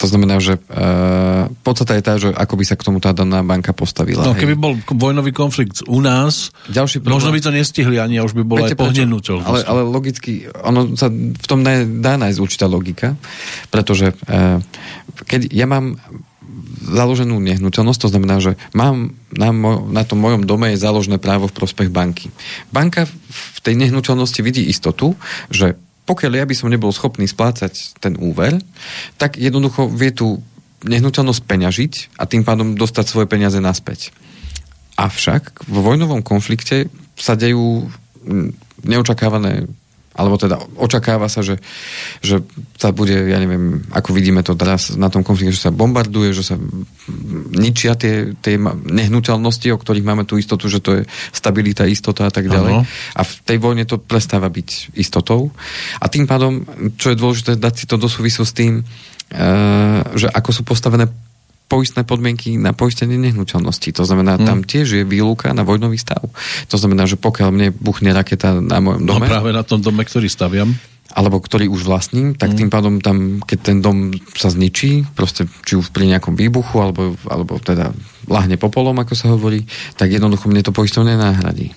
To 0.00 0.08
znamená, 0.08 0.40
že 0.40 0.56
uh, 0.56 1.52
podstate 1.60 2.00
je 2.00 2.04
tá, 2.04 2.14
že 2.16 2.32
ako 2.32 2.56
by 2.56 2.64
sa 2.64 2.74
k 2.80 2.82
tomu 2.88 3.04
tá 3.04 3.12
daná 3.12 3.44
banka 3.44 3.76
postavila. 3.76 4.24
No, 4.24 4.32
hej. 4.32 4.40
keby 4.40 4.54
bol 4.56 4.72
vojnový 4.96 5.36
konflikt 5.36 5.84
u 5.84 6.00
nás, 6.00 6.48
Ďalší 6.72 7.04
problém, 7.04 7.20
možno 7.20 7.30
by 7.36 7.40
to 7.44 7.50
nestihli 7.52 8.00
ani 8.00 8.16
a 8.16 8.24
už 8.24 8.32
by 8.32 8.42
bol 8.48 8.64
aj 8.64 8.80
pohnenuteľ. 8.80 9.44
Ale, 9.44 9.60
ale 9.68 9.80
logicky, 9.84 10.48
ono 10.64 10.96
sa 10.96 11.12
v 11.12 11.46
tom 11.46 11.60
dá 12.00 12.16
nájsť 12.16 12.38
určitá 12.40 12.64
logika, 12.64 13.12
pretože 13.68 14.16
uh, 14.16 14.56
keď 15.28 15.52
ja 15.52 15.68
mám 15.68 16.00
založenú 16.80 17.36
nehnuteľnosť, 17.38 18.00
to 18.00 18.12
znamená, 18.12 18.40
že 18.40 18.56
mám 18.72 19.12
na, 19.30 19.52
mo- 19.52 19.84
na 19.86 20.02
tom 20.02 20.18
mojom 20.24 20.48
dome 20.48 20.72
je 20.72 20.82
záložné 20.82 21.20
právo 21.20 21.46
v 21.46 21.56
prospech 21.56 21.92
banky. 21.92 22.32
Banka 22.72 23.04
v 23.06 23.58
tej 23.60 23.76
nehnuteľnosti 23.76 24.40
vidí 24.40 24.64
istotu, 24.66 25.14
že 25.52 25.76
pokiaľ 26.08 26.32
ja 26.42 26.44
by 26.48 26.54
som 26.56 26.72
nebol 26.72 26.90
schopný 26.90 27.28
splácať 27.28 28.00
ten 28.02 28.18
úver, 28.18 28.58
tak 29.20 29.38
jednoducho 29.38 29.86
vie 29.86 30.10
tú 30.10 30.42
nehnuteľnosť 30.82 31.42
peňažiť 31.44 31.92
a 32.16 32.24
tým 32.24 32.42
pádom 32.42 32.74
dostať 32.74 33.04
svoje 33.06 33.26
peniaze 33.28 33.60
naspäť. 33.60 34.10
Avšak 34.96 35.68
vo 35.68 35.84
vojnovom 35.84 36.24
konflikte 36.24 36.88
sa 37.20 37.36
dejú 37.36 37.92
neočakávané 38.80 39.68
alebo 40.20 40.36
teda 40.36 40.60
očakáva 40.76 41.32
sa, 41.32 41.40
že, 41.40 41.56
že 42.20 42.44
sa 42.76 42.92
bude, 42.92 43.16
ja 43.16 43.40
neviem, 43.40 43.80
ako 43.88 44.12
vidíme 44.12 44.44
to 44.44 44.52
teraz 44.52 44.92
na 45.00 45.08
tom 45.08 45.24
konflikte, 45.24 45.56
že 45.56 45.64
sa 45.64 45.72
bombarduje, 45.72 46.36
že 46.36 46.44
sa 46.44 46.60
ničia 47.56 47.96
tie, 47.96 48.36
tie 48.36 48.60
nehnuteľnosti, 48.84 49.72
o 49.72 49.80
ktorých 49.80 50.04
máme 50.04 50.28
tú 50.28 50.36
istotu, 50.36 50.68
že 50.68 50.84
to 50.84 51.00
je 51.00 51.02
stabilita, 51.32 51.88
istota 51.88 52.28
a 52.28 52.32
tak 52.32 52.52
ďalej. 52.52 52.84
Ano. 52.84 52.86
A 53.16 53.22
v 53.24 53.32
tej 53.48 53.56
vojne 53.56 53.88
to 53.88 53.96
prestáva 53.96 54.52
byť 54.52 54.92
istotou. 55.00 55.48
A 55.96 56.12
tým 56.12 56.28
pádom, 56.28 56.68
čo 57.00 57.16
je 57.16 57.16
dôležité, 57.16 57.56
dať 57.56 57.74
si 57.80 57.84
to 57.88 57.96
do 57.96 58.12
súvisu 58.12 58.44
s 58.44 58.52
tým, 58.52 58.84
uh, 58.84 60.04
že 60.12 60.28
ako 60.28 60.50
sú 60.52 60.62
postavené 60.68 61.08
poistné 61.70 62.02
podmienky 62.02 62.58
na 62.58 62.74
poistenie 62.74 63.14
nehnuteľnosti. 63.14 63.94
To 63.94 64.02
znamená, 64.02 64.42
hmm. 64.42 64.46
tam 64.46 64.58
tiež 64.66 64.86
je 64.90 65.02
výluka 65.06 65.54
na 65.54 65.62
vojnový 65.62 66.02
stav. 66.02 66.26
To 66.66 66.76
znamená, 66.76 67.06
že 67.06 67.14
pokiaľ 67.14 67.48
mne 67.54 67.68
buchne 67.70 68.10
raketa 68.10 68.58
na 68.58 68.82
mojom 68.82 69.06
dome... 69.06 69.30
No 69.30 69.30
práve 69.30 69.54
na 69.54 69.62
tom 69.62 69.78
dome, 69.78 70.02
ktorý 70.02 70.26
staviam 70.26 70.74
alebo 71.10 71.42
ktorý 71.42 71.66
už 71.66 71.90
vlastním, 71.90 72.38
tak 72.38 72.54
mm. 72.54 72.56
tým 72.62 72.70
pádom 72.70 72.94
tam, 73.02 73.42
keď 73.42 73.58
ten 73.58 73.82
dom 73.82 74.14
sa 74.30 74.46
zničí, 74.46 75.10
proste 75.18 75.42
či 75.66 75.74
už 75.74 75.90
pri 75.90 76.06
nejakom 76.06 76.38
výbuchu, 76.38 76.78
alebo, 76.78 77.18
alebo 77.26 77.58
teda 77.58 77.90
lahne 78.30 78.54
popolom, 78.54 78.94
ako 78.94 79.14
sa 79.18 79.34
hovorí, 79.34 79.66
tak 79.98 80.14
jednoducho 80.14 80.46
mne 80.46 80.62
to 80.62 80.70
poistovne 80.70 81.18
nenahradí. 81.18 81.74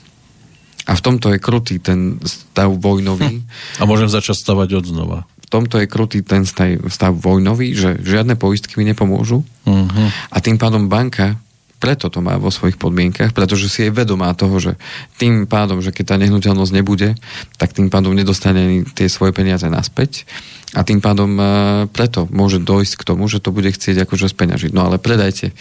A 0.86 0.94
v 0.94 1.02
tomto 1.02 1.34
je 1.34 1.42
krutý 1.42 1.82
ten 1.82 2.22
stav 2.22 2.70
vojnový. 2.78 3.42
Hm. 3.42 3.82
A 3.82 3.90
môžem 3.90 4.12
začať 4.12 4.38
stavať 4.38 4.70
od 4.78 4.86
znova 4.86 5.20
tomto 5.54 5.78
je 5.78 5.86
krutý 5.86 6.26
ten 6.26 6.50
stav, 6.50 6.82
stav 6.90 7.14
vojnový, 7.14 7.78
že 7.78 8.02
žiadne 8.02 8.34
poistky 8.34 8.82
mi 8.82 8.90
nepomôžu 8.90 9.46
uh-huh. 9.46 10.08
a 10.34 10.38
tým 10.42 10.58
pádom 10.58 10.90
banka 10.90 11.38
preto 11.84 12.08
to 12.08 12.24
má 12.24 12.40
vo 12.40 12.48
svojich 12.48 12.80
podmienkach, 12.80 13.36
pretože 13.36 13.68
si 13.68 13.84
je 13.84 13.92
vedomá 13.92 14.32
toho, 14.32 14.56
že 14.56 14.80
tým 15.20 15.44
pádom, 15.44 15.84
že 15.84 15.92
keď 15.92 16.06
tá 16.08 16.16
nehnuteľnosť 16.16 16.72
nebude, 16.72 17.20
tak 17.60 17.76
tým 17.76 17.92
pádom 17.92 18.16
nedostane 18.16 18.88
tie 18.96 19.12
svoje 19.12 19.36
peniaze 19.36 19.68
naspäť 19.68 20.24
a 20.72 20.88
tým 20.88 21.04
pádom 21.04 21.36
uh, 21.36 21.46
preto 21.92 22.24
môže 22.32 22.64
dojsť 22.64 23.04
k 23.04 23.08
tomu, 23.12 23.28
že 23.28 23.44
to 23.44 23.52
bude 23.52 23.68
chcieť 23.68 24.08
akože 24.08 24.32
speňažiť. 24.32 24.72
No 24.72 24.88
ale 24.88 24.96
predajte 24.96 25.52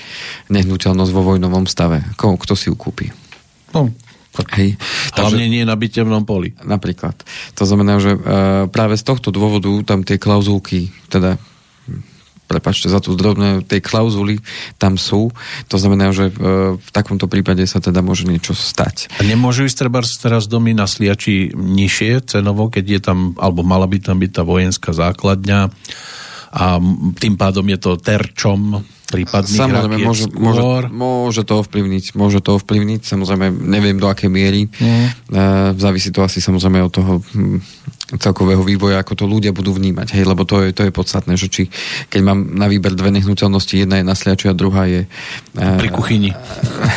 nehnuteľnosť 0.46 1.10
vo 1.10 1.26
vojnovom 1.26 1.66
stave. 1.66 2.06
Koho, 2.14 2.38
kto 2.38 2.54
si 2.54 2.70
ju 2.70 2.78
kúpi? 2.78 3.10
No, 3.74 3.90
Hej. 4.56 4.80
Hlavne 5.12 5.44
nie 5.48 5.62
na 5.68 5.76
bitevnom 5.76 6.24
poli. 6.24 6.56
Napríklad. 6.64 7.16
To 7.60 7.64
znamená, 7.68 8.00
že 8.00 8.16
uh, 8.16 8.64
práve 8.72 8.96
z 8.96 9.04
tohto 9.04 9.28
dôvodu 9.28 9.68
tam 9.84 10.02
tie 10.02 10.16
klauzulky, 10.16 10.88
teda 11.12 11.36
prepačte 12.52 12.92
za 12.92 13.00
tú 13.00 13.16
drobné, 13.16 13.64
tej 13.64 13.80
klauzuly 13.80 14.36
tam 14.76 15.00
sú. 15.00 15.32
To 15.72 15.76
znamená, 15.80 16.12
že 16.12 16.28
v, 16.28 16.76
v 16.76 16.90
takomto 16.92 17.24
prípade 17.24 17.64
sa 17.64 17.80
teda 17.80 18.04
môže 18.04 18.28
niečo 18.28 18.52
stať. 18.52 19.08
A 19.16 19.24
nemôžu 19.24 19.64
ísť 19.64 19.88
treba 19.88 20.04
teraz 20.04 20.44
domy 20.44 20.76
na 20.76 20.84
Sliači 20.84 21.56
nižšie 21.56 22.28
cenovo, 22.28 22.68
keď 22.68 22.84
je 22.84 23.00
tam, 23.00 23.18
alebo 23.40 23.64
mala 23.64 23.88
by 23.88 24.04
tam 24.04 24.20
byť 24.20 24.30
tá 24.36 24.42
vojenská 24.44 24.92
základňa 24.92 25.72
a 26.52 26.76
tým 27.16 27.34
pádom 27.40 27.64
je 27.64 27.78
to 27.80 27.96
terčom 27.96 28.84
prípadných 29.08 29.60
Samozrejme, 29.60 29.96
môže, 30.04 30.24
môže, 30.32 30.62
môže 30.88 31.42
to 31.44 31.60
ovplyvniť, 31.60 32.04
môže 32.16 32.40
to 32.40 32.56
ovplyvniť, 32.56 33.00
samozrejme, 33.04 33.52
neviem 33.52 34.00
do 34.00 34.08
akej 34.08 34.32
miery. 34.32 34.72
Mm. 34.80 35.76
Závisí 35.76 36.08
to 36.12 36.24
asi 36.24 36.40
samozrejme 36.40 36.80
od 36.80 36.92
toho 36.92 37.12
hm, 37.20 37.60
celkového 38.20 38.60
vývoja, 38.60 39.00
ako 39.00 39.14
to 39.16 39.24
ľudia 39.24 39.52
budú 39.52 39.72
vnímať, 39.72 40.16
hej, 40.16 40.24
lebo 40.28 40.44
to 40.44 40.60
je, 40.64 40.76
to 40.76 40.84
je 40.88 40.92
podstatné, 40.92 41.36
že 41.36 41.48
či, 41.48 41.62
keď 42.12 42.20
mám 42.20 42.38
na 42.52 42.68
výber 42.68 42.92
dve 42.92 43.12
nehnuteľnosti, 43.12 43.72
jedna 43.72 44.00
je 44.00 44.04
na 44.08 44.16
Sliači 44.16 44.48
a 44.48 44.54
druhá 44.56 44.88
je... 44.88 45.04
Pri 45.52 45.88
kuchyni. 45.92 46.32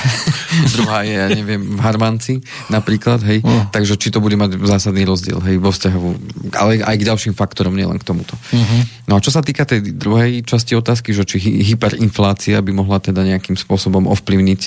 druhá 0.76 1.04
je, 1.04 1.16
ja 1.16 1.28
neviem, 1.28 1.60
v 1.60 1.80
Harmanci 1.84 2.40
napríklad, 2.72 3.20
hej, 3.28 3.44
uh. 3.44 3.68
takže 3.72 4.00
či 4.00 4.12
to 4.12 4.24
bude 4.24 4.40
mať 4.40 4.56
zásadný 4.64 5.04
rozdiel, 5.04 5.44
hej, 5.44 5.60
vo 5.60 5.72
vzťahu, 5.72 6.00
ale 6.56 6.80
aj 6.82 6.96
k 6.96 7.08
ďalším 7.08 7.34
faktorom, 7.36 7.76
nielen 7.76 8.00
k 8.00 8.08
tomuto. 8.08 8.36
Uh-huh. 8.56 8.82
No 9.06 9.20
a 9.20 9.24
čo 9.24 9.30
sa 9.30 9.44
týka 9.44 9.68
tej 9.68 9.96
druhej 9.96 10.42
časti 10.48 10.74
otázky, 10.74 11.12
že 11.12 11.28
či 11.28 11.38
hyperinflácia 11.42 12.58
by 12.64 12.72
mohla 12.72 12.98
teda 13.04 13.22
nejakým 13.22 13.60
spôsobom 13.60 14.08
ovplyvniť 14.10 14.62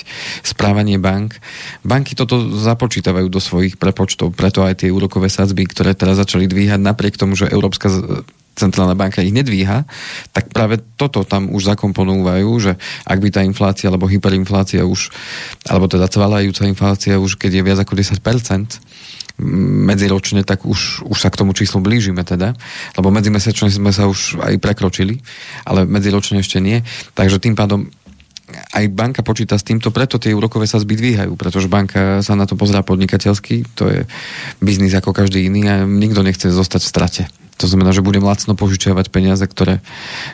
správanie 0.45 1.01
bank, 1.01 1.41
banky 1.83 2.13
toto 2.13 2.39
započítavajú 2.55 3.27
do 3.27 3.41
svojich 3.41 3.75
prepočtov, 3.75 4.31
preto 4.31 4.63
aj 4.63 4.85
tie 4.85 4.93
úrokové 4.93 5.27
sadzby, 5.27 5.67
ktoré 5.67 5.91
teraz 5.97 6.21
začali 6.21 6.38
dvíhať 6.47 6.79
napriek 6.79 7.19
tomu, 7.19 7.35
že 7.35 7.51
Európska 7.51 7.89
centrálna 8.59 8.95
banka 8.99 9.23
ich 9.23 9.31
nedvíha, 9.31 9.87
tak 10.35 10.51
práve 10.51 10.83
toto 10.99 11.23
tam 11.23 11.47
už 11.47 11.71
zakomponúvajú, 11.71 12.49
že 12.59 12.71
ak 13.07 13.19
by 13.23 13.29
tá 13.31 13.41
inflácia 13.47 13.87
alebo 13.87 14.11
hyperinflácia 14.11 14.83
už, 14.83 15.15
alebo 15.71 15.87
teda 15.87 16.11
cvalajúca 16.11 16.67
inflácia 16.67 17.15
už, 17.15 17.39
keď 17.39 17.63
je 17.63 17.65
viac 17.65 17.79
ako 17.79 17.95
10%, 17.95 18.19
medziročne, 19.39 20.43
tak 20.43 20.67
už, 20.67 21.07
už 21.07 21.15
sa 21.17 21.31
k 21.31 21.39
tomu 21.39 21.55
číslu 21.55 21.79
blížime 21.79 22.27
teda, 22.27 22.59
lebo 22.99 23.07
medzimesačne 23.07 23.71
sme 23.71 23.95
sa 23.95 24.11
už 24.11 24.35
aj 24.35 24.59
prekročili, 24.59 25.23
ale 25.63 25.87
medziročne 25.87 26.43
ešte 26.43 26.59
nie, 26.59 26.83
takže 27.15 27.39
tým 27.39 27.55
pádom 27.55 27.87
aj 28.49 28.85
banka 28.91 29.21
počíta 29.21 29.57
s 29.57 29.65
týmto, 29.65 29.93
preto 29.93 30.17
tie 30.17 30.33
úrokové 30.33 30.65
sa 30.65 30.81
dvíhajú, 30.81 31.33
pretože 31.37 31.69
banka 31.69 32.21
sa 32.25 32.33
na 32.33 32.49
to 32.49 32.57
pozerá 32.57 32.81
podnikateľsky, 32.81 33.65
to 33.77 33.89
je 33.89 33.99
biznis 34.59 34.93
ako 34.93 35.13
každý 35.13 35.45
iný 35.45 35.69
a 35.69 35.85
nikto 35.85 36.25
nechce 36.25 36.49
zostať 36.49 36.81
v 36.85 36.91
strate. 36.91 37.23
To 37.59 37.67
znamená, 37.67 37.91
že 37.91 38.05
budem 38.05 38.23
lacno 38.23 38.55
požičiavať 38.55 39.11
peniaze, 39.11 39.43
ktoré, 39.43 39.83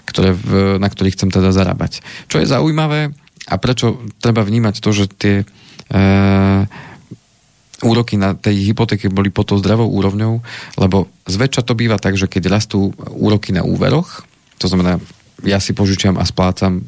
ktoré 0.06 0.38
v, 0.38 0.78
na 0.78 0.86
ktorých 0.86 1.18
chcem 1.18 1.34
teda 1.34 1.50
zarábať. 1.50 2.06
Čo 2.30 2.38
je 2.38 2.52
zaujímavé 2.52 3.18
a 3.50 3.56
prečo 3.58 3.98
treba 4.22 4.46
vnímať 4.46 4.76
to, 4.78 4.90
že 4.94 5.06
tie 5.10 5.36
úroky 7.86 8.16
na 8.18 8.34
tej 8.34 8.74
hypotéke 8.74 9.12
boli 9.12 9.30
pod 9.30 9.54
tou 9.54 9.58
zdravou 9.62 9.86
úrovňou, 9.90 10.42
lebo 10.82 11.10
zväčša 11.30 11.62
to 11.62 11.78
býva 11.78 12.02
tak, 12.02 12.18
že 12.18 12.26
keď 12.26 12.50
rastú 12.50 12.94
úroky 13.14 13.54
na 13.54 13.62
úveroch, 13.62 14.26
to 14.58 14.66
znamená, 14.66 14.98
ja 15.44 15.60
si 15.60 15.76
požičiam 15.76 16.16
a 16.16 16.24
splácam, 16.24 16.88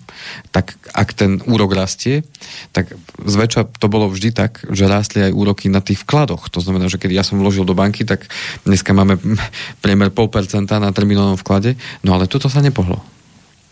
tak 0.56 0.80
ak 0.96 1.12
ten 1.12 1.44
úrok 1.44 1.76
rastie, 1.76 2.24
tak 2.72 2.96
zväčša 3.20 3.76
to 3.76 3.92
bolo 3.92 4.08
vždy 4.08 4.32
tak, 4.32 4.64
že 4.72 4.88
rástli 4.88 5.28
aj 5.28 5.36
úroky 5.36 5.68
na 5.68 5.84
tých 5.84 6.08
vkladoch. 6.08 6.48
To 6.56 6.64
znamená, 6.64 6.88
že 6.88 6.96
keď 6.96 7.12
ja 7.20 7.24
som 7.28 7.44
vložil 7.44 7.68
do 7.68 7.76
banky, 7.76 8.08
tak 8.08 8.32
dneska 8.64 8.96
máme 8.96 9.20
priemer 9.84 10.14
0,5% 10.14 10.72
na 10.80 10.96
terminálnom 10.96 11.36
vklade, 11.36 11.76
no 12.08 12.16
ale 12.16 12.32
toto 12.32 12.48
sa 12.48 12.64
nepohlo 12.64 13.04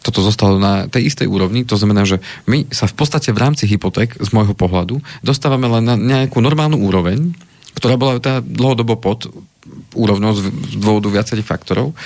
toto 0.06 0.22
zostalo 0.22 0.62
na 0.62 0.86
tej 0.86 1.10
istej 1.10 1.26
úrovni, 1.26 1.66
to 1.66 1.82
znamená, 1.82 2.06
že 2.06 2.22
my 2.46 2.70
sa 2.70 2.86
v 2.86 2.94
podstate 2.94 3.34
v 3.34 3.42
rámci 3.42 3.66
hypoték, 3.66 4.14
z 4.22 4.30
môjho 4.38 4.54
pohľadu, 4.54 5.02
dostávame 5.26 5.66
len 5.66 5.82
na 5.82 5.98
nejakú 5.98 6.46
normálnu 6.46 6.78
úroveň, 6.78 7.34
ktorá 7.74 7.98
bola 7.98 8.22
teda 8.22 8.46
dlhodobo 8.46 9.02
pod 9.02 9.34
úrovňou 9.98 10.32
z 10.38 10.42
dôvodu 10.78 11.10
viacerých 11.10 11.50
faktorov. 11.50 11.98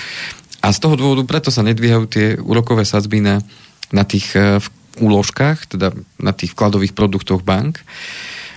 A 0.59 0.75
z 0.75 0.79
toho 0.79 0.99
dôvodu 0.99 1.23
preto 1.23 1.49
sa 1.49 1.63
nedvíhajú 1.63 2.03
tie 2.09 2.35
úrokové 2.39 2.83
sadzby 2.83 3.23
na, 3.23 3.39
na 3.95 4.03
tých 4.03 4.35
uh, 4.35 4.59
úložkách, 4.99 5.71
teda 5.71 5.95
na 6.19 6.31
tých 6.35 6.53
vkladových 6.53 6.93
produktoch 6.93 7.41
bank. 7.41 7.79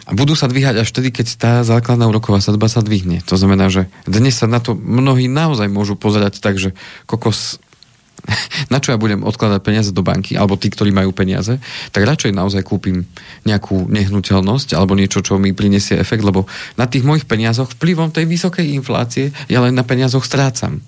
A 0.03 0.19
budú 0.19 0.35
sa 0.35 0.51
dvíhať 0.51 0.83
až 0.83 0.91
vtedy, 0.91 1.15
keď 1.15 1.27
tá 1.39 1.53
základná 1.63 2.11
úroková 2.11 2.43
sadba 2.43 2.67
sa 2.67 2.83
dvihne. 2.83 3.23
To 3.31 3.39
znamená, 3.39 3.71
že 3.71 3.87
dnes 4.03 4.35
sa 4.35 4.51
na 4.51 4.59
to 4.59 4.75
mnohí 4.75 5.31
naozaj 5.31 5.71
môžu 5.71 5.95
pozerať 5.95 6.43
tak, 6.43 6.59
že 6.59 6.75
kokos 7.07 7.63
na 8.73 8.79
čo 8.79 8.95
ja 8.95 8.99
budem 9.01 9.27
odkladať 9.27 9.61
peniaze 9.63 9.91
do 9.91 10.03
banky, 10.03 10.39
alebo 10.39 10.55
tí, 10.55 10.71
ktorí 10.71 10.95
majú 10.95 11.11
peniaze, 11.11 11.59
tak 11.91 12.07
radšej 12.07 12.35
naozaj 12.35 12.63
kúpim 12.63 13.03
nejakú 13.43 13.91
nehnuteľnosť 13.91 14.79
alebo 14.79 14.95
niečo, 14.95 15.23
čo 15.23 15.39
mi 15.43 15.51
prinesie 15.55 15.99
efekt, 15.99 16.23
lebo 16.23 16.47
na 16.79 16.87
tých 16.87 17.03
mojich 17.03 17.27
peniazoch 17.27 17.75
vplyvom 17.79 18.15
tej 18.15 18.27
vysokej 18.31 18.75
inflácie 18.79 19.35
ja 19.51 19.59
len 19.63 19.75
na 19.75 19.83
peniazoch 19.83 20.23
strácam. 20.23 20.79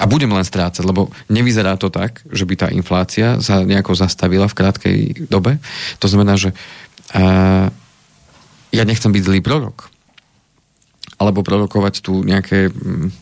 A 0.00 0.08
budem 0.08 0.32
len 0.32 0.44
strácať, 0.44 0.80
lebo 0.88 1.12
nevyzerá 1.28 1.76
to 1.76 1.92
tak, 1.92 2.24
že 2.32 2.48
by 2.48 2.54
tá 2.56 2.68
inflácia 2.72 3.36
sa 3.44 3.60
nejako 3.60 3.92
zastavila 3.92 4.48
v 4.48 4.56
krátkej 4.56 4.98
dobe. 5.28 5.60
To 6.00 6.06
znamená, 6.08 6.40
že 6.40 6.56
uh, 7.12 7.68
ja 8.72 8.82
nechcem 8.88 9.12
byť 9.12 9.22
zlý 9.22 9.40
prorok. 9.44 9.92
Alebo 11.20 11.44
prorokovať 11.44 12.00
tu 12.00 12.24
nejaké 12.24 12.72
um, 12.72 13.12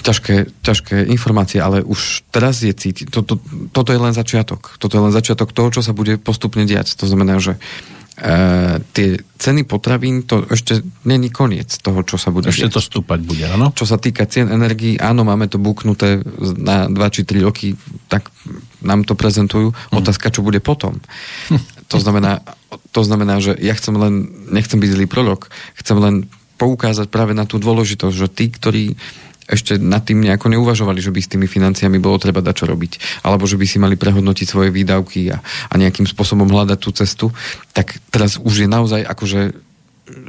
ťažké, 0.00 0.64
ťažké 0.64 0.96
informácie, 1.12 1.60
ale 1.60 1.84
už 1.84 2.24
teraz 2.32 2.64
je 2.64 2.72
cítiť. 2.72 3.12
Toto, 3.12 3.40
toto 3.70 3.90
je 3.92 4.00
len 4.00 4.16
začiatok. 4.16 4.76
Toto 4.80 4.96
je 4.96 5.04
len 5.08 5.12
začiatok 5.12 5.52
toho, 5.52 5.68
čo 5.72 5.84
sa 5.84 5.92
bude 5.96 6.16
postupne 6.16 6.64
diať. 6.64 6.96
To 7.00 7.08
znamená, 7.08 7.40
že 7.40 7.60
tie 8.92 9.16
ceny 9.40 9.64
potravín, 9.64 10.28
to 10.28 10.44
ešte 10.52 10.84
není 11.08 11.32
koniec 11.32 11.72
toho, 11.80 12.04
čo 12.04 12.20
sa 12.20 12.28
bude 12.28 12.52
Ešte 12.52 12.68
diať. 12.68 12.76
to 12.76 12.80
stúpať 12.84 13.20
bude, 13.24 13.44
áno? 13.48 13.72
Čo 13.72 13.88
sa 13.88 13.96
týka 13.96 14.28
cien 14.28 14.52
energií, 14.52 15.00
áno, 15.00 15.24
máme 15.24 15.48
to 15.48 15.56
buknuté 15.56 16.20
na 16.60 16.84
2 16.84 17.14
či 17.16 17.24
3 17.24 17.48
roky, 17.48 17.80
tak 18.12 18.28
nám 18.84 19.08
to 19.08 19.16
prezentujú. 19.16 19.72
Mm. 19.72 20.04
Otázka, 20.04 20.28
čo 20.28 20.44
bude 20.44 20.60
potom. 20.60 21.00
to 21.90 21.96
znamená, 21.96 22.44
to 22.92 23.00
znamená, 23.00 23.40
že 23.40 23.56
ja 23.56 23.72
chcem 23.72 23.96
len, 23.96 24.14
nechcem 24.52 24.76
byť 24.76 24.90
zlý 24.92 25.06
prorok, 25.08 25.48
chcem 25.80 25.96
len 25.96 26.14
poukázať 26.60 27.08
práve 27.08 27.32
na 27.32 27.48
tú 27.48 27.56
dôležitosť, 27.56 28.12
že 28.12 28.28
tí, 28.28 28.52
ktorí 28.52 29.00
ešte 29.50 29.82
nad 29.82 30.06
tým 30.06 30.22
nejako 30.22 30.46
neuvažovali, 30.54 31.02
že 31.02 31.10
by 31.10 31.20
s 31.20 31.30
tými 31.34 31.46
financiami 31.50 31.98
bolo 31.98 32.22
treba 32.22 32.38
dať 32.38 32.54
čo 32.54 32.66
robiť, 32.70 32.92
alebo 33.26 33.44
že 33.50 33.58
by 33.58 33.66
si 33.66 33.82
mali 33.82 33.98
prehodnotiť 33.98 34.46
svoje 34.46 34.70
výdavky 34.70 35.34
a, 35.34 35.42
a 35.42 35.74
nejakým 35.74 36.06
spôsobom 36.06 36.46
hľadať 36.46 36.78
tú 36.78 36.90
cestu, 36.94 37.26
tak 37.74 37.98
teraz 38.14 38.38
už 38.38 38.64
je 38.64 38.68
naozaj 38.70 39.02
akože 39.02 39.69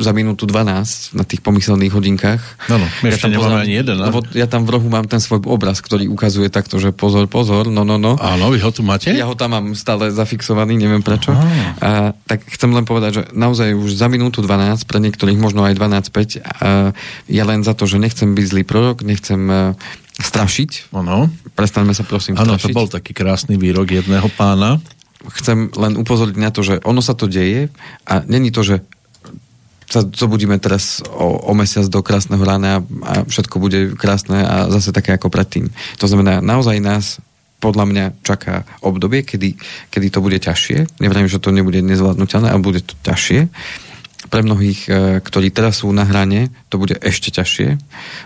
za 0.02 0.12
minútu 0.14 0.50
12 0.50 1.14
na 1.18 1.24
tých 1.26 1.42
pomyselných 1.46 1.94
hodinkách. 1.94 2.42
No, 2.70 2.82
no, 2.82 2.88
my 3.06 3.08
ja 3.10 3.18
ešte 3.18 3.30
nemáme 3.30 3.66
ani 3.66 3.76
jeden. 3.82 3.98
Lebo 3.98 4.26
ja 4.34 4.50
tam 4.50 4.66
v 4.66 4.78
rohu 4.78 4.88
mám 4.90 5.06
ten 5.06 5.22
svoj 5.22 5.46
obraz, 5.46 5.82
ktorý 5.82 6.10
ukazuje 6.10 6.50
takto, 6.50 6.82
že 6.82 6.94
pozor, 6.94 7.30
pozor, 7.30 7.70
no, 7.70 7.86
no, 7.86 8.02
no. 8.02 8.18
Áno, 8.18 8.50
vy 8.50 8.60
ho 8.62 8.72
tu 8.74 8.82
máte? 8.82 9.14
Ja 9.14 9.30
ho 9.30 9.36
tam 9.38 9.54
mám 9.54 9.66
stále 9.78 10.10
zafixovaný, 10.10 10.78
neviem 10.80 11.04
prečo. 11.04 11.34
A, 11.34 12.14
tak 12.26 12.46
chcem 12.50 12.72
len 12.72 12.86
povedať, 12.88 13.12
že 13.12 13.24
naozaj 13.36 13.76
už 13.78 13.94
za 13.94 14.08
minútu 14.08 14.42
12, 14.42 14.86
pre 14.90 15.00
niektorých 15.02 15.38
možno 15.38 15.66
aj 15.66 15.74
12.5, 15.78 16.42
a, 16.42 16.94
je 17.30 17.44
len 17.44 17.62
za 17.62 17.74
to, 17.78 17.86
že 17.86 18.02
nechcem 18.02 18.32
byť 18.32 18.46
zlý 18.48 18.64
prorok, 18.64 19.06
nechcem 19.06 19.42
a, 19.50 19.74
strašiť. 20.22 20.94
Ano. 20.94 21.30
Prestaňme 21.58 21.96
sa 21.98 22.06
prosím 22.06 22.38
Áno, 22.38 22.56
to 22.56 22.70
bol 22.72 22.88
taký 22.88 23.12
krásny 23.12 23.58
výrok 23.58 23.92
jedného 23.92 24.30
pána. 24.38 24.78
Chcem 25.38 25.70
len 25.78 26.02
upozorniť 26.02 26.40
na 26.40 26.50
to, 26.50 26.66
že 26.66 26.82
ono 26.82 27.02
sa 27.02 27.14
to 27.14 27.30
deje 27.30 27.70
a 28.10 28.26
není 28.26 28.50
to, 28.50 28.66
že 28.66 28.82
sa 29.92 30.08
zobudíme 30.08 30.56
teraz 30.56 31.04
o, 31.04 31.52
o 31.52 31.52
mesiac 31.52 31.84
do 31.92 32.00
krásneho 32.00 32.40
rána 32.40 32.80
a 33.04 33.28
všetko 33.28 33.56
bude 33.60 33.80
krásne 34.00 34.40
a 34.40 34.56
zase 34.72 34.96
také 34.96 35.12
ako 35.12 35.28
predtým. 35.28 35.68
To 36.00 36.08
znamená, 36.08 36.40
naozaj 36.40 36.80
nás 36.80 37.20
podľa 37.62 37.86
mňa 37.86 38.06
čaká 38.26 38.66
obdobie, 38.82 39.22
kedy, 39.22 39.60
kedy 39.94 40.08
to 40.10 40.24
bude 40.24 40.40
ťažšie. 40.42 40.98
Nevrajím, 40.98 41.30
že 41.30 41.44
to 41.44 41.54
nebude 41.54 41.84
nezvládnutelné, 41.84 42.50
ale 42.50 42.64
bude 42.64 42.82
to 42.82 42.98
ťažšie 43.06 43.52
pre 44.32 44.48
mnohých, 44.48 44.82
e, 44.88 44.92
ktorí 45.20 45.52
teraz 45.52 45.84
sú 45.84 45.92
na 45.92 46.08
hrane, 46.08 46.56
to 46.72 46.80
bude 46.80 46.96
ešte 47.04 47.36
ťažšie, 47.36 47.82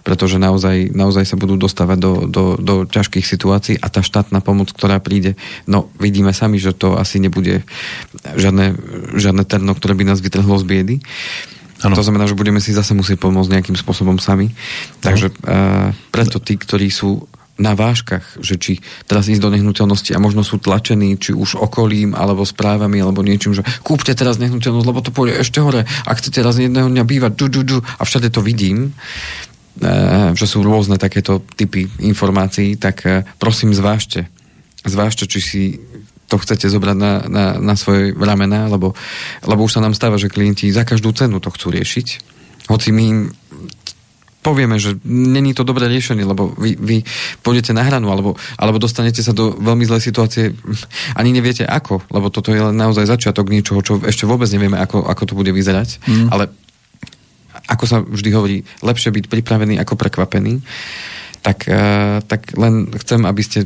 pretože 0.05 0.37
naozaj, 0.37 0.93
naozaj 0.93 1.25
sa 1.25 1.39
budú 1.39 1.57
dostávať 1.57 1.97
do, 1.97 2.13
do, 2.29 2.43
do 2.61 2.75
ťažkých 2.85 3.25
situácií 3.25 3.75
a 3.81 3.89
tá 3.89 4.05
štátna 4.05 4.43
pomoc, 4.43 4.69
ktorá 4.69 5.01
príde, 5.01 5.33
no 5.65 5.89
vidíme 5.97 6.29
sami, 6.29 6.61
že 6.61 6.77
to 6.77 6.99
asi 6.99 7.17
nebude 7.17 7.65
žiadne, 8.37 8.77
žiadne 9.17 9.43
terno, 9.49 9.73
ktoré 9.73 9.97
by 9.97 10.03
nás 10.13 10.19
vytrhlo 10.21 10.61
z 10.61 10.65
biedy. 10.69 10.95
Ano. 11.85 11.93
To 11.93 12.01
znamená, 12.01 12.25
že 12.25 12.33
budeme 12.33 12.57
si 12.57 12.73
zase 12.73 12.97
musieť 12.97 13.21
pomôcť 13.21 13.53
nejakým 13.53 13.77
spôsobom 13.77 14.17
sami. 14.17 14.49
Takže 15.05 15.29
uh, 15.29 15.93
preto 16.09 16.41
tí, 16.41 16.57
ktorí 16.57 16.89
sú 16.89 17.29
na 17.55 17.71
váškach, 17.71 18.43
že 18.43 18.59
či 18.59 18.83
teraz 19.07 19.31
ísť 19.31 19.39
do 19.39 19.53
nehnuteľnosti 19.53 20.11
a 20.11 20.19
možno 20.19 20.43
sú 20.43 20.59
tlačení, 20.59 21.15
či 21.15 21.31
už 21.31 21.55
okolím, 21.55 22.11
alebo 22.11 22.43
správami, 22.43 22.99
alebo 22.99 23.23
niečím, 23.23 23.55
že 23.55 23.63
kúpte 23.79 24.11
teraz 24.11 24.35
nehnuteľnosť, 24.43 24.87
lebo 24.87 24.99
to 24.99 25.15
pôjde 25.15 25.39
ešte 25.39 25.63
hore, 25.63 25.87
ak 25.87 26.19
chcete 26.19 26.43
teraz 26.43 26.59
jedného 26.59 26.91
dňa 26.91 27.03
bývať, 27.07 27.31
džu, 27.39 27.47
džu, 27.47 27.61
džu, 27.63 27.79
a 27.79 28.03
všade 28.03 28.27
to 28.27 28.43
vidím, 28.43 28.91
e, 29.79 30.35
že 30.35 30.45
sú 30.51 30.67
rôzne 30.67 30.99
takéto 30.99 31.47
typy 31.55 31.87
informácií, 32.03 32.75
tak 32.75 33.07
e, 33.07 33.23
prosím 33.39 33.71
zvážte. 33.71 34.27
Zvážte, 34.83 35.23
či 35.23 35.39
si 35.39 35.63
to 36.25 36.35
chcete 36.41 36.65
zobrať 36.65 36.97
na, 36.97 37.13
na, 37.29 37.45
na 37.61 37.75
svoje 37.77 38.13
ramena, 38.17 38.65
lebo, 38.65 38.97
lebo 39.45 39.61
už 39.65 39.77
sa 39.77 39.83
nám 39.83 39.93
stáva, 39.93 40.17
že 40.17 40.31
klienti 40.31 40.73
za 40.73 40.81
každú 40.81 41.13
cenu 41.13 41.37
to 41.37 41.53
chcú 41.53 41.69
riešiť. 41.69 42.07
Hoci 42.65 42.89
my 42.89 43.03
im 43.05 43.19
povieme, 44.45 44.77
že 44.77 44.93
není 45.09 45.57
to 45.57 45.65
dobré 45.65 45.89
riešenie, 45.89 46.21
lebo 46.21 46.53
vy, 46.53 46.77
vy 46.77 46.97
pôjdete 47.41 47.73
na 47.73 47.81
hranu, 47.81 48.13
alebo, 48.13 48.37
alebo 48.61 48.77
dostanete 48.77 49.25
sa 49.25 49.33
do 49.33 49.57
veľmi 49.57 49.89
zlej 49.89 50.05
situácie, 50.05 50.53
ani 51.19 51.33
neviete 51.33 51.65
ako, 51.65 52.05
lebo 52.13 52.29
toto 52.29 52.53
je 52.53 52.61
naozaj 52.61 53.09
začiatok 53.09 53.49
niečoho, 53.49 53.81
čo 53.81 53.97
ešte 54.05 54.29
vôbec 54.29 54.45
nevieme, 54.53 54.77
ako, 54.77 55.01
ako 55.01 55.23
to 55.25 55.33
bude 55.33 55.49
vyzerať. 55.49 55.97
Mm. 56.05 56.29
Ale 56.29 56.53
ako 57.65 57.83
sa 57.89 57.97
vždy 58.05 58.29
hovorí, 58.37 58.57
lepšie 58.85 59.09
byť 59.09 59.25
pripravený 59.25 59.81
ako 59.81 59.97
prekvapený, 59.97 60.61
tak, 61.41 61.65
uh, 61.65 62.21
tak 62.25 62.53
len 62.53 62.93
chcem, 63.01 63.25
aby 63.25 63.41
ste 63.41 63.65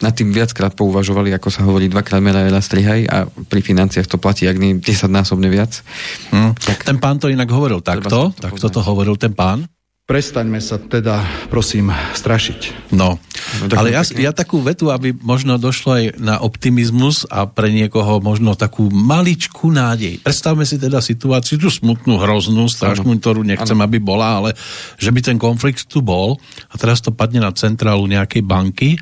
nad 0.00 0.16
tým 0.16 0.32
viackrát 0.32 0.72
pouvažovali, 0.72 1.30
ako 1.36 1.48
sa 1.52 1.64
hovorí, 1.68 1.92
dvakrát 1.92 2.24
meraj, 2.24 2.48
raz 2.48 2.64
strihaj 2.66 3.00
a 3.06 3.28
pri 3.28 3.60
financiách 3.60 4.08
to 4.08 4.16
platí, 4.16 4.48
ak 4.48 4.56
nie 4.56 4.80
10 4.80 5.12
násobne 5.12 5.52
viac. 5.52 5.84
Hmm. 6.32 6.56
Tak, 6.56 6.88
ten 6.88 6.96
pán 6.96 7.20
to 7.20 7.28
inak 7.28 7.48
hovoril 7.52 7.84
takto, 7.84 8.32
takto 8.32 8.66
to 8.72 8.80
hovoril 8.80 9.20
ten 9.20 9.36
pán. 9.36 9.68
Prestaňme 10.10 10.58
sa 10.58 10.74
teda, 10.74 11.22
prosím, 11.54 11.94
strašiť. 11.94 12.90
No, 12.98 13.14
no 13.62 13.74
ale 13.78 13.94
ja, 13.94 14.02
ja 14.02 14.34
takú 14.34 14.58
vetu, 14.58 14.90
aby 14.90 15.14
možno 15.14 15.54
došlo 15.54 16.02
aj 16.02 16.04
na 16.18 16.42
optimizmus 16.42 17.30
a 17.30 17.46
pre 17.46 17.70
niekoho 17.70 18.18
možno 18.18 18.58
takú 18.58 18.90
maličkú 18.90 19.70
nádej. 19.70 20.18
Predstavme 20.18 20.66
si 20.66 20.82
teda 20.82 20.98
situáciu, 20.98 21.62
tú 21.62 21.70
smutnú, 21.70 22.18
hroznú, 22.18 22.66
strašnú, 22.66 23.22
ktorú 23.22 23.46
nechcem, 23.46 23.78
ano. 23.78 23.86
aby 23.86 24.02
bola, 24.02 24.42
ale 24.42 24.50
že 24.98 25.14
by 25.14 25.20
ten 25.22 25.38
konflikt 25.38 25.86
tu 25.86 26.02
bol 26.02 26.42
a 26.66 26.74
teraz 26.74 26.98
to 26.98 27.14
padne 27.14 27.46
na 27.46 27.54
centrálu 27.54 28.02
nejakej 28.10 28.42
banky 28.42 28.98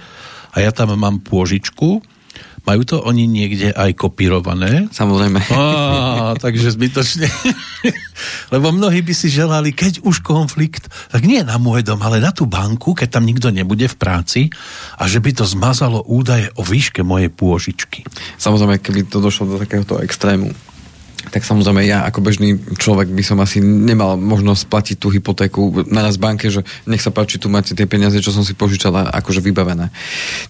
a 0.52 0.56
ja 0.60 0.70
tam 0.72 0.94
mám 0.96 1.20
pôžičku, 1.24 2.00
majú 2.68 2.84
to 2.84 3.00
oni 3.00 3.24
niekde 3.24 3.72
aj 3.72 3.96
kopírované? 3.96 4.92
Samozrejme. 4.92 5.40
Á, 5.56 6.36
takže 6.36 6.76
zbytočne. 6.76 7.24
Lebo 8.52 8.76
mnohí 8.76 9.00
by 9.00 9.14
si 9.16 9.32
želali, 9.32 9.72
keď 9.72 10.04
už 10.04 10.20
konflikt, 10.20 10.92
tak 11.08 11.24
nie 11.24 11.40
na 11.40 11.56
môj 11.56 11.80
dom, 11.80 11.96
ale 12.04 12.20
na 12.20 12.28
tú 12.28 12.44
banku, 12.44 12.92
keď 12.92 13.08
tam 13.16 13.24
nikto 13.24 13.48
nebude 13.48 13.88
v 13.88 13.96
práci 13.96 14.40
a 15.00 15.08
že 15.08 15.24
by 15.24 15.32
to 15.32 15.48
zmazalo 15.48 16.04
údaje 16.04 16.52
o 16.60 16.62
výške 16.66 17.00
mojej 17.00 17.32
pôžičky. 17.32 18.04
Samozrejme, 18.36 18.84
keby 18.84 19.08
to 19.08 19.24
došlo 19.24 19.56
do 19.56 19.56
takéhoto 19.56 20.04
extrému, 20.04 20.52
tak 21.28 21.44
samozrejme 21.44 21.84
ja 21.84 22.04
ako 22.08 22.20
bežný 22.24 22.58
človek 22.76 23.08
by 23.12 23.22
som 23.24 23.38
asi 23.40 23.60
nemal 23.62 24.16
možnosť 24.16 24.62
platiť 24.68 24.96
tú 24.98 25.08
hypotéku 25.12 25.86
naraz 25.88 26.16
v 26.16 26.24
banke, 26.24 26.46
že 26.48 26.64
nech 26.88 27.00
sa 27.04 27.12
páči, 27.14 27.38
tu 27.38 27.52
máte 27.52 27.72
tie 27.72 27.86
peniaze, 27.86 28.18
čo 28.18 28.34
som 28.34 28.42
si 28.42 28.56
požičala, 28.56 29.12
akože 29.12 29.44
vybavené. 29.44 29.92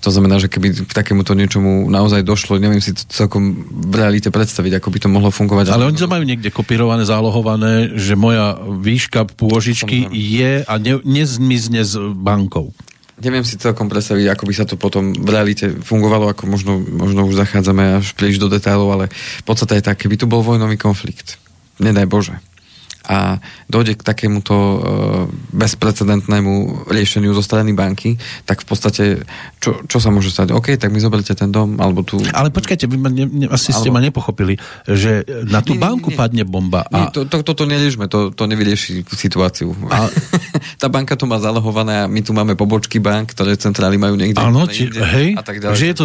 To 0.03 0.09
znamená, 0.09 0.39
že 0.39 0.51
keby 0.51 0.89
k 0.89 0.93
takémuto 0.93 1.37
niečomu 1.37 1.87
naozaj 1.91 2.25
došlo, 2.25 2.57
neviem 2.63 2.83
si 2.83 2.95
to 2.95 3.03
celkom 3.11 3.69
v 3.69 3.95
realite 3.95 4.31
predstaviť, 4.33 4.81
ako 4.81 4.89
by 4.89 4.99
to 5.03 5.09
mohlo 5.11 5.31
fungovať. 5.31 5.75
Ale 5.75 5.89
oni 5.89 5.99
to 5.99 6.11
majú 6.11 6.25
niekde 6.25 6.51
kopírované, 6.55 7.05
zálohované, 7.05 7.99
že 7.99 8.15
moja 8.19 8.57
výška 8.59 9.29
pôžičky 9.37 10.09
je 10.11 10.63
a 10.65 10.75
ne, 10.79 11.01
nezmizne 11.05 11.83
s 11.85 11.95
bankou 11.99 12.73
neviem 13.23 13.45
si 13.45 13.59
celkom 13.59 13.91
predstaviť, 13.91 14.27
ako 14.31 14.45
by 14.47 14.55
sa 14.55 14.65
to 14.65 14.75
potom 14.79 15.15
v 15.15 15.29
realite 15.31 15.71
fungovalo, 15.83 16.31
ako 16.31 16.47
možno, 16.47 16.79
možno 16.81 17.27
už 17.27 17.39
zachádzame 17.39 18.03
až 18.03 18.15
príliš 18.15 18.39
do 18.39 18.51
detailov, 18.51 18.89
ale 18.95 19.05
v 19.13 19.45
podstate 19.45 19.79
je 19.79 19.87
tak, 19.87 19.99
keby 19.99 20.19
tu 20.19 20.27
bol 20.31 20.43
vojnový 20.43 20.79
konflikt, 20.79 21.37
nedaj 21.83 22.07
Bože, 22.07 22.35
a 23.09 23.41
dojde 23.73 23.97
k 23.97 24.03
takémuto 24.05 24.55
uh, 24.55 24.79
bezprecedentnému 25.57 26.85
riešeniu 26.93 27.33
zo 27.33 27.41
strany 27.41 27.73
banky, 27.73 28.21
tak 28.45 28.61
v 28.61 28.67
podstate, 28.69 29.05
čo, 29.57 29.81
čo 29.89 29.97
sa 29.97 30.13
môže 30.13 30.29
stať? 30.29 30.53
OK, 30.53 30.77
tak 30.77 30.93
mi 30.93 31.01
zoberte 31.01 31.33
ten 31.33 31.49
dom, 31.49 31.81
alebo 31.81 32.05
tu... 32.05 32.21
Ale 32.37 32.53
počkajte, 32.53 32.85
vy 32.85 33.01
ma 33.01 33.09
ne, 33.09 33.25
ne, 33.25 33.47
asi 33.49 33.73
alebo... 33.73 33.81
ste 33.81 33.89
ma 33.89 34.01
nepochopili, 34.05 34.61
že 34.85 35.25
na 35.49 35.65
tú 35.65 35.73
nie, 35.73 35.81
banku 35.81 36.13
nie, 36.13 36.15
nie. 36.15 36.21
padne 36.21 36.45
bomba. 36.45 36.85
A... 36.93 36.97
Nie, 37.01 37.07
to, 37.17 37.25
to, 37.25 37.41
toto 37.41 37.65
neliešme, 37.65 38.13
to, 38.13 38.29
to 38.29 38.45
nevyrieši 38.45 39.09
situáciu. 39.09 39.73
A... 39.89 40.07
Tá 40.79 40.87
banka 40.87 41.15
to 41.19 41.27
má 41.27 41.39
zalohované 41.43 42.03
a 42.03 42.11
my 42.11 42.23
tu 42.23 42.31
máme 42.31 42.55
pobočky 42.55 43.03
bank, 43.03 43.35
ktoré 43.35 43.59
centrály 43.59 43.99
majú 43.99 44.15
niekde. 44.15 44.39
Áno, 44.39 44.67
či, 44.67 44.91
hej, 44.91 45.35
a 45.35 45.43
tak 45.43 45.59
ďalej. 45.59 45.75
Že 45.75 45.87
je 45.91 45.95
to... 45.95 46.05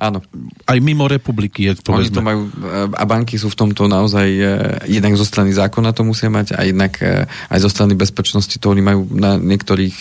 Áno. 0.00 0.24
Aj 0.64 0.78
mimo 0.80 1.04
republiky 1.08 1.68
je 1.68 1.72
to, 1.80 1.92
Oni 1.92 2.08
to 2.08 2.24
majú, 2.24 2.48
a 2.92 3.04
banky 3.04 3.36
sú 3.36 3.52
v 3.52 3.56
tomto 3.56 3.84
naozaj, 3.84 4.28
eh, 4.28 4.48
jednak 4.88 5.16
zo 5.16 5.24
strany 5.24 5.52
zákona 5.52 5.92
to 5.92 6.04
musia 6.04 6.32
mať 6.32 6.43
mať 6.44 6.48
a 6.52 6.60
jednak 6.68 7.00
eh, 7.00 7.24
aj 7.48 7.58
zo 7.64 7.72
strany 7.72 7.96
bezpečnosti 7.96 8.52
to 8.60 8.68
oni 8.68 8.84
majú 8.84 9.08
na 9.16 9.40
niektorých 9.40 9.96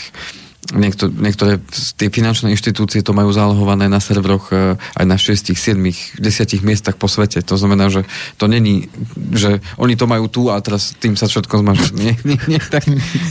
Niektor, 0.72 1.12
niektoré 1.12 1.60
tie 2.00 2.08
finančné 2.08 2.48
inštitúcie 2.56 3.04
to 3.04 3.12
majú 3.12 3.36
zálohované 3.36 3.92
na 3.92 4.00
serveroch 4.00 4.48
e, 4.56 4.80
aj 4.80 5.06
na 5.06 5.20
6, 5.20 5.52
7, 5.52 5.76
10 6.24 6.24
miestach 6.64 6.96
po 6.96 7.12
svete. 7.12 7.44
To 7.44 7.60
znamená, 7.60 7.92
že 7.92 8.08
to 8.40 8.48
není, 8.48 8.88
že 9.36 9.60
oni 9.76 10.00
to 10.00 10.08
majú 10.08 10.32
tu 10.32 10.48
a 10.48 10.64
teraz 10.64 10.96
tým 10.96 11.20
sa 11.20 11.28
všetko 11.28 11.60
zmaží. 11.60 11.92
Nie, 12.04 12.16
nie, 12.28 12.40
nie, 12.48 12.60
tak, 12.60 12.84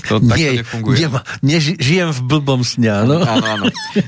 to 0.09 0.16
tak 0.22 0.39
nie, 0.41 0.64
nefunguje. 0.64 0.97
Nie, 0.97 1.09
nie, 1.45 1.59
žijem 1.61 2.09
v 2.09 2.20
blbom 2.24 2.64
sne, 2.64 3.05
áno? 3.05 3.20
Áno, 3.20 3.47
áno. 3.49 3.64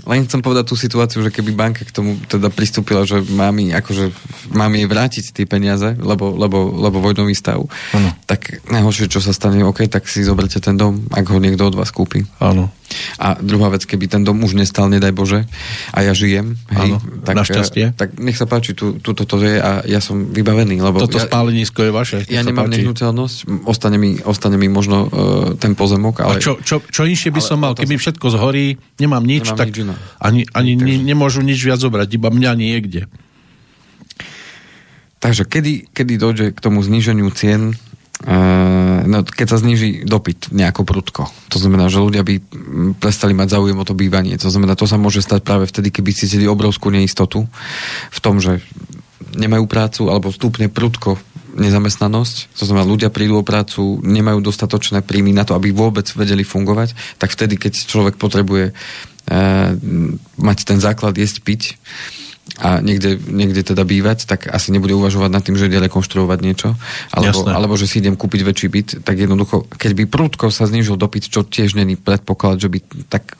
Len 0.09 0.25
chcem 0.25 0.41
povedať 0.41 0.72
tú 0.72 0.77
situáciu, 0.77 1.20
že 1.20 1.29
keby 1.29 1.53
banka 1.53 1.85
k 1.85 1.93
tomu 1.93 2.16
teda 2.29 2.49
pristúpila, 2.49 3.05
že 3.05 3.20
mám, 3.20 3.57
akože, 3.61 4.09
mám 4.57 4.72
jej 4.72 4.87
vrátiť 4.89 5.25
tie 5.37 5.45
peniaze, 5.45 5.97
lebo, 6.01 6.33
lebo, 6.33 6.72
lebo 6.72 6.97
vojnový 7.01 7.37
stav, 7.37 7.61
ano. 7.93 8.11
tak 8.25 8.64
najhoršie, 8.68 9.12
čo 9.12 9.20
sa 9.20 9.37
stane, 9.37 9.61
OK, 9.64 9.85
tak 9.89 10.09
si 10.09 10.25
zoberte 10.25 10.57
ten 10.64 10.81
dom, 10.81 11.05
ak 11.12 11.29
ho 11.29 11.37
niekto 11.37 11.68
od 11.68 11.77
vás 11.77 11.93
kúpi. 11.93 12.25
Áno. 12.41 12.72
A 13.19 13.39
druhá 13.39 13.71
vec, 13.71 13.87
keby 13.87 14.11
ten 14.11 14.23
dom 14.27 14.43
už 14.43 14.59
nestal, 14.59 14.91
nedaj 14.91 15.15
Bože, 15.15 15.47
a 15.95 15.99
ja 16.03 16.12
žijem, 16.12 16.59
hej, 16.75 16.91
Áno, 16.95 16.99
tak, 17.23 17.35
našťastie. 17.39 17.95
tak 17.95 18.19
nech 18.19 18.35
sa 18.35 18.51
páči, 18.51 18.75
tu, 18.75 18.99
tu 18.99 19.15
toto 19.15 19.39
je 19.39 19.59
a 19.59 19.87
ja 19.87 20.03
som 20.03 20.35
vybavený. 20.35 20.83
Lebo 20.83 20.99
toto 20.99 21.23
ja, 21.23 21.27
spálenisko 21.27 21.87
je 21.87 21.93
vaše. 21.95 22.19
Ja 22.27 22.43
nemám 22.43 22.71
páči. 22.71 22.83
nehnuteľnosť, 22.83 23.37
ostane 23.71 23.97
mi, 23.97 24.19
ostane 24.23 24.59
mi 24.59 24.67
možno 24.67 25.07
uh, 25.07 25.11
ten 25.55 25.79
pozemok. 25.79 26.27
Ale, 26.27 26.39
a 26.39 26.43
čo, 26.43 26.59
čo, 26.59 26.83
čo 26.83 27.07
inšie 27.07 27.31
by 27.31 27.41
som 27.43 27.62
mal? 27.62 27.79
Keby 27.79 27.95
všetko 27.95 28.27
zhorí, 28.35 28.79
nemám 28.99 29.23
nič, 29.23 29.51
nemám 29.51 29.59
tak 29.59 29.69
nič 29.71 29.85
ani, 30.19 30.43
ani 30.57 30.73
ne, 30.79 30.97
nemôžu 31.15 31.45
nič 31.45 31.61
viac 31.61 31.79
zobrať, 31.79 32.09
iba 32.17 32.33
mňa 32.33 32.53
niekde. 32.57 33.07
Takže 35.21 35.49
kedy, 35.49 35.89
kedy 35.97 36.12
dojde 36.21 36.47
k 36.53 36.59
tomu 36.61 36.85
zníženiu 36.85 37.33
cien 37.33 37.73
no, 38.23 39.27
keď 39.27 39.47
sa 39.51 39.59
zniží 39.59 40.07
dopyt 40.07 40.55
nejako 40.55 40.87
prudko. 40.87 41.23
To 41.51 41.59
znamená, 41.59 41.91
že 41.91 41.99
ľudia 42.01 42.23
by 42.23 42.41
prestali 43.03 43.35
mať 43.35 43.59
záujem 43.59 43.77
o 43.77 43.85
to 43.85 43.99
bývanie. 43.99 44.39
To 44.39 44.49
znamená, 44.49 44.79
to 44.79 44.87
sa 44.87 44.97
môže 44.97 45.21
stať 45.21 45.43
práve 45.43 45.67
vtedy, 45.67 45.91
keby 45.91 46.15
cítili 46.15 46.47
obrovskú 46.47 46.95
neistotu 46.95 47.51
v 48.11 48.19
tom, 48.23 48.39
že 48.39 48.62
nemajú 49.35 49.67
prácu 49.67 50.07
alebo 50.09 50.31
stúpne 50.31 50.71
prudko 50.71 51.19
nezamestnanosť, 51.55 52.59
to 52.59 52.67
znamená, 52.67 52.83
ľudia 52.83 53.15
prídu 53.15 53.39
o 53.39 53.47
prácu, 53.47 54.03
nemajú 54.03 54.43
dostatočné 54.43 55.07
príjmy 55.07 55.31
na 55.31 55.47
to, 55.47 55.55
aby 55.55 55.71
vôbec 55.71 56.07
vedeli 56.19 56.43
fungovať, 56.43 56.99
tak 57.19 57.31
vtedy, 57.31 57.55
keď 57.55 57.87
človek 57.87 58.19
potrebuje 58.19 58.75
uh, 58.75 59.71
mať 60.35 60.59
ten 60.67 60.83
základ 60.83 61.15
jesť, 61.15 61.47
piť, 61.47 61.62
a 62.62 62.78
niekde, 62.78 63.18
niekde 63.18 63.66
teda 63.66 63.82
bývať, 63.82 64.30
tak 64.30 64.46
asi 64.46 64.70
nebude 64.70 64.94
uvažovať 64.94 65.30
nad 65.30 65.42
tým, 65.42 65.59
že 65.59 65.66
ide 65.66 65.82
rekonštruovať 65.82 66.38
niečo, 66.38 66.78
alebo, 67.11 67.50
alebo 67.50 67.74
že 67.74 67.90
si 67.90 67.98
idem 67.98 68.14
kúpiť 68.14 68.40
väčší 68.46 68.68
byt, 68.70 68.88
tak 69.02 69.18
jednoducho, 69.18 69.66
keď 69.74 69.90
by 69.98 70.05
prúdko 70.07 70.55
sa 70.55 70.70
znížil 70.70 70.94
dopyt, 70.94 71.26
čo 71.26 71.42
tiež 71.42 71.74
není 71.74 71.98
predpoklad, 71.98 72.62
že 72.62 72.70
by 72.70 72.78
tak 73.11 73.34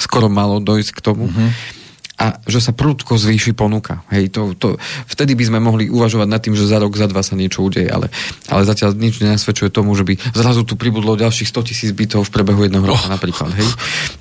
skoro 0.00 0.32
malo 0.32 0.64
dojsť 0.64 0.90
k 0.96 1.00
tomu, 1.04 1.28
mm-hmm 1.28 1.80
a 2.22 2.38
že 2.46 2.62
sa 2.62 2.70
prudko 2.70 3.18
zvýši 3.18 3.50
ponuka. 3.50 4.06
Hej, 4.14 4.30
to, 4.30 4.54
to, 4.54 4.78
vtedy 5.10 5.34
by 5.34 5.44
sme 5.48 5.58
mohli 5.58 5.90
uvažovať 5.90 6.28
nad 6.30 6.38
tým, 6.38 6.54
že 6.54 6.70
za 6.70 6.78
rok, 6.78 6.94
za 6.94 7.10
dva 7.10 7.18
sa 7.24 7.34
niečo 7.34 7.66
udeje, 7.66 7.90
ale, 7.90 8.14
ale 8.46 8.62
zatiaľ 8.62 8.94
nič 8.94 9.18
nenasvedčuje 9.18 9.74
tomu, 9.74 9.90
že 9.98 10.06
by 10.06 10.14
zrazu 10.30 10.62
tu 10.62 10.78
pribudlo 10.78 11.18
ďalších 11.18 11.50
100 11.50 11.68
tisíc 11.72 11.90
bytov 11.90 12.22
v 12.22 12.30
prebehu 12.30 12.62
jedného 12.62 12.86
roka 12.86 13.10
oh. 13.10 13.14
napríklad. 13.16 13.50
Hej. 13.58 13.66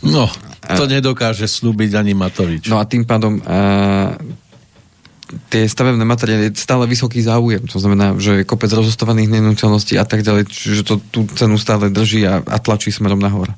No, 0.01 0.25
to 0.77 0.85
a, 0.85 0.91
nedokáže 0.91 1.47
slúbiť 1.47 1.95
ani 1.95 2.13
Matovič. 2.15 2.67
No 2.67 2.79
a 2.79 2.87
tým 2.87 3.03
pádom 3.03 3.39
a, 3.43 4.15
tie 5.47 5.63
stavebné 5.63 6.03
materiály 6.03 6.51
je 6.51 6.59
stále 6.59 6.83
vysoký 6.87 7.23
záujem. 7.23 7.63
To 7.71 7.79
znamená, 7.79 8.19
že 8.19 8.43
je 8.43 8.47
kopec 8.47 8.71
rozostovaných 8.71 9.31
nenúteľností 9.31 9.95
a 9.95 10.03
tak 10.03 10.27
ďalej, 10.27 10.51
čiže 10.51 10.83
to 10.83 10.95
tú 10.99 11.23
cenu 11.35 11.55
stále 11.55 11.87
drží 11.87 12.27
a, 12.27 12.43
a 12.43 12.57
tlačí 12.59 12.91
smerom 12.91 13.19
nahor. 13.19 13.55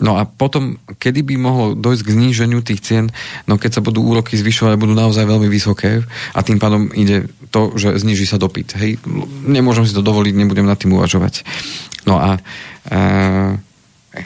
No 0.00 0.16
a 0.16 0.24
potom, 0.24 0.80
kedy 0.96 1.20
by 1.20 1.34
mohlo 1.36 1.66
dojsť 1.76 2.02
k 2.08 2.14
zníženiu 2.16 2.64
tých 2.64 2.80
cien, 2.80 3.12
no 3.44 3.60
keď 3.60 3.80
sa 3.80 3.84
budú 3.84 4.00
úroky 4.00 4.32
zvyšovať, 4.32 4.80
budú 4.80 4.96
naozaj 4.96 5.28
veľmi 5.28 5.44
vysoké 5.52 6.00
a 6.32 6.40
tým 6.40 6.56
pádom 6.56 6.88
ide 6.96 7.28
to, 7.52 7.76
že 7.76 8.00
zníži 8.00 8.24
sa 8.24 8.40
dopyt. 8.40 8.80
Hej, 8.80 8.96
nemôžem 9.44 9.84
si 9.84 9.92
to 9.92 10.00
dovoliť, 10.00 10.32
nebudem 10.32 10.64
nad 10.64 10.80
tým 10.80 10.96
uvažovať. 10.96 11.44
No 12.08 12.16
a 12.16 12.40
e, 12.88 13.00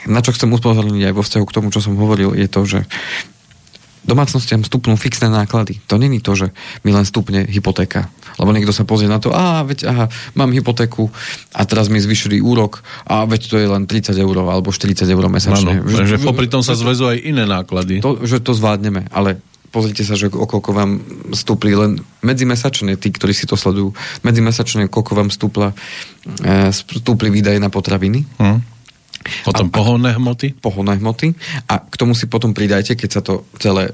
na 0.09 0.19
čo 0.25 0.33
chcem 0.33 0.49
upozorniť 0.49 1.03
aj 1.09 1.13
vo 1.13 1.21
vzťahu 1.21 1.45
k 1.45 1.55
tomu, 1.55 1.67
čo 1.69 1.81
som 1.81 1.93
hovoril, 1.97 2.33
je 2.33 2.47
to, 2.49 2.61
že 2.65 2.79
domácnostiam 4.05 4.61
stupnú 4.61 4.93
fixné 4.95 5.33
náklady. 5.33 5.81
To 5.89 5.97
není 5.97 6.21
to, 6.21 6.37
že 6.37 6.53
mi 6.85 6.93
len 6.93 7.03
stupne 7.03 7.41
hypotéka. 7.49 8.13
Lebo 8.37 8.53
niekto 8.53 8.69
sa 8.69 8.85
pozrie 8.85 9.09
na 9.09 9.17
to, 9.17 9.33
a 9.33 9.65
veď 9.65 9.89
aha, 9.89 10.05
mám 10.37 10.53
hypotéku 10.53 11.09
a 11.57 11.65
teraz 11.65 11.89
mi 11.89 11.97
zvyšili 11.97 12.37
úrok 12.37 12.85
a 13.09 13.25
veď 13.25 13.41
to 13.49 13.55
je 13.57 13.67
len 13.67 13.89
30 13.89 14.13
eur 14.13 14.35
alebo 14.45 14.69
40 14.69 15.09
eur 15.09 15.25
mesačne. 15.25 15.81
Ano, 15.81 15.89
že, 15.89 16.05
že 16.05 16.17
popri 16.21 16.45
tom 16.45 16.61
sa 16.61 16.77
zvezú 16.77 17.09
aj 17.09 17.17
iné 17.17 17.49
náklady. 17.49 18.05
To, 18.05 18.21
že 18.21 18.45
to 18.45 18.53
zvládneme, 18.53 19.09
ale 19.09 19.41
pozrite 19.73 20.05
sa, 20.05 20.13
že 20.15 20.29
okolko 20.29 20.71
vám 20.71 21.01
stúpli 21.33 21.73
len 21.73 21.99
medzimesačne, 22.21 22.95
tí, 22.95 23.09
ktorí 23.09 23.33
si 23.33 23.49
to 23.49 23.57
sledujú, 23.57 23.91
medzimesačne, 24.23 24.87
koľko 24.87 25.11
vám 25.17 25.29
stúpla, 25.33 25.73
e, 26.45 26.71
stúpli 26.71 27.27
výdaje 27.33 27.57
na 27.57 27.73
potraviny. 27.73 28.23
Hmm 28.39 28.74
potom 29.43 29.73
pohonné 29.73 30.13
hmoty? 30.15 30.53
Pohonné 30.57 30.97
hmoty. 31.01 31.33
A 31.69 31.81
k 31.81 31.95
tomu 31.97 32.13
si 32.13 32.29
potom 32.29 32.53
pridajte, 32.53 32.93
keď 32.93 33.09
sa 33.09 33.21
to 33.25 33.45
celé 33.57 33.89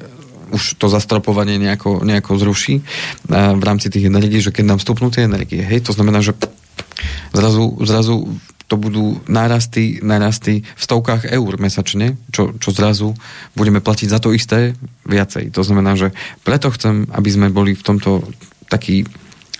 už 0.52 0.76
to 0.76 0.92
zastropovanie 0.92 1.56
nejako, 1.56 2.04
nejako 2.04 2.36
zruší 2.36 2.84
v 3.32 3.64
rámci 3.64 3.88
tých 3.88 4.12
energií, 4.12 4.44
že 4.44 4.52
keď 4.52 4.76
nám 4.76 4.80
vstupnú 4.84 5.08
tie 5.08 5.24
energie, 5.24 5.64
hej, 5.64 5.80
to 5.80 5.96
znamená, 5.96 6.20
že 6.20 6.36
zrazu, 7.32 7.80
zrazu 7.88 8.28
to 8.68 8.80
budú 8.80 9.20
nárasty, 9.28 10.00
nárasty 10.00 10.64
v 10.64 10.82
stovkách 10.82 11.28
eur 11.28 11.60
mesačne, 11.60 12.16
čo, 12.32 12.56
čo 12.56 12.72
zrazu 12.72 13.12
budeme 13.52 13.84
platiť 13.84 14.08
za 14.08 14.20
to 14.24 14.32
isté 14.32 14.80
viacej. 15.04 15.52
To 15.52 15.60
znamená, 15.60 16.00
že 16.00 16.16
preto 16.48 16.72
chcem, 16.72 17.04
aby 17.12 17.30
sme 17.32 17.48
boli 17.52 17.76
v 17.76 17.84
tomto 17.84 18.24
taký 18.72 19.04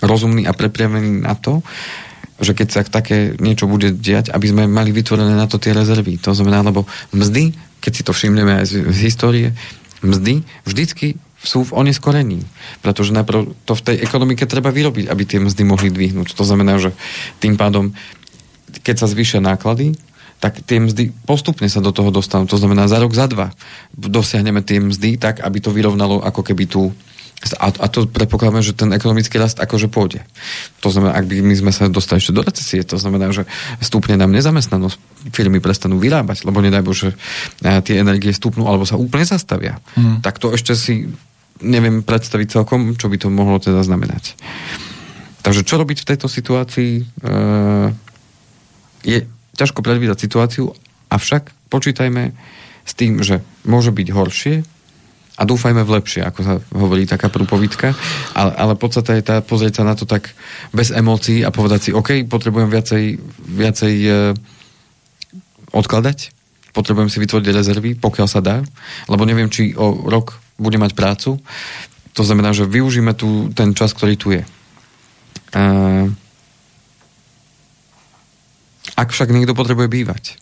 rozumný 0.00 0.48
a 0.48 0.56
prepriavený 0.56 1.28
na 1.28 1.36
to, 1.36 1.60
že 2.42 2.58
keď 2.58 2.68
sa 2.68 2.80
také 2.82 3.38
niečo 3.38 3.70
bude 3.70 3.94
diať, 3.94 4.34
aby 4.34 4.46
sme 4.50 4.62
mali 4.66 4.90
vytvorené 4.90 5.38
na 5.38 5.46
to 5.46 5.62
tie 5.62 5.70
rezervy. 5.70 6.18
To 6.26 6.34
znamená, 6.34 6.66
lebo 6.66 6.84
mzdy, 7.14 7.54
keď 7.78 7.92
si 7.94 8.02
to 8.02 8.12
všimneme 8.12 8.58
aj 8.58 8.64
z, 8.66 8.72
z 8.90 8.98
histórie, 9.06 9.48
mzdy 10.02 10.42
vždycky 10.66 11.16
sú 11.42 11.66
v 11.66 11.74
oneskorení. 11.74 12.42
Pretože 12.82 13.14
najprv 13.14 13.54
to 13.66 13.74
v 13.74 13.84
tej 13.86 13.96
ekonomike 14.02 14.46
treba 14.46 14.70
vyrobiť, 14.70 15.10
aby 15.10 15.22
tie 15.26 15.42
mzdy 15.42 15.62
mohli 15.66 15.90
dvihnúť. 15.90 16.34
To 16.34 16.44
znamená, 16.46 16.78
že 16.78 16.94
tým 17.42 17.58
pádom, 17.58 17.94
keď 18.82 19.02
sa 19.02 19.10
zvýšia 19.10 19.42
náklady, 19.42 19.94
tak 20.42 20.58
tie 20.66 20.82
mzdy 20.82 21.14
postupne 21.22 21.70
sa 21.70 21.78
do 21.78 21.94
toho 21.94 22.10
dostanú. 22.10 22.50
To 22.50 22.58
znamená, 22.58 22.90
za 22.90 22.98
rok, 22.98 23.14
za 23.14 23.30
dva 23.30 23.54
dosiahneme 23.94 24.58
tie 24.66 24.82
mzdy 24.82 25.14
tak, 25.14 25.38
aby 25.38 25.62
to 25.62 25.70
vyrovnalo 25.70 26.18
ako 26.18 26.42
keby 26.42 26.66
tú, 26.66 26.90
a, 27.58 27.74
a 27.74 27.86
to 27.90 28.06
predpokladáme, 28.06 28.62
že 28.62 28.78
ten 28.78 28.94
ekonomický 28.94 29.34
rast 29.42 29.58
akože 29.58 29.90
pôjde. 29.90 30.22
To 30.86 30.94
znamená, 30.94 31.18
ak 31.18 31.26
by 31.26 31.42
my 31.42 31.54
sme 31.58 31.72
sa 31.74 31.90
dostali 31.90 32.22
ešte 32.22 32.36
do 32.36 32.46
recesie, 32.46 32.86
to 32.86 32.94
znamená, 32.94 33.34
že 33.34 33.50
stúpne 33.82 34.14
nám 34.14 34.30
nezamestnanosť, 34.30 34.96
firmy 35.34 35.58
prestanú 35.58 35.98
vyrábať, 35.98 36.46
lebo 36.46 36.62
nedaj 36.62 36.86
Bože, 36.86 37.10
tie 37.58 37.98
energie 37.98 38.30
stúpnú 38.30 38.70
alebo 38.70 38.86
sa 38.86 38.94
úplne 38.94 39.26
zastavia. 39.26 39.82
Hmm. 39.98 40.22
Tak 40.22 40.38
to 40.38 40.54
ešte 40.54 40.78
si 40.78 41.10
neviem 41.62 42.06
predstaviť 42.06 42.62
celkom, 42.62 42.94
čo 42.94 43.10
by 43.10 43.16
to 43.18 43.28
mohlo 43.30 43.58
teda 43.58 43.82
znamenať. 43.82 44.38
Takže 45.42 45.66
čo 45.66 45.78
robiť 45.78 46.02
v 46.02 46.08
tejto 46.14 46.26
situácii? 46.30 46.92
E, 47.02 47.04
je 49.02 49.18
ťažko 49.58 49.82
predvídať 49.82 50.22
situáciu, 50.22 50.70
avšak 51.10 51.50
počítajme 51.70 52.34
s 52.86 52.92
tým, 52.94 53.22
že 53.22 53.42
môže 53.66 53.90
byť 53.90 54.08
horšie 54.10 54.54
a 55.42 55.48
dúfajme 55.48 55.82
v 55.82 55.94
lepšie, 55.98 56.22
ako 56.22 56.40
sa 56.46 56.54
hovorí 56.70 57.02
taká 57.02 57.26
prúpovitka, 57.26 57.90
ale, 58.30 58.52
ale 58.54 58.72
podstate 58.78 59.18
je 59.18 59.26
tá 59.26 59.36
pozrieť 59.42 59.82
sa 59.82 59.88
na 59.90 59.98
to 59.98 60.06
tak 60.06 60.30
bez 60.70 60.94
emócií 60.94 61.42
a 61.42 61.50
povedať 61.50 61.80
si, 61.82 61.90
OK, 61.90 62.30
potrebujem 62.30 62.70
viacej, 62.70 63.18
viacej 63.42 63.94
e, 64.06 64.10
odkladať, 65.74 66.30
potrebujem 66.70 67.10
si 67.10 67.18
vytvoriť 67.18 67.46
rezervy, 67.50 67.90
pokiaľ 67.98 68.28
sa 68.30 68.38
dá, 68.38 68.62
lebo 69.10 69.26
neviem, 69.26 69.50
či 69.50 69.74
o 69.74 70.06
rok 70.06 70.38
bude 70.62 70.78
mať 70.78 70.94
prácu. 70.94 71.42
To 72.14 72.22
znamená, 72.22 72.54
že 72.54 72.68
využíme 72.68 73.10
tu 73.18 73.50
ten 73.50 73.74
čas, 73.74 73.90
ktorý 73.90 74.14
tu 74.14 74.30
je. 74.30 74.46
Uh, 75.52 76.06
ak 78.94 79.10
však 79.10 79.32
niekto 79.32 79.56
potrebuje 79.56 79.88
bývať, 79.88 80.41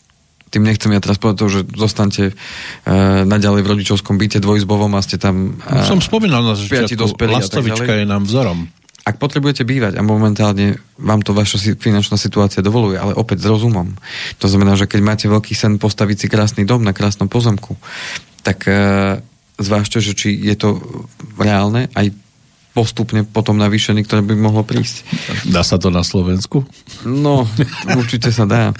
tým 0.51 0.67
nechcem 0.67 0.91
ja 0.91 0.99
teraz 0.99 1.15
povedať 1.15 1.37
to, 1.39 1.47
že 1.47 1.59
zostanete 1.79 2.23
uh, 2.35 3.23
naďalej 3.23 3.63
v 3.63 3.71
rodičovskom 3.71 4.19
byte 4.19 4.43
dvojizbovom 4.43 4.91
a 4.93 5.01
ste 5.01 5.15
tam... 5.15 5.55
Uh, 5.63 5.87
Som 5.87 6.03
spomínal 6.03 6.43
na 6.43 6.59
začiatku, 6.59 7.15
lastovička 7.15 8.03
je 8.03 8.05
nám 8.05 8.27
vzorom. 8.27 8.67
Ak 9.01 9.17
potrebujete 9.17 9.65
bývať 9.65 9.97
a 9.97 10.05
momentálne 10.05 10.77
vám 11.01 11.25
to 11.25 11.33
vaša 11.33 11.57
finančná 11.79 12.21
situácia 12.21 12.61
dovoluje, 12.61 13.01
ale 13.01 13.17
opäť 13.17 13.41
s 13.41 13.49
rozumom. 13.49 13.97
To 14.37 14.45
znamená, 14.45 14.77
že 14.77 14.85
keď 14.85 15.01
máte 15.01 15.25
veľký 15.25 15.57
sen 15.57 15.81
postaviť 15.81 16.17
si 16.21 16.27
krásny 16.29 16.69
dom 16.69 16.85
na 16.85 16.93
krásnom 16.93 17.25
pozemku, 17.25 17.79
tak 18.45 18.67
uh, 18.69 19.17
zvážte, 19.57 20.03
že 20.03 20.13
či 20.13 20.35
je 20.35 20.53
to 20.53 20.77
reálne 21.39 21.89
aj 21.97 22.13
postupne 22.71 23.27
potom 23.27 23.59
navýšený, 23.59 24.07
ktoré 24.07 24.23
by 24.23 24.35
mohlo 24.39 24.63
prísť. 24.63 25.03
Dá 25.51 25.61
sa 25.61 25.75
to 25.75 25.91
na 25.91 26.07
Slovensku? 26.07 26.63
No, 27.03 27.43
určite 27.99 28.31
sa 28.31 28.47
dá. 28.47 28.71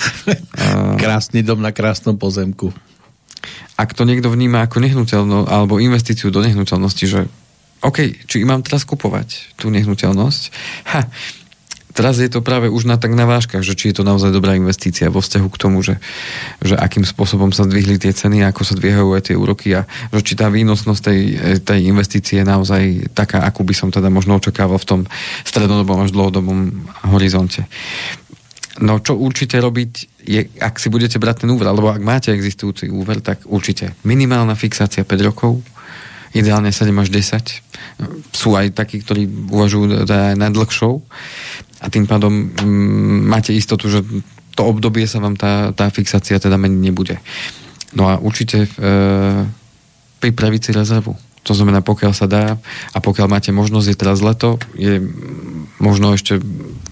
Krásny 1.03 1.43
dom 1.43 1.59
na 1.59 1.75
krásnom 1.75 2.15
pozemku. 2.15 2.71
Ak 3.75 3.97
to 3.97 4.05
niekto 4.05 4.29
vníma 4.29 4.63
ako 4.63 4.77
nehnuteľnosť 4.79 5.47
alebo 5.49 5.81
investíciu 5.81 6.29
do 6.29 6.39
nehnuteľnosti, 6.45 7.05
že 7.09 7.25
OK, 7.81 8.29
či 8.29 8.45
mám 8.45 8.61
teraz 8.61 8.85
kupovať 8.85 9.57
tú 9.57 9.73
nehnuteľnosť? 9.73 10.41
Ha, 10.93 11.01
teraz 11.91 12.19
je 12.19 12.27
to 12.31 12.43
práve 12.43 12.71
už 12.71 12.87
na 12.87 12.95
tak 12.97 13.13
na 13.13 13.27
vážkach, 13.27 13.63
že 13.63 13.75
či 13.75 13.91
je 13.91 14.01
to 14.01 14.07
naozaj 14.07 14.31
dobrá 14.31 14.55
investícia 14.55 15.11
vo 15.11 15.19
vzťahu 15.19 15.47
k 15.51 15.61
tomu, 15.61 15.79
že, 15.83 15.99
že 16.63 16.75
akým 16.75 17.03
spôsobom 17.03 17.51
sa 17.51 17.67
zdvihli 17.67 18.01
tie 18.01 18.15
ceny, 18.15 18.43
ako 18.47 18.61
sa 18.63 18.73
dvíhajú 18.75 19.13
aj 19.13 19.23
tie 19.31 19.35
úroky 19.35 19.75
a 19.75 19.85
že 20.15 20.21
či 20.23 20.33
tá 20.39 20.47
výnosnosť 20.47 21.01
tej, 21.01 21.19
tej 21.61 21.79
investície 21.87 22.41
je 22.41 22.45
naozaj 22.47 23.13
taká, 23.13 23.43
akú 23.43 23.61
by 23.67 23.75
som 23.75 23.89
teda 23.93 24.09
možno 24.09 24.39
očakával 24.39 24.79
v 24.79 24.87
tom 24.87 25.01
strednodobom 25.43 26.03
až 26.03 26.15
dlhodobom 26.15 26.87
horizonte. 27.11 27.67
No 28.79 29.03
čo 29.03 29.19
určite 29.19 29.59
robiť, 29.59 29.91
je, 30.23 30.41
ak 30.63 30.79
si 30.79 30.87
budete 30.87 31.19
brať 31.19 31.43
ten 31.43 31.51
úver, 31.51 31.67
alebo 31.67 31.91
ak 31.91 31.99
máte 31.99 32.31
existujúci 32.31 32.87
úver, 32.87 33.19
tak 33.19 33.43
určite 33.43 33.99
minimálna 34.07 34.55
fixácia 34.55 35.03
5 35.03 35.27
rokov, 35.27 35.59
ideálne 36.31 36.71
7 36.71 36.87
až 36.95 37.11
10. 37.11 38.31
Sú 38.31 38.55
aj 38.55 38.71
takí, 38.71 39.03
ktorí 39.03 39.27
uvažujú 39.27 40.07
aj 40.07 40.39
na 40.39 40.47
dlhšou 40.47 41.03
a 41.81 41.89
tým 41.89 42.05
pádom 42.05 42.53
m, 42.53 43.25
máte 43.25 43.51
istotu, 43.51 43.89
že 43.89 44.05
to 44.53 44.61
obdobie 44.69 45.09
sa 45.09 45.17
vám 45.17 45.33
tá, 45.33 45.73
tá 45.73 45.89
fixácia 45.89 46.37
teda 46.37 46.61
meniť 46.61 46.79
nebude. 46.79 47.17
No 47.97 48.07
a 48.07 48.21
určite 48.21 48.67
e, 48.67 48.69
pripraviť 50.21 50.61
si 50.61 50.71
rezervu. 50.71 51.17
To 51.41 51.57
znamená, 51.57 51.81
pokiaľ 51.81 52.13
sa 52.13 52.29
dá 52.29 52.61
a 52.93 52.97
pokiaľ 53.01 53.25
máte 53.25 53.49
možnosť, 53.49 53.87
je 53.89 53.97
teraz 53.97 54.21
leto, 54.21 54.61
je 54.77 55.01
možno 55.81 56.13
ešte 56.13 56.37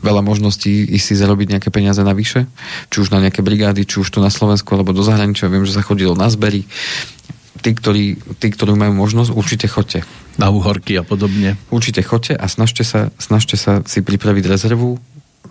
veľa 0.02 0.26
možností 0.26 0.90
ísť 0.90 1.06
si 1.06 1.22
zarobiť 1.22 1.54
nejaké 1.54 1.70
peniaze 1.70 2.02
navyše, 2.02 2.50
či 2.90 2.98
už 3.06 3.14
na 3.14 3.22
nejaké 3.22 3.46
brigády, 3.46 3.86
či 3.86 4.02
už 4.02 4.10
tu 4.10 4.18
na 4.26 4.34
Slovensku, 4.34 4.74
alebo 4.74 4.90
do 4.90 5.06
zahraničia. 5.06 5.54
Viem, 5.54 5.70
že 5.70 5.78
sa 5.78 5.86
chodilo 5.86 6.18
na 6.18 6.34
zbery. 6.34 6.66
Tí, 7.62 7.70
ktorí, 7.78 8.18
tí, 8.42 8.48
ktorí 8.50 8.74
majú 8.74 8.98
možnosť, 8.98 9.30
určite 9.38 9.70
chodte 9.70 10.02
na 10.40 10.48
uhorky 10.48 10.96
a 10.96 11.04
podobne. 11.04 11.60
Určite 11.68 12.00
chodte 12.00 12.32
a 12.32 12.46
snažte 12.48 12.88
sa, 12.88 13.12
snažte 13.20 13.60
sa 13.60 13.84
si 13.84 14.00
pripraviť 14.00 14.48
rezervu. 14.48 14.96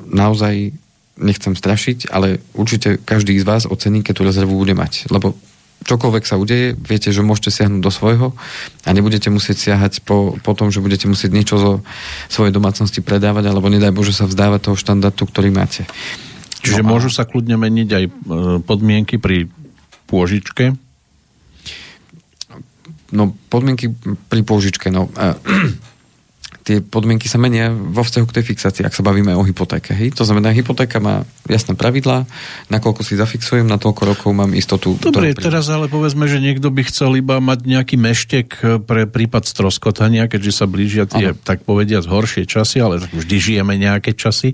Naozaj 0.08 0.72
nechcem 1.20 1.52
strašiť, 1.52 2.08
ale 2.08 2.40
určite 2.56 2.96
každý 2.96 3.36
z 3.36 3.44
vás 3.44 3.68
ocení, 3.68 4.00
keď 4.00 4.14
tú 4.16 4.22
rezervu 4.24 4.54
bude 4.56 4.72
mať. 4.72 5.12
Lebo 5.12 5.36
čokoľvek 5.84 6.24
sa 6.24 6.40
udeje, 6.40 6.74
viete, 6.74 7.12
že 7.12 7.20
môžete 7.20 7.52
siahnuť 7.52 7.80
do 7.84 7.92
svojho 7.92 8.32
a 8.86 8.88
nebudete 8.96 9.28
musieť 9.28 9.70
siahať 9.70 10.02
po, 10.02 10.40
po 10.40 10.52
tom, 10.56 10.72
že 10.72 10.82
budete 10.82 11.06
musieť 11.06 11.30
niečo 11.36 11.56
zo 11.60 11.72
svojej 12.32 12.54
domácnosti 12.54 13.04
predávať, 13.04 13.50
alebo 13.50 13.70
nedaj 13.70 13.92
Bože 13.94 14.16
sa 14.16 14.24
vzdávať 14.26 14.72
toho 14.72 14.76
štandardu, 14.78 15.22
ktorý 15.28 15.52
máte. 15.52 15.84
Čiže 16.64 16.82
no 16.82 16.90
a... 16.90 16.92
môžu 16.96 17.10
sa 17.12 17.28
kľudne 17.28 17.54
meniť 17.60 17.88
aj 17.94 18.04
e, 18.04 18.10
podmienky 18.66 19.22
pri 19.22 19.46
pôžičke? 20.10 20.74
No 23.12 23.32
podmienky 23.48 23.92
pri 24.28 24.40
pôžičke, 24.44 24.92
no 24.92 25.08
tie 26.68 26.84
podmienky 26.84 27.32
sa 27.32 27.40
menia 27.40 27.72
vo 27.72 28.04
vzťahu 28.04 28.28
k 28.28 28.36
tej 28.36 28.44
fixácii, 28.52 28.84
ak 28.84 28.92
sa 28.92 29.00
bavíme 29.00 29.32
o 29.32 29.40
hypotéke. 29.40 29.96
Hej? 29.96 30.12
To 30.20 30.28
znamená, 30.28 30.52
hypotéka 30.52 31.00
má 31.00 31.24
jasné 31.48 31.72
pravidlá, 31.72 32.28
nakoľko 32.68 33.00
si 33.00 33.16
zafixujem, 33.16 33.64
na 33.64 33.80
toľko 33.80 34.02
rokov 34.04 34.30
mám 34.36 34.52
istotu. 34.52 35.00
Dobre, 35.00 35.32
teraz 35.32 35.72
ale 35.72 35.88
povedzme, 35.88 36.28
že 36.28 36.44
niekto 36.44 36.68
by 36.68 36.84
chcel 36.92 37.16
iba 37.16 37.40
mať 37.40 37.64
nejaký 37.64 37.96
meštek 37.96 38.48
pre 38.84 39.08
prípad 39.08 39.48
stroskotania, 39.48 40.28
keďže 40.28 40.52
sa 40.52 40.68
blížia 40.68 41.08
tie, 41.08 41.32
ano. 41.32 41.40
tak 41.40 41.64
povediať, 41.64 42.04
horšie 42.04 42.44
časy, 42.44 42.84
ale 42.84 43.00
vždy 43.00 43.36
žijeme 43.40 43.72
nejaké 43.80 44.12
časy, 44.12 44.52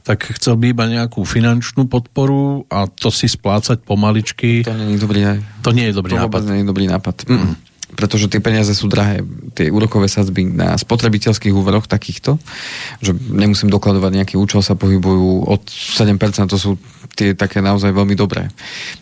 tak 0.00 0.32
chcel 0.40 0.56
by 0.56 0.72
iba 0.72 0.88
nejakú 0.88 1.28
finančnú 1.28 1.92
podporu 1.92 2.64
a 2.72 2.88
to 2.88 3.12
si 3.12 3.28
splácať 3.28 3.84
pomaličky. 3.84 4.64
To 4.64 4.72
nie 4.72 4.96
je 4.96 5.00
dobrý, 5.04 5.20
to 5.60 5.70
nie 5.76 5.92
je 5.92 5.94
dobrý 5.96 6.16
to 6.16 6.24
nápad. 6.24 6.40
nie 6.48 6.64
je 6.64 6.68
dobrý 6.72 6.86
nápad. 6.88 7.16
Mm 7.28 7.68
pretože 7.94 8.30
tie 8.30 8.42
peniaze 8.42 8.70
sú 8.74 8.86
drahé. 8.86 9.22
Tie 9.54 9.70
úrokové 9.70 10.06
sadzby 10.06 10.46
na 10.46 10.78
spotrebiteľských 10.78 11.54
úveroch 11.54 11.90
takýchto, 11.90 12.38
že 13.02 13.12
nemusím 13.14 13.68
dokladovať 13.70 14.12
nejaký 14.22 14.34
účel, 14.38 14.62
sa 14.62 14.78
pohybujú 14.78 15.46
od 15.46 15.62
7%, 15.68 16.50
to 16.50 16.58
sú 16.58 16.70
tie 17.18 17.34
také 17.34 17.60
naozaj 17.60 17.90
veľmi 17.90 18.14
dobré 18.14 18.48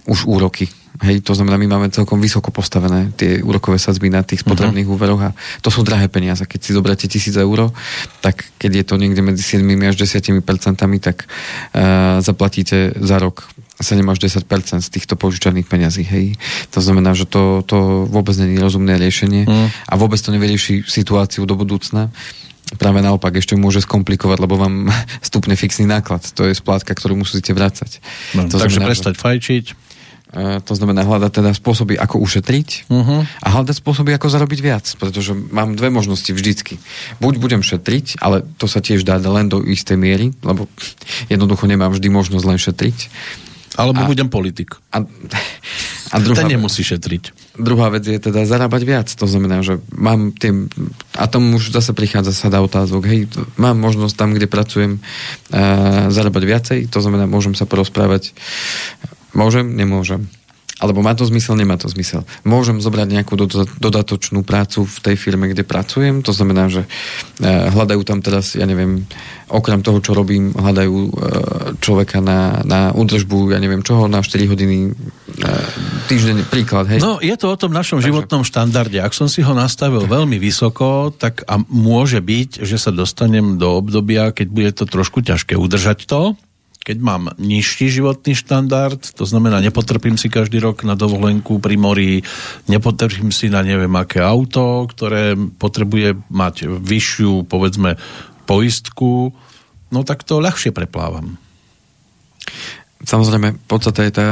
už 0.08 0.26
úroky. 0.26 0.66
Hej, 0.98 1.22
to 1.22 1.30
znamená, 1.30 1.54
my 1.62 1.78
máme 1.78 1.94
celkom 1.94 2.18
vysoko 2.18 2.50
postavené 2.50 3.14
tie 3.14 3.38
úrokové 3.38 3.78
sadzby 3.78 4.10
na 4.10 4.26
tých 4.26 4.42
spotrebných 4.42 4.82
uh-huh. 4.82 4.98
úveroch 4.98 5.30
a 5.30 5.34
to 5.62 5.70
sú 5.70 5.86
drahé 5.86 6.10
peniaze. 6.10 6.42
Keď 6.42 6.58
si 6.58 6.74
zobráte 6.74 7.06
tisíc 7.06 7.38
eur, 7.38 7.70
tak 8.18 8.50
keď 8.58 8.82
je 8.82 8.84
to 8.88 8.94
niekde 8.98 9.22
medzi 9.22 9.46
7 9.46 9.62
až 9.86 9.94
10 9.94 10.42
percentami, 10.42 10.98
tak 10.98 11.30
uh, 11.30 12.18
zaplatíte 12.18 12.98
za 12.98 13.22
rok 13.22 13.46
7 13.78 14.02
až 14.10 14.18
10 14.18 14.42
z 14.82 14.88
týchto 14.90 15.14
požičaných 15.14 15.70
peňazí. 15.70 16.02
Hej. 16.02 16.34
To 16.74 16.82
znamená, 16.82 17.14
že 17.14 17.30
to, 17.30 17.62
to 17.62 18.10
vôbec 18.10 18.34
nie 18.34 18.58
je 18.58 18.62
rozumné 18.62 18.98
riešenie 18.98 19.46
mm. 19.46 19.68
a 19.86 19.94
vôbec 19.94 20.18
to 20.18 20.34
nevyrieši 20.34 20.82
situáciu 20.82 21.46
do 21.46 21.54
budúcna. 21.54 22.10
Práve 22.76 23.00
naopak, 23.00 23.32
ešte 23.38 23.56
môže 23.56 23.80
skomplikovať, 23.86 24.38
lebo 24.42 24.58
vám 24.58 24.90
stupne 25.28 25.54
fixný 25.54 25.86
náklad. 25.86 26.26
To 26.34 26.50
je 26.50 26.58
splátka, 26.58 26.90
ktorú 26.90 27.22
musíte 27.22 27.54
vrácať. 27.54 28.02
No, 28.34 28.50
to 28.50 28.58
takže 28.58 28.82
znamená, 28.82 28.88
prestať 28.90 29.14
že... 29.14 29.22
fajčiť. 29.22 29.66
Uh, 30.28 30.60
to 30.60 30.76
znamená 30.76 31.08
hľadať 31.08 31.40
teda 31.40 31.56
spôsoby, 31.56 31.96
ako 31.96 32.20
ušetriť 32.20 32.92
uh-huh. 32.92 33.24
a 33.24 33.46
hľadať 33.48 33.80
spôsoby, 33.80 34.12
ako 34.12 34.28
zarobiť 34.28 34.60
viac, 34.60 34.84
pretože 35.00 35.32
mám 35.32 35.72
dve 35.72 35.88
možnosti 35.88 36.28
vždycky. 36.28 36.76
Buď 37.16 37.40
budem 37.40 37.64
šetriť, 37.64 38.20
ale 38.20 38.44
to 38.60 38.68
sa 38.68 38.84
tiež 38.84 39.08
dá 39.08 39.16
len 39.16 39.48
do 39.48 39.64
istej 39.64 39.96
miery, 39.96 40.36
lebo 40.44 40.68
jednoducho 41.32 41.64
nemám 41.64 41.96
vždy 41.96 42.12
možnosť 42.12 42.44
len 42.44 42.60
šetriť, 42.60 42.98
alebo 43.78 44.02
a, 44.02 44.08
budem 44.10 44.26
politik. 44.26 44.74
A, 44.90 45.06
a 46.10 46.16
druhá, 46.18 46.42
Ten 46.42 46.58
nemusí 46.58 46.82
šetriť. 46.82 47.54
Druhá 47.54 47.94
vec 47.94 48.02
je 48.02 48.18
teda 48.18 48.42
zarábať 48.42 48.82
viac. 48.82 49.08
To 49.14 49.26
znamená, 49.30 49.62
že 49.62 49.78
mám 49.94 50.34
tým, 50.34 50.66
a 51.14 51.30
tomu 51.30 51.62
už 51.62 51.70
zase 51.70 51.94
prichádza 51.94 52.34
sada 52.34 52.58
otázok, 52.58 53.02
hej, 53.06 53.30
mám 53.54 53.78
možnosť 53.78 54.14
tam, 54.18 54.34
kde 54.34 54.50
pracujem, 54.50 54.98
uh, 54.98 56.10
zarábať 56.10 56.42
viacej, 56.42 56.78
to 56.90 56.98
znamená, 56.98 57.30
môžem 57.30 57.54
sa 57.54 57.70
porozprávať, 57.70 58.34
môžem, 59.30 59.78
nemôžem 59.78 60.26
alebo 60.78 61.02
má 61.02 61.10
to 61.18 61.26
zmysel, 61.26 61.58
nemá 61.58 61.74
to 61.74 61.90
zmysel. 61.90 62.22
Môžem 62.46 62.78
zobrať 62.78 63.08
nejakú 63.10 63.34
dodatočnú 63.82 64.46
prácu 64.46 64.86
v 64.86 64.98
tej 65.02 65.16
firme, 65.18 65.50
kde 65.50 65.66
pracujem, 65.66 66.22
to 66.22 66.30
znamená, 66.30 66.70
že 66.70 66.86
e, 66.86 66.88
hľadajú 67.46 68.02
tam 68.06 68.22
teraz, 68.22 68.54
ja 68.54 68.62
neviem, 68.62 69.02
okrem 69.50 69.82
toho, 69.82 69.98
čo 69.98 70.14
robím, 70.14 70.54
hľadajú 70.54 70.94
e, 70.94 71.10
človeka 71.82 72.22
na, 72.22 72.62
na 72.62 72.94
údržbu, 72.94 73.50
ja 73.50 73.58
neviem 73.58 73.82
čoho, 73.82 74.06
na 74.06 74.22
4 74.22 74.46
hodiny 74.46 74.76
e, 74.86 75.50
týždeň, 76.06 76.46
príklad. 76.46 76.86
Hej. 76.94 77.02
No, 77.02 77.18
je 77.18 77.34
to 77.34 77.50
o 77.50 77.58
tom 77.58 77.74
našom 77.74 77.98
Takže... 77.98 78.08
životnom 78.14 78.42
štandarde. 78.46 79.02
Ak 79.02 79.18
som 79.18 79.26
si 79.26 79.42
ho 79.42 79.52
nastavil 79.58 80.06
veľmi 80.06 80.38
vysoko, 80.38 81.10
tak 81.10 81.42
a 81.50 81.58
môže 81.58 82.22
byť, 82.22 82.62
že 82.62 82.78
sa 82.78 82.94
dostanem 82.94 83.58
do 83.58 83.82
obdobia, 83.82 84.30
keď 84.30 84.46
bude 84.46 84.70
to 84.78 84.86
trošku 84.86 85.26
ťažké 85.26 85.58
udržať 85.58 86.06
to, 86.06 86.38
keď 86.88 87.04
mám 87.04 87.28
nižší 87.36 87.92
životný 88.00 88.32
štandard, 88.32 88.96
to 89.12 89.28
znamená, 89.28 89.60
nepotrpím 89.60 90.16
si 90.16 90.32
každý 90.32 90.56
rok 90.56 90.88
na 90.88 90.96
dovolenku 90.96 91.60
pri 91.60 91.76
mori, 91.76 92.24
nepotrpím 92.64 93.28
si 93.28 93.52
na 93.52 93.60
neviem 93.60 93.92
aké 93.92 94.24
auto, 94.24 94.88
ktoré 94.88 95.36
potrebuje 95.36 96.16
mať 96.32 96.64
vyššiu, 96.80 97.44
povedzme, 97.44 98.00
poistku, 98.48 99.36
no 99.92 100.00
tak 100.00 100.24
to 100.24 100.40
ľahšie 100.40 100.72
preplávam. 100.72 101.36
Samozrejme, 102.98 103.62
podstate 103.70 104.10
je 104.10 104.12
tá, 104.12 104.26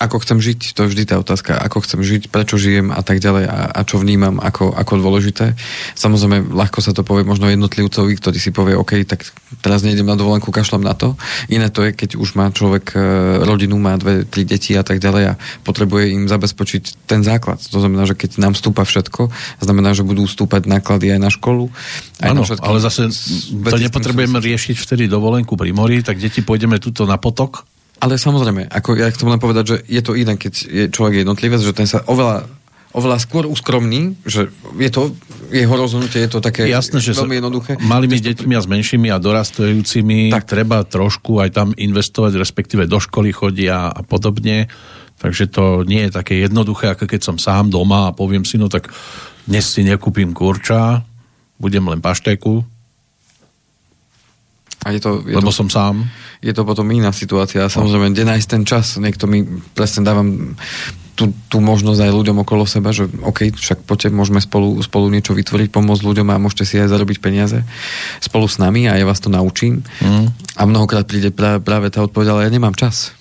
ako 0.00 0.24
chcem 0.24 0.40
žiť, 0.40 0.72
to 0.72 0.88
je 0.88 0.96
vždy 0.96 1.12
tá 1.12 1.20
otázka, 1.20 1.60
ako 1.60 1.84
chcem 1.84 2.00
žiť, 2.00 2.32
prečo 2.32 2.56
žijem 2.56 2.88
a 2.88 3.04
tak 3.04 3.20
ďalej 3.20 3.44
a, 3.44 3.68
a 3.68 3.80
čo 3.84 4.00
vnímam 4.00 4.40
ako, 4.40 4.72
ako 4.72 4.96
dôležité. 4.96 5.52
Samozrejme, 5.92 6.56
ľahko 6.56 6.80
sa 6.80 6.96
to 6.96 7.04
povie 7.04 7.28
možno 7.28 7.52
jednotlivcovi, 7.52 8.16
ktorý 8.16 8.38
si 8.40 8.48
povie, 8.48 8.72
OK, 8.80 9.04
tak 9.04 9.28
teraz 9.60 9.84
nejdem 9.84 10.08
na 10.08 10.16
dovolenku, 10.16 10.48
kašlem 10.48 10.80
na 10.80 10.96
to. 10.96 11.20
Iné 11.52 11.68
to 11.68 11.84
je, 11.84 11.92
keď 11.92 12.16
už 12.16 12.32
má 12.32 12.48
človek 12.48 12.96
e, 12.96 12.98
rodinu, 13.44 13.76
má 13.76 14.00
dve, 14.00 14.24
tri 14.24 14.48
deti 14.48 14.72
a 14.72 14.80
tak 14.80 14.96
ďalej 14.96 15.36
a 15.36 15.38
potrebuje 15.60 16.16
im 16.16 16.24
zabezpečiť 16.32 17.04
ten 17.04 17.20
základ. 17.20 17.60
To 17.60 17.76
znamená, 17.76 18.08
že 18.08 18.16
keď 18.16 18.40
nám 18.40 18.56
vstúpa 18.56 18.88
všetko, 18.88 19.28
znamená, 19.60 19.92
že 19.92 20.00
budú 20.00 20.24
vstúpať 20.24 20.64
náklady 20.64 21.12
aj 21.12 21.20
na 21.20 21.28
školu. 21.28 21.68
Aj 22.24 22.32
ano, 22.32 22.40
na 22.40 22.56
ale 22.56 22.80
zase 22.80 23.12
to 23.52 23.76
nepotrebujeme 23.76 24.40
riešiť 24.40 24.80
vtedy 24.80 25.12
dovolenku 25.12 25.60
pri 25.60 25.76
mori, 25.76 26.00
tak 26.00 26.16
deti 26.16 26.40
pôjdeme 26.40 26.80
tuto 26.80 27.04
na 27.04 27.20
potok 27.20 27.68
ale 28.02 28.18
samozrejme, 28.18 28.66
ako 28.66 28.98
ja 28.98 29.06
chcem 29.14 29.30
len 29.30 29.38
povedať, 29.38 29.64
že 29.64 29.76
je 29.86 30.02
to 30.02 30.18
iné, 30.18 30.34
keď 30.34 30.52
je 30.66 30.84
človek 30.90 31.22
jednotlivec, 31.22 31.62
že 31.62 31.70
ten 31.70 31.86
sa 31.86 32.02
oveľa 32.10 32.50
oveľa 32.92 33.18
skôr 33.24 33.48
uskromní, 33.48 34.20
že 34.28 34.52
je 34.76 34.90
to 34.92 35.16
jeho 35.48 35.72
rozhodnutie, 35.72 36.20
je 36.24 36.32
to 36.32 36.44
také 36.44 36.68
Jasné, 36.68 37.00
že 37.00 37.16
veľmi 37.16 37.40
jednoduché. 37.40 37.80
Malými 37.80 38.20
deťmi 38.20 38.52
a 38.56 38.60
s 38.60 38.68
menšími 38.68 39.08
a 39.08 39.20
dorastajúcimi 39.20 40.28
tak. 40.32 40.48
treba 40.48 40.84
trošku 40.84 41.40
aj 41.40 41.50
tam 41.56 41.68
investovať, 41.72 42.36
respektíve 42.36 42.84
do 42.84 43.00
školy 43.00 43.32
chodia 43.32 43.88
a 43.88 44.00
podobne. 44.04 44.68
Takže 45.20 45.44
to 45.48 45.64
nie 45.88 46.08
je 46.08 46.10
také 46.12 46.40
jednoduché, 46.40 46.92
ako 46.92 47.08
keď 47.08 47.20
som 47.24 47.36
sám 47.40 47.72
doma 47.72 48.12
a 48.12 48.16
poviem 48.16 48.44
si, 48.44 48.60
no 48.60 48.68
tak 48.68 48.92
dnes 49.48 49.64
si 49.72 49.86
nekúpim 49.86 50.36
kurča, 50.36 51.04
budem 51.56 51.88
len 51.88 52.04
pašteku. 52.04 52.64
A 54.82 54.90
je 54.90 55.00
to, 55.00 55.22
je 55.22 55.34
lebo 55.38 55.50
to... 55.50 55.56
som 55.62 55.68
sám 55.70 56.06
je 56.42 56.50
to 56.50 56.66
potom 56.66 56.90
iná 56.90 57.14
situácia. 57.14 57.70
Samozrejme, 57.70 58.10
kde 58.10 58.26
nájsť 58.26 58.48
ten 58.50 58.62
čas? 58.66 58.98
Niekto 58.98 59.30
mi 59.30 59.46
presne 59.78 60.02
dávam 60.02 60.58
tú, 61.14 61.30
tú 61.46 61.62
možnosť 61.62 62.02
aj 62.02 62.10
ľuďom 62.10 62.42
okolo 62.42 62.66
seba, 62.66 62.90
že 62.90 63.06
OK, 63.06 63.54
však 63.54 63.86
poďte, 63.86 64.10
môžeme 64.10 64.42
spolu, 64.42 64.82
spolu 64.82 65.06
niečo 65.06 65.38
vytvoriť, 65.38 65.70
pomôcť 65.70 66.02
ľuďom 66.02 66.26
a 66.34 66.42
môžete 66.42 66.66
si 66.66 66.74
aj 66.82 66.90
zarobiť 66.90 67.22
peniaze 67.22 67.62
spolu 68.18 68.50
s 68.50 68.58
nami 68.58 68.90
a 68.90 68.98
ja 68.98 69.06
vás 69.06 69.22
to 69.22 69.30
naučím. 69.30 69.86
Mm. 70.02 70.34
A 70.58 70.62
mnohokrát 70.66 71.06
príde 71.06 71.30
práve, 71.30 71.94
tá 71.94 72.02
odpoveď, 72.02 72.34
ale 72.34 72.50
ja 72.50 72.50
nemám 72.50 72.74
čas 72.74 73.14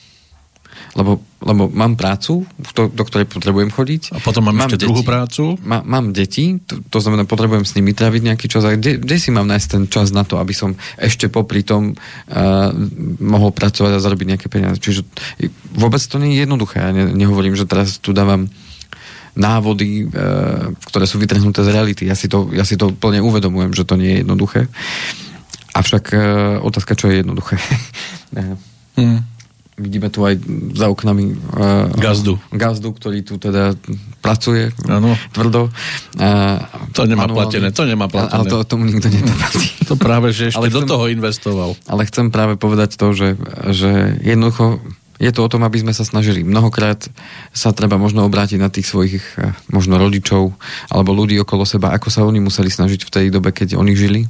lebo, 0.96 1.24
lebo 1.42 1.66
mám 1.74 1.98
prácu, 1.98 2.46
do, 2.78 3.02
ktorej 3.02 3.26
potrebujem 3.26 3.74
chodiť. 3.74 4.14
A 4.14 4.22
potom 4.22 4.46
mám, 4.46 4.54
mám 4.54 4.70
ešte 4.70 4.78
deti, 4.78 4.86
druhú 4.86 5.02
prácu? 5.02 5.58
Má, 5.66 5.82
mám 5.82 6.14
deti, 6.14 6.62
to, 6.62 6.86
to 6.86 6.98
znamená, 7.02 7.26
potrebujem 7.26 7.66
s 7.66 7.74
nimi 7.74 7.98
tráviť 7.98 8.22
nejaký 8.30 8.46
čas. 8.46 8.62
A 8.62 8.78
kde, 8.78 9.02
kde 9.02 9.18
si 9.18 9.34
mám 9.34 9.50
nájsť 9.50 9.68
ten 9.74 9.84
čas 9.90 10.14
na 10.14 10.22
to, 10.22 10.38
aby 10.38 10.54
som 10.54 10.78
ešte 11.02 11.34
popri 11.34 11.66
tom 11.66 11.98
uh, 11.98 12.70
mohol 13.18 13.50
pracovať 13.50 13.92
a 13.98 14.04
zarobiť 14.06 14.28
nejaké 14.38 14.48
peniaze. 14.54 14.78
Čiže 14.78 15.02
vôbec 15.74 16.02
to 16.06 16.22
nie 16.22 16.38
je 16.38 16.46
jednoduché. 16.46 16.78
Ja 16.78 16.94
ne, 16.94 17.10
nehovorím, 17.10 17.58
že 17.58 17.66
teraz 17.66 17.98
tu 17.98 18.14
dávam 18.14 18.46
návody, 19.34 20.06
uh, 20.06 20.78
ktoré 20.94 21.10
sú 21.10 21.18
vytrhnuté 21.18 21.66
z 21.66 21.74
reality. 21.74 22.04
Ja 22.06 22.14
si, 22.14 22.30
to, 22.30 22.54
ja 22.54 22.70
si 22.70 22.78
to 22.78 22.94
plne 22.94 23.26
uvedomujem, 23.26 23.74
že 23.74 23.90
to 23.90 23.98
nie 23.98 24.14
je 24.14 24.22
jednoduché. 24.22 24.70
Avšak 25.74 26.06
uh, 26.14 26.22
otázka, 26.62 26.94
čo 26.94 27.10
je 27.10 27.26
jednoduché. 27.26 27.58
hmm 29.02 29.31
vidíme 29.82 30.14
tu 30.14 30.22
aj 30.22 30.38
za 30.78 30.88
oknami 30.88 31.34
uh, 31.34 31.90
gazdu. 31.98 32.38
gazdu, 32.54 32.94
ktorý 32.94 33.26
tu 33.26 33.42
teda 33.42 33.74
pracuje 34.22 34.70
ano. 34.86 35.18
tvrdo. 35.34 35.74
Uh, 36.16 36.62
to 36.94 37.10
nemá 37.10 37.26
manuálne. 37.26 37.50
platené, 37.50 37.68
to 37.74 37.84
nemá 37.90 38.06
platené. 38.06 38.38
Ale 38.38 38.46
to 38.46 38.58
tomu 38.70 38.86
nikto 38.86 39.10
neplatí. 39.10 39.68
to 39.90 39.98
práve, 39.98 40.30
že 40.32 40.54
ešte 40.54 40.62
ale 40.62 40.70
chcem, 40.70 40.78
do 40.78 40.82
toho 40.86 41.06
investoval. 41.10 41.70
Ale 41.90 42.02
chcem 42.06 42.30
práve 42.30 42.54
povedať 42.56 42.96
to, 42.96 43.12
že, 43.18 43.36
že 43.74 44.22
jednoducho 44.22 44.80
je 45.22 45.30
to 45.30 45.46
o 45.46 45.52
tom, 45.52 45.62
aby 45.62 45.78
sme 45.78 45.94
sa 45.94 46.02
snažili. 46.02 46.42
Mnohokrát 46.42 47.06
sa 47.54 47.70
treba 47.70 48.02
možno 48.02 48.26
obrátiť 48.26 48.58
na 48.58 48.74
tých 48.74 48.90
svojich 48.90 49.22
eh, 49.38 49.54
možno 49.70 50.02
rodičov 50.02 50.58
alebo 50.90 51.14
ľudí 51.14 51.38
okolo 51.38 51.62
seba, 51.64 51.94
ako 51.94 52.10
sa 52.10 52.26
oni 52.26 52.42
museli 52.42 52.74
snažiť 52.74 53.06
v 53.06 53.14
tej 53.14 53.26
dobe, 53.30 53.54
keď 53.54 53.78
oni 53.78 53.94
žili. 53.94 54.26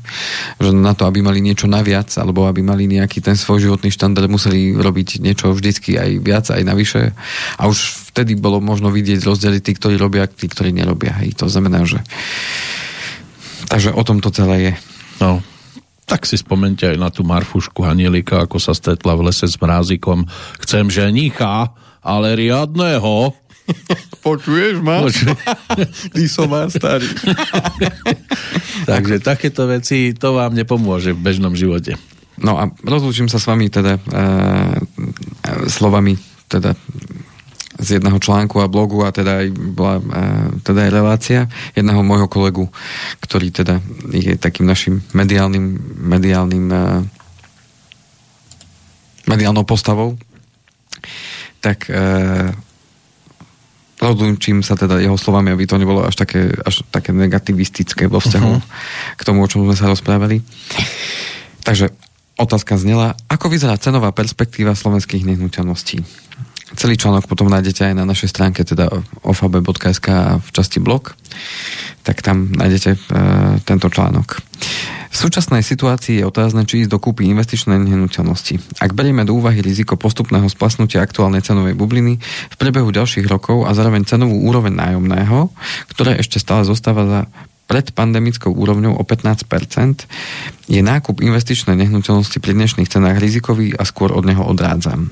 Že 0.60 0.76
na 0.76 0.92
to, 0.92 1.08
aby 1.08 1.24
mali 1.24 1.40
niečo 1.40 1.72
naviac 1.72 2.12
alebo 2.20 2.46
aby 2.52 2.60
mali 2.60 2.92
nejaký 2.92 3.24
ten 3.24 3.40
svoj 3.40 3.72
životný 3.72 3.88
štandard, 3.88 4.28
museli 4.28 4.76
robiť 4.76 5.24
niečo 5.24 5.56
vždycky 5.56 5.96
aj 5.96 6.10
viac, 6.20 6.46
aj 6.52 6.62
navyše. 6.68 7.16
A 7.56 7.72
už 7.72 8.12
vtedy 8.12 8.36
bolo 8.36 8.60
možno 8.60 8.92
vidieť 8.92 9.24
rozdiely 9.24 9.64
tí, 9.64 9.72
ktorí 9.72 9.96
robia, 9.96 10.28
tí, 10.28 10.52
ktorí 10.52 10.76
nerobia. 10.76 11.16
Hej. 11.24 11.40
To 11.40 11.48
znamená, 11.48 11.88
že 11.88 12.04
Takže 13.72 13.96
o 13.96 14.04
tom 14.04 14.20
to 14.20 14.28
celé 14.36 14.58
je. 14.60 14.74
No, 15.24 15.40
tak 16.12 16.28
si 16.28 16.36
spomente 16.36 16.84
aj 16.84 17.00
na 17.00 17.08
tú 17.08 17.24
Marfušku 17.24 17.88
Hanielika, 17.88 18.44
ako 18.44 18.60
sa 18.60 18.76
stretla 18.76 19.16
v 19.16 19.32
lese 19.32 19.48
s 19.48 19.56
mrázikom. 19.56 20.28
Chcem 20.60 20.92
ženicha, 20.92 21.72
ale 22.04 22.36
riadného. 22.36 23.32
Počuješ 24.28 24.84
ma? 24.84 25.08
Ty 26.20 26.24
som 26.28 26.52
má 26.52 26.68
starý. 26.68 27.08
Takže 28.92 29.24
takéto 29.24 29.72
veci, 29.72 30.12
to 30.12 30.36
vám 30.36 30.52
nepomôže 30.52 31.16
v 31.16 31.24
bežnom 31.24 31.56
živote. 31.56 31.96
No 32.36 32.60
a 32.60 32.68
rozlúčim 32.84 33.32
sa 33.32 33.40
s 33.40 33.48
vami 33.48 33.72
teda 33.72 33.96
e, 33.96 34.02
slovami 35.72 36.20
teda 36.52 36.76
z 37.82 37.98
jedného 37.98 38.22
článku 38.22 38.62
a 38.62 38.70
blogu 38.70 39.02
a 39.02 39.10
teda 39.10 39.42
aj 39.42 39.48
bola 39.74 39.98
e, 39.98 40.04
teda 40.62 40.80
aj 40.86 40.92
relácia 40.94 41.40
jedného 41.74 42.06
môjho 42.06 42.30
kolegu, 42.30 42.70
ktorý 43.26 43.50
teda 43.50 43.82
je 44.14 44.38
takým 44.38 44.70
našim 44.70 45.02
mediálnym, 45.18 45.82
mediálnym 45.98 46.66
e, 46.70 46.80
mediálnou 49.26 49.66
postavou 49.66 50.16
tak 51.62 51.86
e, 51.94 52.02
rozlúčim 54.02 54.66
sa 54.66 54.74
teda 54.74 54.98
jeho 54.98 55.14
slovami, 55.14 55.54
aby 55.54 55.70
to 55.70 55.78
nebolo 55.78 56.02
až 56.02 56.18
také, 56.18 56.50
až 56.66 56.82
také 56.90 57.14
negativistické 57.14 58.10
vo 58.10 58.18
vzťahu 58.18 58.52
uh-huh. 58.58 58.66
k 59.14 59.22
tomu, 59.22 59.46
o 59.46 59.48
čom 59.48 59.62
sme 59.70 59.78
sa 59.78 59.86
rozprávali. 59.86 60.42
Takže 61.62 61.94
otázka 62.42 62.82
znela, 62.82 63.14
ako 63.30 63.54
vyzerá 63.54 63.78
cenová 63.78 64.10
perspektíva 64.10 64.74
slovenských 64.74 65.22
nehnuteľností? 65.22 66.02
Celý 66.76 66.96
článok 66.96 67.28
potom 67.28 67.52
nájdete 67.52 67.92
aj 67.92 67.96
na 67.96 68.08
našej 68.08 68.32
stránke, 68.32 68.64
teda 68.64 68.88
ofab.sk 69.28 70.08
v 70.40 70.50
časti 70.56 70.80
blog, 70.80 71.14
tak 72.08 72.24
tam 72.24 72.48
nájdete 72.56 72.90
e, 72.96 73.00
tento 73.68 73.92
článok. 73.92 74.40
V 75.12 75.16
súčasnej 75.20 75.60
situácii 75.60 76.24
je 76.24 76.26
otázne, 76.26 76.64
či 76.64 76.88
ísť 76.88 76.92
do 76.96 77.00
kúpy 77.04 77.28
investičnej 77.28 77.76
nehnuteľnosti. 77.84 78.80
Ak 78.80 78.96
berieme 78.96 79.28
do 79.28 79.36
úvahy 79.36 79.60
riziko 79.60 80.00
postupného 80.00 80.48
splasnutia 80.48 81.04
aktuálnej 81.04 81.44
cenovej 81.44 81.76
bubliny 81.76 82.16
v 82.24 82.56
priebehu 82.56 82.88
ďalších 82.96 83.28
rokov 83.28 83.68
a 83.68 83.76
zároveň 83.76 84.08
cenovú 84.08 84.40
úroveň 84.48 84.72
nájomného, 84.72 85.52
ktoré 85.92 86.16
ešte 86.16 86.40
stále 86.40 86.64
zostáva 86.64 87.04
za 87.04 87.22
pred 87.68 87.92
pandemickou 87.92 88.56
úrovňou 88.56 88.96
o 89.00 89.04
15%, 89.04 90.08
je 90.72 90.80
nákup 90.80 91.20
investičnej 91.20 91.76
nehnuteľnosti 91.76 92.40
pri 92.40 92.52
dnešných 92.56 92.88
cenách 92.88 93.20
rizikový 93.20 93.76
a 93.76 93.84
skôr 93.84 94.16
od 94.16 94.24
neho 94.24 94.44
odrádzam. 94.48 95.12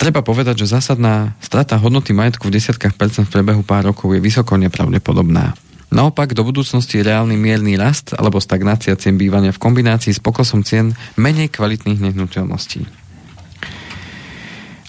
Treba 0.00 0.24
povedať, 0.24 0.64
že 0.64 0.72
zásadná 0.72 1.36
strata 1.44 1.76
hodnoty 1.76 2.16
majetku 2.16 2.48
v 2.48 2.56
desiatkách 2.56 2.96
percent 2.96 3.28
v 3.28 3.36
priebehu 3.36 3.60
pár 3.60 3.84
rokov 3.84 4.16
je 4.16 4.24
vysoko 4.24 4.56
nepravdepodobná. 4.56 5.52
Naopak, 5.92 6.32
do 6.32 6.40
budúcnosti 6.40 7.04
reálny 7.04 7.36
mierny 7.36 7.76
rast 7.76 8.16
alebo 8.16 8.40
stagnácia 8.40 8.96
cien 8.96 9.20
bývania 9.20 9.52
v 9.52 9.60
kombinácii 9.60 10.16
s 10.16 10.22
poklesom 10.24 10.64
cien 10.64 10.96
menej 11.20 11.52
kvalitných 11.52 12.00
nehnuteľností. 12.00 12.88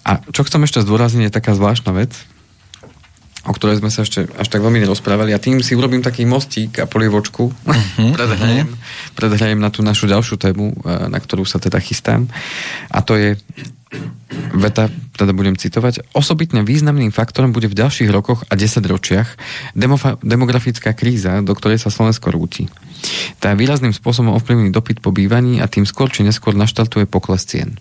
A 0.07 0.23
čo 0.31 0.47
chcem 0.47 0.63
ešte 0.63 0.79
zdôrazniť, 0.79 1.27
je 1.27 1.35
taká 1.35 1.59
zvláštna 1.59 1.91
vec, 1.91 2.15
o 3.43 3.51
ktorej 3.51 3.83
sme 3.83 3.91
sa 3.91 4.07
ešte 4.07 4.31
až 4.31 4.47
tak 4.47 4.63
veľmi 4.63 4.79
nerozprávali 4.79 5.35
a 5.35 5.43
tým 5.43 5.59
si 5.59 5.75
urobím 5.75 5.99
taký 5.99 6.23
mostík 6.23 6.79
a 6.79 6.87
polievočku, 6.87 7.51
uh-huh, 7.51 8.15
predhrajem, 8.15 8.69
uh-huh. 8.71 9.11
predhrajem 9.19 9.59
na 9.59 9.67
tú 9.67 9.83
našu 9.83 10.07
ďalšiu 10.07 10.39
tému, 10.39 10.71
eh, 10.71 11.11
na 11.11 11.19
ktorú 11.19 11.43
sa 11.43 11.59
teda 11.59 11.83
chystám 11.83 12.31
a 12.87 13.03
to 13.03 13.19
je 13.19 13.35
Veta, 14.51 14.87
teda 15.15 15.31
budem 15.35 15.59
citovať, 15.59 16.15
osobitne 16.15 16.63
významným 16.63 17.11
faktorom 17.11 17.51
bude 17.51 17.67
v 17.67 17.75
ďalších 17.75 18.07
rokoch 18.11 18.47
a 18.47 18.55
desaťročiach 18.55 19.29
demofa- 19.75 20.19
demografická 20.23 20.95
kríza, 20.95 21.43
do 21.43 21.51
ktorej 21.55 21.79
sa 21.79 21.91
Slovensko 21.91 22.31
rúti. 22.31 22.71
Tá 23.41 23.51
výrazným 23.57 23.91
spôsobom 23.91 24.31
ovplyvní 24.37 24.69
dopyt 24.71 25.01
po 25.03 25.11
bývaní 25.11 25.59
a 25.59 25.67
tým 25.67 25.83
skôr 25.83 26.07
či 26.07 26.23
neskôr 26.23 26.55
naštartuje 26.55 27.09
pokles 27.09 27.43
cien. 27.43 27.75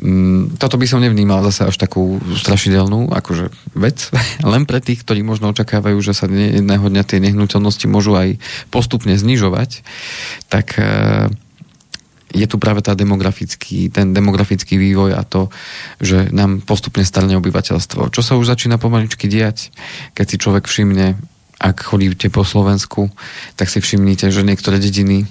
Mm, 0.00 0.56
toto 0.56 0.80
by 0.80 0.86
som 0.88 1.04
nevnímal 1.04 1.44
zase 1.48 1.68
až 1.68 1.76
takú 1.76 2.20
strašidelnú 2.36 3.12
akože 3.12 3.52
vec, 3.76 4.12
len 4.52 4.64
pre 4.64 4.80
tých, 4.84 5.04
ktorí 5.04 5.24
možno 5.24 5.52
očakávajú, 5.52 5.96
že 6.00 6.12
sa 6.16 6.28
jedného 6.28 6.84
dňa 6.84 7.04
tie 7.06 7.22
nehnuteľnosti 7.22 7.86
môžu 7.88 8.16
aj 8.16 8.36
postupne 8.68 9.14
znižovať, 9.16 9.84
tak 10.52 10.76
e, 10.76 11.28
je 12.30 12.46
tu 12.46 12.56
práve 12.62 12.78
tá 12.80 12.94
demografický, 12.94 13.90
ten 13.90 14.14
demografický 14.14 14.78
vývoj 14.78 15.18
a 15.18 15.22
to, 15.26 15.50
že 15.98 16.30
nám 16.30 16.62
postupne 16.62 17.02
starne 17.02 17.34
obyvateľstvo. 17.36 18.14
Čo 18.14 18.22
sa 18.22 18.38
už 18.38 18.46
začína 18.46 18.78
pomaličky 18.78 19.26
diať, 19.26 19.74
keď 20.14 20.26
si 20.26 20.36
človek 20.38 20.70
všimne, 20.70 21.18
ak 21.60 21.76
chodíte 21.82 22.30
po 22.32 22.46
Slovensku, 22.46 23.10
tak 23.58 23.68
si 23.68 23.82
všimnite, 23.82 24.30
že 24.32 24.46
niektoré 24.46 24.80
dediny 24.80 25.26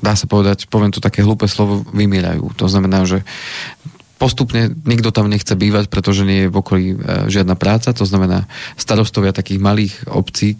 dá 0.00 0.12
sa 0.16 0.26
povedať, 0.26 0.66
poviem 0.66 0.90
to 0.90 0.98
také 0.98 1.20
hlúpe 1.20 1.44
slovo, 1.44 1.84
vymierajú. 1.92 2.56
To 2.56 2.66
znamená, 2.66 3.04
že 3.04 3.22
postupne 4.16 4.70
nikto 4.86 5.10
tam 5.10 5.26
nechce 5.26 5.52
bývať, 5.58 5.90
pretože 5.90 6.22
nie 6.22 6.46
je 6.46 6.52
v 6.52 6.56
okolí 6.56 6.86
e, 6.94 6.96
žiadna 7.28 7.58
práca, 7.58 7.90
to 7.90 8.06
znamená 8.06 8.46
starostovia 8.78 9.34
takých 9.34 9.58
malých 9.58 9.94
obcí 10.06 10.54
e, 10.54 10.58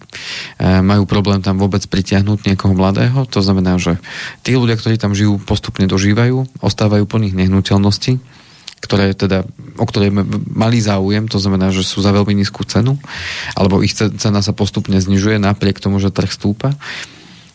majú 0.82 1.06
problém 1.06 1.40
tam 1.40 1.56
vôbec 1.56 1.86
pritiahnuť 1.86 2.50
niekoho 2.50 2.74
mladého, 2.74 3.24
to 3.30 3.40
znamená, 3.40 3.78
že 3.78 3.96
tí 4.42 4.58
ľudia, 4.58 4.74
ktorí 4.74 4.98
tam 4.98 5.14
žijú, 5.14 5.38
postupne 5.38 5.86
dožívajú, 5.86 6.60
ostávajú 6.60 7.06
po 7.06 7.22
nich 7.22 7.32
nehnuteľnosti, 7.32 8.18
ktoré 8.84 9.16
teda, 9.16 9.48
o 9.80 9.84
ktoré 9.88 10.12
mali 10.52 10.76
záujem, 10.76 11.24
to 11.24 11.40
znamená, 11.40 11.72
že 11.72 11.86
sú 11.86 12.04
za 12.04 12.12
veľmi 12.12 12.36
nízku 12.36 12.68
cenu, 12.68 13.00
alebo 13.56 13.80
ich 13.80 13.96
cena 13.96 14.44
sa 14.44 14.52
postupne 14.52 15.00
znižuje 15.00 15.40
napriek 15.40 15.80
tomu, 15.80 15.96
že 16.02 16.12
trh 16.12 16.28
stúpa. 16.28 16.76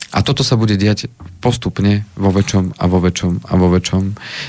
A 0.10 0.26
toto 0.26 0.42
sa 0.42 0.58
bude 0.58 0.74
diať 0.74 1.08
postupne 1.38 2.06
vo 2.18 2.34
väčšom 2.34 2.78
a 2.82 2.84
vo 2.90 2.98
väčšom 2.98 3.46
a 3.46 3.54
vo 3.58 3.68
väčšom. 3.70 4.04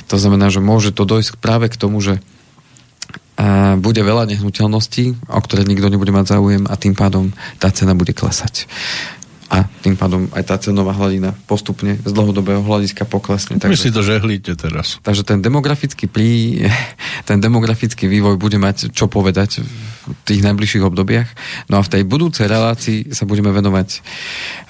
To 0.09 0.17
znamená, 0.17 0.49
že 0.49 0.65
môže 0.65 0.97
to 0.97 1.05
dojsť 1.05 1.37
práve 1.37 1.69
k 1.69 1.77
tomu, 1.77 2.01
že 2.01 2.19
bude 3.81 4.05
veľa 4.05 4.29
nehnuteľností, 4.29 5.33
o 5.33 5.41
ktoré 5.41 5.65
nikto 5.65 5.89
nebude 5.89 6.13
mať 6.13 6.37
záujem 6.37 6.69
a 6.69 6.77
tým 6.77 6.93
pádom 6.93 7.33
tá 7.57 7.73
cena 7.73 7.97
bude 7.97 8.13
klesať 8.13 8.69
a 9.51 9.67
tým 9.83 9.99
pádom 9.99 10.31
aj 10.31 10.47
tá 10.47 10.57
cenová 10.63 10.95
hladina 10.95 11.35
postupne 11.51 11.99
z 11.99 12.11
dlhodobého 12.15 12.63
hľadiska 12.63 13.03
poklesne. 13.03 13.59
Takže, 13.59 13.75
My 13.75 13.83
si 13.83 13.91
to 13.91 14.07
žehlíte 14.07 14.55
teraz. 14.55 15.03
Takže 15.03 15.27
ten 15.27 15.43
demografický 15.43 16.07
plí, 16.07 16.63
ten 17.29 17.43
demografický 17.43 18.07
vývoj 18.07 18.39
bude 18.39 18.63
mať 18.63 18.95
čo 18.95 19.11
povedať 19.11 19.67
v 19.67 19.67
tých 20.23 20.47
najbližších 20.47 20.87
obdobiach. 20.87 21.27
No 21.67 21.83
a 21.83 21.87
v 21.87 21.91
tej 21.91 22.03
budúcej 22.07 22.47
relácii 22.47 23.11
sa 23.11 23.27
budeme 23.27 23.51
venovať 23.51 23.89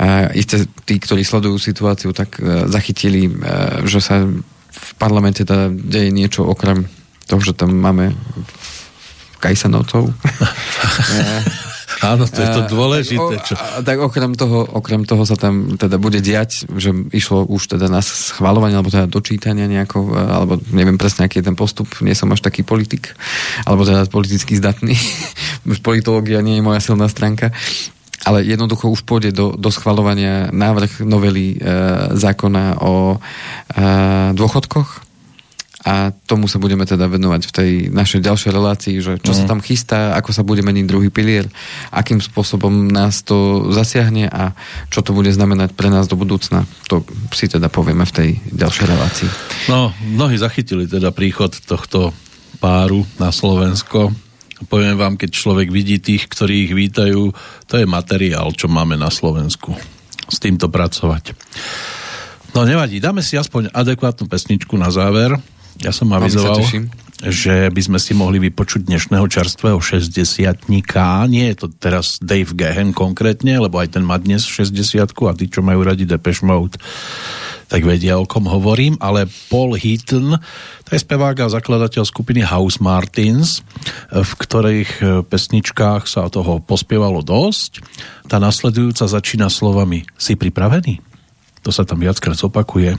uh, 0.00 0.32
isté 0.32 0.64
tí, 0.88 0.96
ktorí 0.96 1.28
sledujú 1.28 1.60
situáciu, 1.60 2.16
tak 2.16 2.40
uh, 2.40 2.64
zachytili, 2.64 3.28
uh, 3.28 3.84
že 3.84 4.00
sa 4.00 4.24
v 4.70 4.90
parlamente 4.96 5.44
teda 5.44 5.68
deje 5.68 6.08
niečo 6.08 6.48
okrem 6.48 6.88
toho, 7.28 7.40
že 7.44 7.52
tam 7.52 7.76
máme 7.76 8.16
Kajsanovcov. 9.40 10.12
Áno, 12.00 12.24
to 12.24 12.40
je 12.40 12.48
to 12.48 12.62
dôležité. 12.72 13.34
Čo... 13.44 13.54
Tak, 13.60 13.84
tak 13.84 13.98
okrem, 14.00 14.32
toho, 14.32 14.64
okrem 14.64 15.04
toho 15.04 15.28
sa 15.28 15.36
tam 15.36 15.76
teda 15.76 16.00
bude 16.00 16.24
diať, 16.24 16.64
že 16.80 16.96
išlo 17.12 17.44
už 17.44 17.76
teda 17.76 17.92
na 17.92 18.00
schvalovanie, 18.00 18.72
alebo 18.72 18.88
teda 18.88 19.04
dočítania 19.04 19.68
nejako, 19.68 20.16
alebo 20.16 20.56
neviem 20.72 20.96
presne, 20.96 21.28
aký 21.28 21.44
je 21.44 21.52
ten 21.52 21.56
postup, 21.58 21.92
nie 22.00 22.16
som 22.16 22.32
až 22.32 22.40
taký 22.40 22.64
politik, 22.64 23.12
alebo 23.68 23.84
teda 23.84 24.08
politicky 24.08 24.56
zdatný. 24.56 24.96
politológia 25.84 26.40
nie 26.40 26.56
je 26.56 26.64
moja 26.64 26.80
silná 26.80 27.08
stránka 27.08 27.52
ale 28.20 28.44
jednoducho 28.44 28.92
už 28.92 29.08
pôjde 29.08 29.32
do, 29.32 29.56
do 29.56 29.72
schvalovania 29.72 30.52
návrh 30.52 31.08
novely 31.08 31.56
e, 31.56 31.58
zákona 32.12 32.76
o 32.84 33.16
e, 33.16 33.18
dôchodkoch 34.36 35.09
a 35.80 36.12
tomu 36.28 36.44
sa 36.44 36.60
budeme 36.60 36.84
teda 36.84 37.08
venovať 37.08 37.42
v 37.48 37.52
tej 37.56 37.70
našej 37.88 38.20
ďalšej 38.20 38.50
relácii, 38.52 38.94
že 39.00 39.12
čo 39.24 39.32
mm. 39.32 39.38
sa 39.40 39.44
tam 39.48 39.64
chystá, 39.64 40.12
ako 40.12 40.30
sa 40.36 40.44
bude 40.44 40.60
meniť 40.60 40.84
druhý 40.84 41.08
pilier, 41.08 41.48
akým 41.88 42.20
spôsobom 42.20 42.92
nás 42.92 43.24
to 43.24 43.68
zasiahne 43.72 44.28
a 44.28 44.52
čo 44.92 45.00
to 45.00 45.16
bude 45.16 45.32
znamenať 45.32 45.72
pre 45.72 45.88
nás 45.88 46.04
do 46.04 46.20
budúcna. 46.20 46.68
To 46.92 47.00
si 47.32 47.48
teda 47.48 47.72
povieme 47.72 48.04
v 48.04 48.12
tej 48.12 48.30
ďalšej 48.52 48.86
relácii. 48.92 49.28
No, 49.72 49.96
mnohí 50.04 50.36
zachytili 50.36 50.84
teda 50.84 51.16
príchod 51.16 51.56
tohto 51.64 52.12
páru 52.60 53.08
na 53.16 53.32
Slovensko. 53.32 54.12
Poviem 54.68 55.00
vám, 55.00 55.16
keď 55.16 55.32
človek 55.32 55.72
vidí 55.72 55.96
tých, 55.96 56.28
ktorí 56.28 56.68
ich 56.68 56.74
vítajú, 56.76 57.32
to 57.64 57.74
je 57.80 57.88
materiál, 57.88 58.52
čo 58.52 58.68
máme 58.68 59.00
na 59.00 59.08
Slovensku. 59.08 59.72
S 60.28 60.36
týmto 60.36 60.68
pracovať. 60.68 61.32
No 62.52 62.68
nevadí, 62.68 63.00
dáme 63.00 63.24
si 63.24 63.40
aspoň 63.40 63.72
adekvátnu 63.72 64.28
pesničku 64.28 64.76
na 64.76 64.92
záver 64.92 65.32
ja 65.80 65.92
som 65.96 66.12
avizoval, 66.12 66.60
že 67.20 67.68
by 67.68 67.80
sme 67.84 67.98
si 68.00 68.12
mohli 68.16 68.40
vypočuť 68.40 68.88
dnešného 68.88 69.28
čerstvého 69.28 69.76
60 69.76 70.72
Nie 71.28 71.52
je 71.52 71.56
to 71.56 71.66
teraz 71.68 72.16
Dave 72.20 72.52
Gehen 72.56 72.96
konkrétne, 72.96 73.60
lebo 73.60 73.76
aj 73.76 73.96
ten 73.96 74.04
má 74.04 74.16
dnes 74.16 74.44
60 74.44 75.04
a 75.04 75.32
tí, 75.36 75.48
čo 75.48 75.60
majú 75.60 75.84
radi 75.84 76.08
Depeche 76.08 76.44
Mode, 76.44 76.80
tak 77.70 77.86
vedia, 77.86 78.18
o 78.18 78.26
kom 78.26 78.50
hovorím, 78.50 78.98
ale 78.98 79.30
Paul 79.46 79.78
Heaton, 79.78 80.36
to 80.82 80.90
je 80.90 81.00
spevák 81.00 81.46
a 81.46 81.54
zakladateľ 81.54 82.02
skupiny 82.02 82.42
House 82.42 82.82
Martins, 82.82 83.62
v 84.10 84.32
ktorých 84.34 84.90
e, 84.98 85.04
pesničkách 85.22 86.10
sa 86.10 86.26
toho 86.26 86.58
pospievalo 86.58 87.22
dosť. 87.22 87.78
Tá 88.26 88.42
nasledujúca 88.42 89.06
začína 89.06 89.46
slovami 89.46 90.02
Si 90.18 90.34
pripravený? 90.34 90.98
To 91.62 91.70
sa 91.70 91.86
tam 91.86 92.02
viackrát 92.02 92.40
opakuje. 92.42 92.98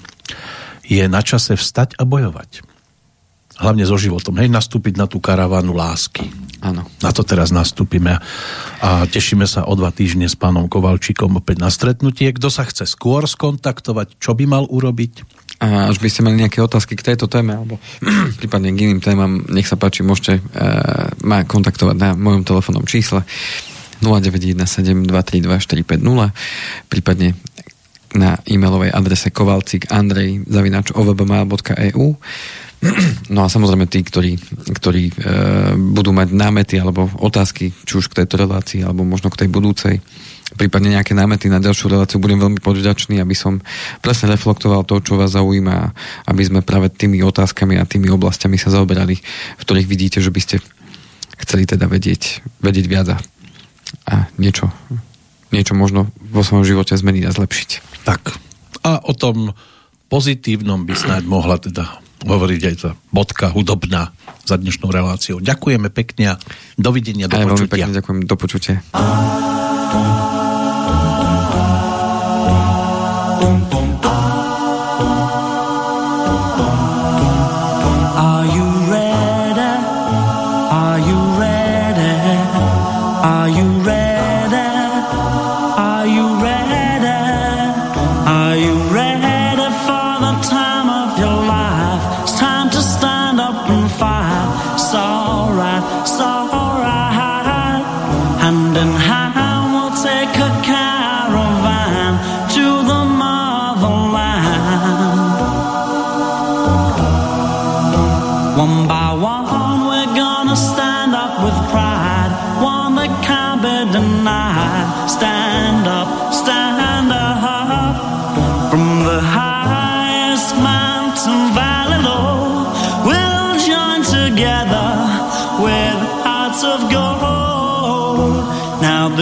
Je 0.87 1.03
na 1.09 1.19
čase 1.19 1.59
vstať 1.59 1.99
a 1.99 2.07
bojovať 2.07 2.70
hlavne 3.61 3.85
so 3.85 3.95
životom, 3.95 4.41
hej, 4.41 4.49
nastúpiť 4.49 4.97
na 4.97 5.05
tú 5.05 5.21
karavánu 5.21 5.77
lásky. 5.77 6.25
Áno. 6.61 6.85
Na 7.01 7.09
to 7.09 7.25
teraz 7.25 7.49
nastúpime 7.49 8.21
a 8.81 9.05
tešíme 9.09 9.49
sa 9.49 9.65
o 9.65 9.73
dva 9.73 9.89
týždne 9.89 10.29
s 10.29 10.37
pánom 10.37 10.69
Kovalčíkom 10.69 11.41
opäť 11.41 11.57
na 11.61 11.69
stretnutie. 11.73 12.29
Kto 12.33 12.53
sa 12.53 12.65
chce 12.65 12.85
skôr 12.85 13.25
skontaktovať, 13.25 14.21
čo 14.21 14.37
by 14.37 14.45
mal 14.45 14.65
urobiť? 14.69 15.41
A 15.61 15.93
až 15.93 16.01
by 16.01 16.09
ste 16.09 16.25
mali 16.25 16.41
nejaké 16.41 16.57
otázky 16.57 16.97
k 16.97 17.13
tejto 17.13 17.29
téme, 17.29 17.53
alebo 17.53 17.77
prípadne 18.41 18.73
k 18.73 18.89
iným 18.89 19.01
témam, 19.01 19.45
nech 19.49 19.69
sa 19.69 19.77
páči, 19.77 20.01
môžete 20.01 20.41
uh, 20.41 21.13
ma 21.21 21.45
kontaktovať 21.45 21.95
na 21.97 22.15
mojom 22.17 22.45
telefónnom 22.45 22.85
čísle 22.89 23.21
0917232450, 24.01 26.33
prípadne 26.89 27.37
na 28.11 28.43
e-mailovej 28.43 28.91
adrese 28.91 29.31
kovalcik 29.31 29.87
andrej 29.93 30.43
zavinač 30.49 30.91
ovbma.eu 30.91 32.17
No 33.29 33.45
a 33.45 33.47
samozrejme 33.47 33.85
tí, 33.85 34.01
ktorí, 34.01 34.41
ktorí 34.73 35.03
e, 35.07 35.13
budú 35.77 36.11
mať 36.11 36.33
námety 36.33 36.81
alebo 36.81 37.05
otázky, 37.21 37.69
či 37.85 37.93
už 38.01 38.09
k 38.09 38.23
tejto 38.23 38.41
relácii, 38.41 38.81
alebo 38.81 39.05
možno 39.05 39.29
k 39.29 39.45
tej 39.45 39.49
budúcej, 39.53 40.01
prípadne 40.57 40.97
nejaké 40.97 41.13
námety 41.15 41.47
na 41.47 41.61
ďalšiu 41.61 41.93
reláciu, 41.93 42.17
budem 42.19 42.41
veľmi 42.41 42.59
povďačný, 42.59 43.21
aby 43.21 43.37
som 43.37 43.63
presne 44.03 44.33
reflektoval 44.33 44.83
to, 44.83 44.99
čo 44.99 45.15
vás 45.15 45.37
zaujíma, 45.37 45.93
aby 46.27 46.41
sme 46.43 46.59
práve 46.65 46.91
tými 46.91 47.23
otázkami 47.23 47.77
a 47.79 47.87
tými 47.87 48.09
oblastiami 48.11 48.57
sa 48.57 48.73
zaoberali, 48.73 49.15
v 49.21 49.61
ktorých 49.61 49.87
vidíte, 49.87 50.19
že 50.19 50.33
by 50.33 50.41
ste 50.41 50.55
chceli 51.39 51.69
teda 51.69 51.87
vedieť, 51.87 52.43
vedieť 52.59 52.85
viac 52.89 53.07
a 54.09 54.15
niečo, 54.35 54.73
niečo 55.53 55.77
možno 55.77 56.11
vo 56.19 56.43
svojom 56.43 56.65
živote 56.67 56.97
zmeniť 56.97 57.23
a 57.29 57.35
zlepšiť. 57.35 57.69
Tak. 58.03 58.21
A 58.81 58.99
o 59.05 59.13
tom 59.13 59.53
pozitívnom 60.11 60.83
by 60.83 60.93
snáď 60.97 61.23
mohla 61.29 61.55
teda 61.61 62.01
hovoriť 62.25 62.61
aj 62.65 62.75
tá 62.77 62.89
bodka 63.09 63.49
hudobná 63.49 64.13
za 64.45 64.57
dnešnú 64.57 64.89
reláciu. 64.89 65.41
Ďakujeme 65.41 65.89
pekne 65.93 66.33
a 66.33 66.39
dovidenia, 66.77 67.29
do 67.29 67.37
počutia. 67.37 67.49
Veľmi 67.49 67.67
pekne 67.69 67.91
ďakujem, 67.97 68.19
do 68.25 68.35
počutia. 68.37 68.75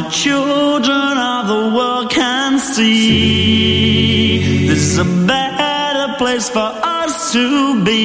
Children 0.10 1.18
of 1.18 1.48
the 1.48 1.72
world 1.76 2.10
can 2.10 2.60
see. 2.60 4.40
This 4.68 4.80
is 4.80 4.98
a 4.98 5.06
better 5.06 6.16
place 6.18 6.50
for 6.50 6.60
us 6.60 7.32
to 7.34 7.84
be. 7.84 8.00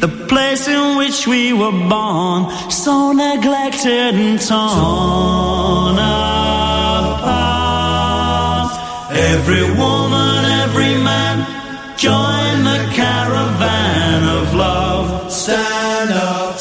The 0.00 0.08
place 0.28 0.66
in 0.66 0.96
which 0.96 1.26
we 1.26 1.52
were 1.52 1.72
born, 1.88 2.50
so 2.70 3.12
neglected 3.12 4.14
and 4.14 4.40
torn 4.40 5.98
apart. 5.98 7.42
Every 9.12 9.64
woman, 9.82 10.44
every 10.64 10.91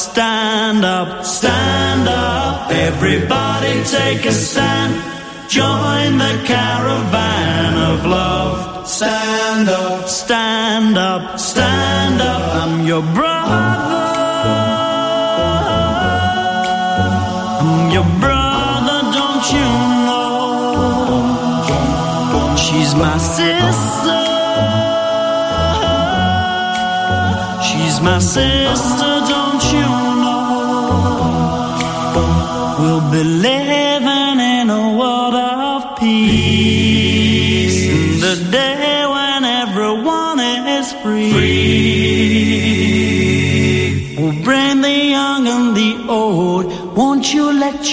stand 0.01 0.83
up, 0.83 1.23
stand 1.23 2.07
up. 2.07 2.71
Everybody 2.71 3.73
take 3.83 4.25
a 4.25 4.31
stand. 4.31 4.93
Join 5.47 6.17
the 6.17 6.35
caravan 6.51 7.73
of 7.91 8.05
love. 8.05 8.87
Stand 8.87 9.69
up, 9.69 10.07
stand 10.07 10.97
up, 10.97 11.39
stand 11.39 12.19
up. 12.21 12.41
I'm 12.61 12.87
your 12.87 13.03
brother. 13.17 13.65
I'm 17.61 17.91
your 17.97 18.07
brother, 18.23 18.99
don't 19.19 19.45
you 19.55 19.69
know? 20.07 20.31
She's 22.63 22.91
my 22.95 23.17
sister. 23.37 24.21
She's 27.67 27.97
my 28.01 28.19
sister, 28.19 29.10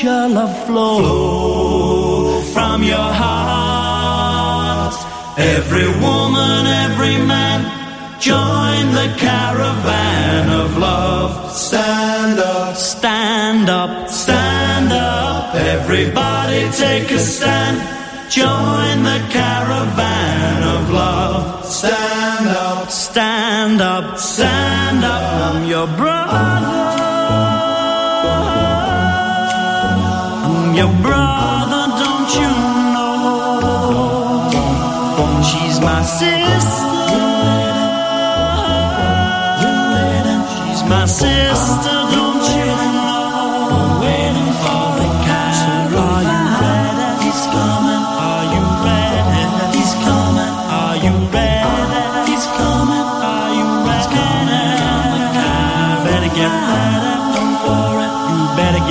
your 0.03 0.28
love 0.28 0.66
flow, 0.66 2.41
from 2.53 2.82
your 2.82 2.97
heart? 3.22 4.95
Every 5.39 5.86
woman, 5.86 6.66
every 6.84 7.18
man, 7.26 7.61
join 8.20 8.93
the 8.93 9.14
caravan 9.18 10.51
of 10.51 10.78
love. 10.78 11.48
Stand 11.69 12.39
up, 12.41 12.77
stand 12.77 13.69
up, 13.69 14.09
stand 14.09 14.91
up. 14.91 15.55
Everybody 15.55 16.61
take 16.71 17.11
a 17.11 17.19
stand. 17.19 17.77
Join 18.31 19.03
the 19.03 19.21
caravan 19.29 20.62
of 20.62 20.91
love. 20.91 21.66
Stand 21.66 22.49
up, 22.49 22.91
stand 22.91 23.83
up, 23.83 24.19
stand 24.19 25.05
up. 25.05 25.55
I'm 25.55 25.69
your 25.69 25.87
brother. 25.89 26.48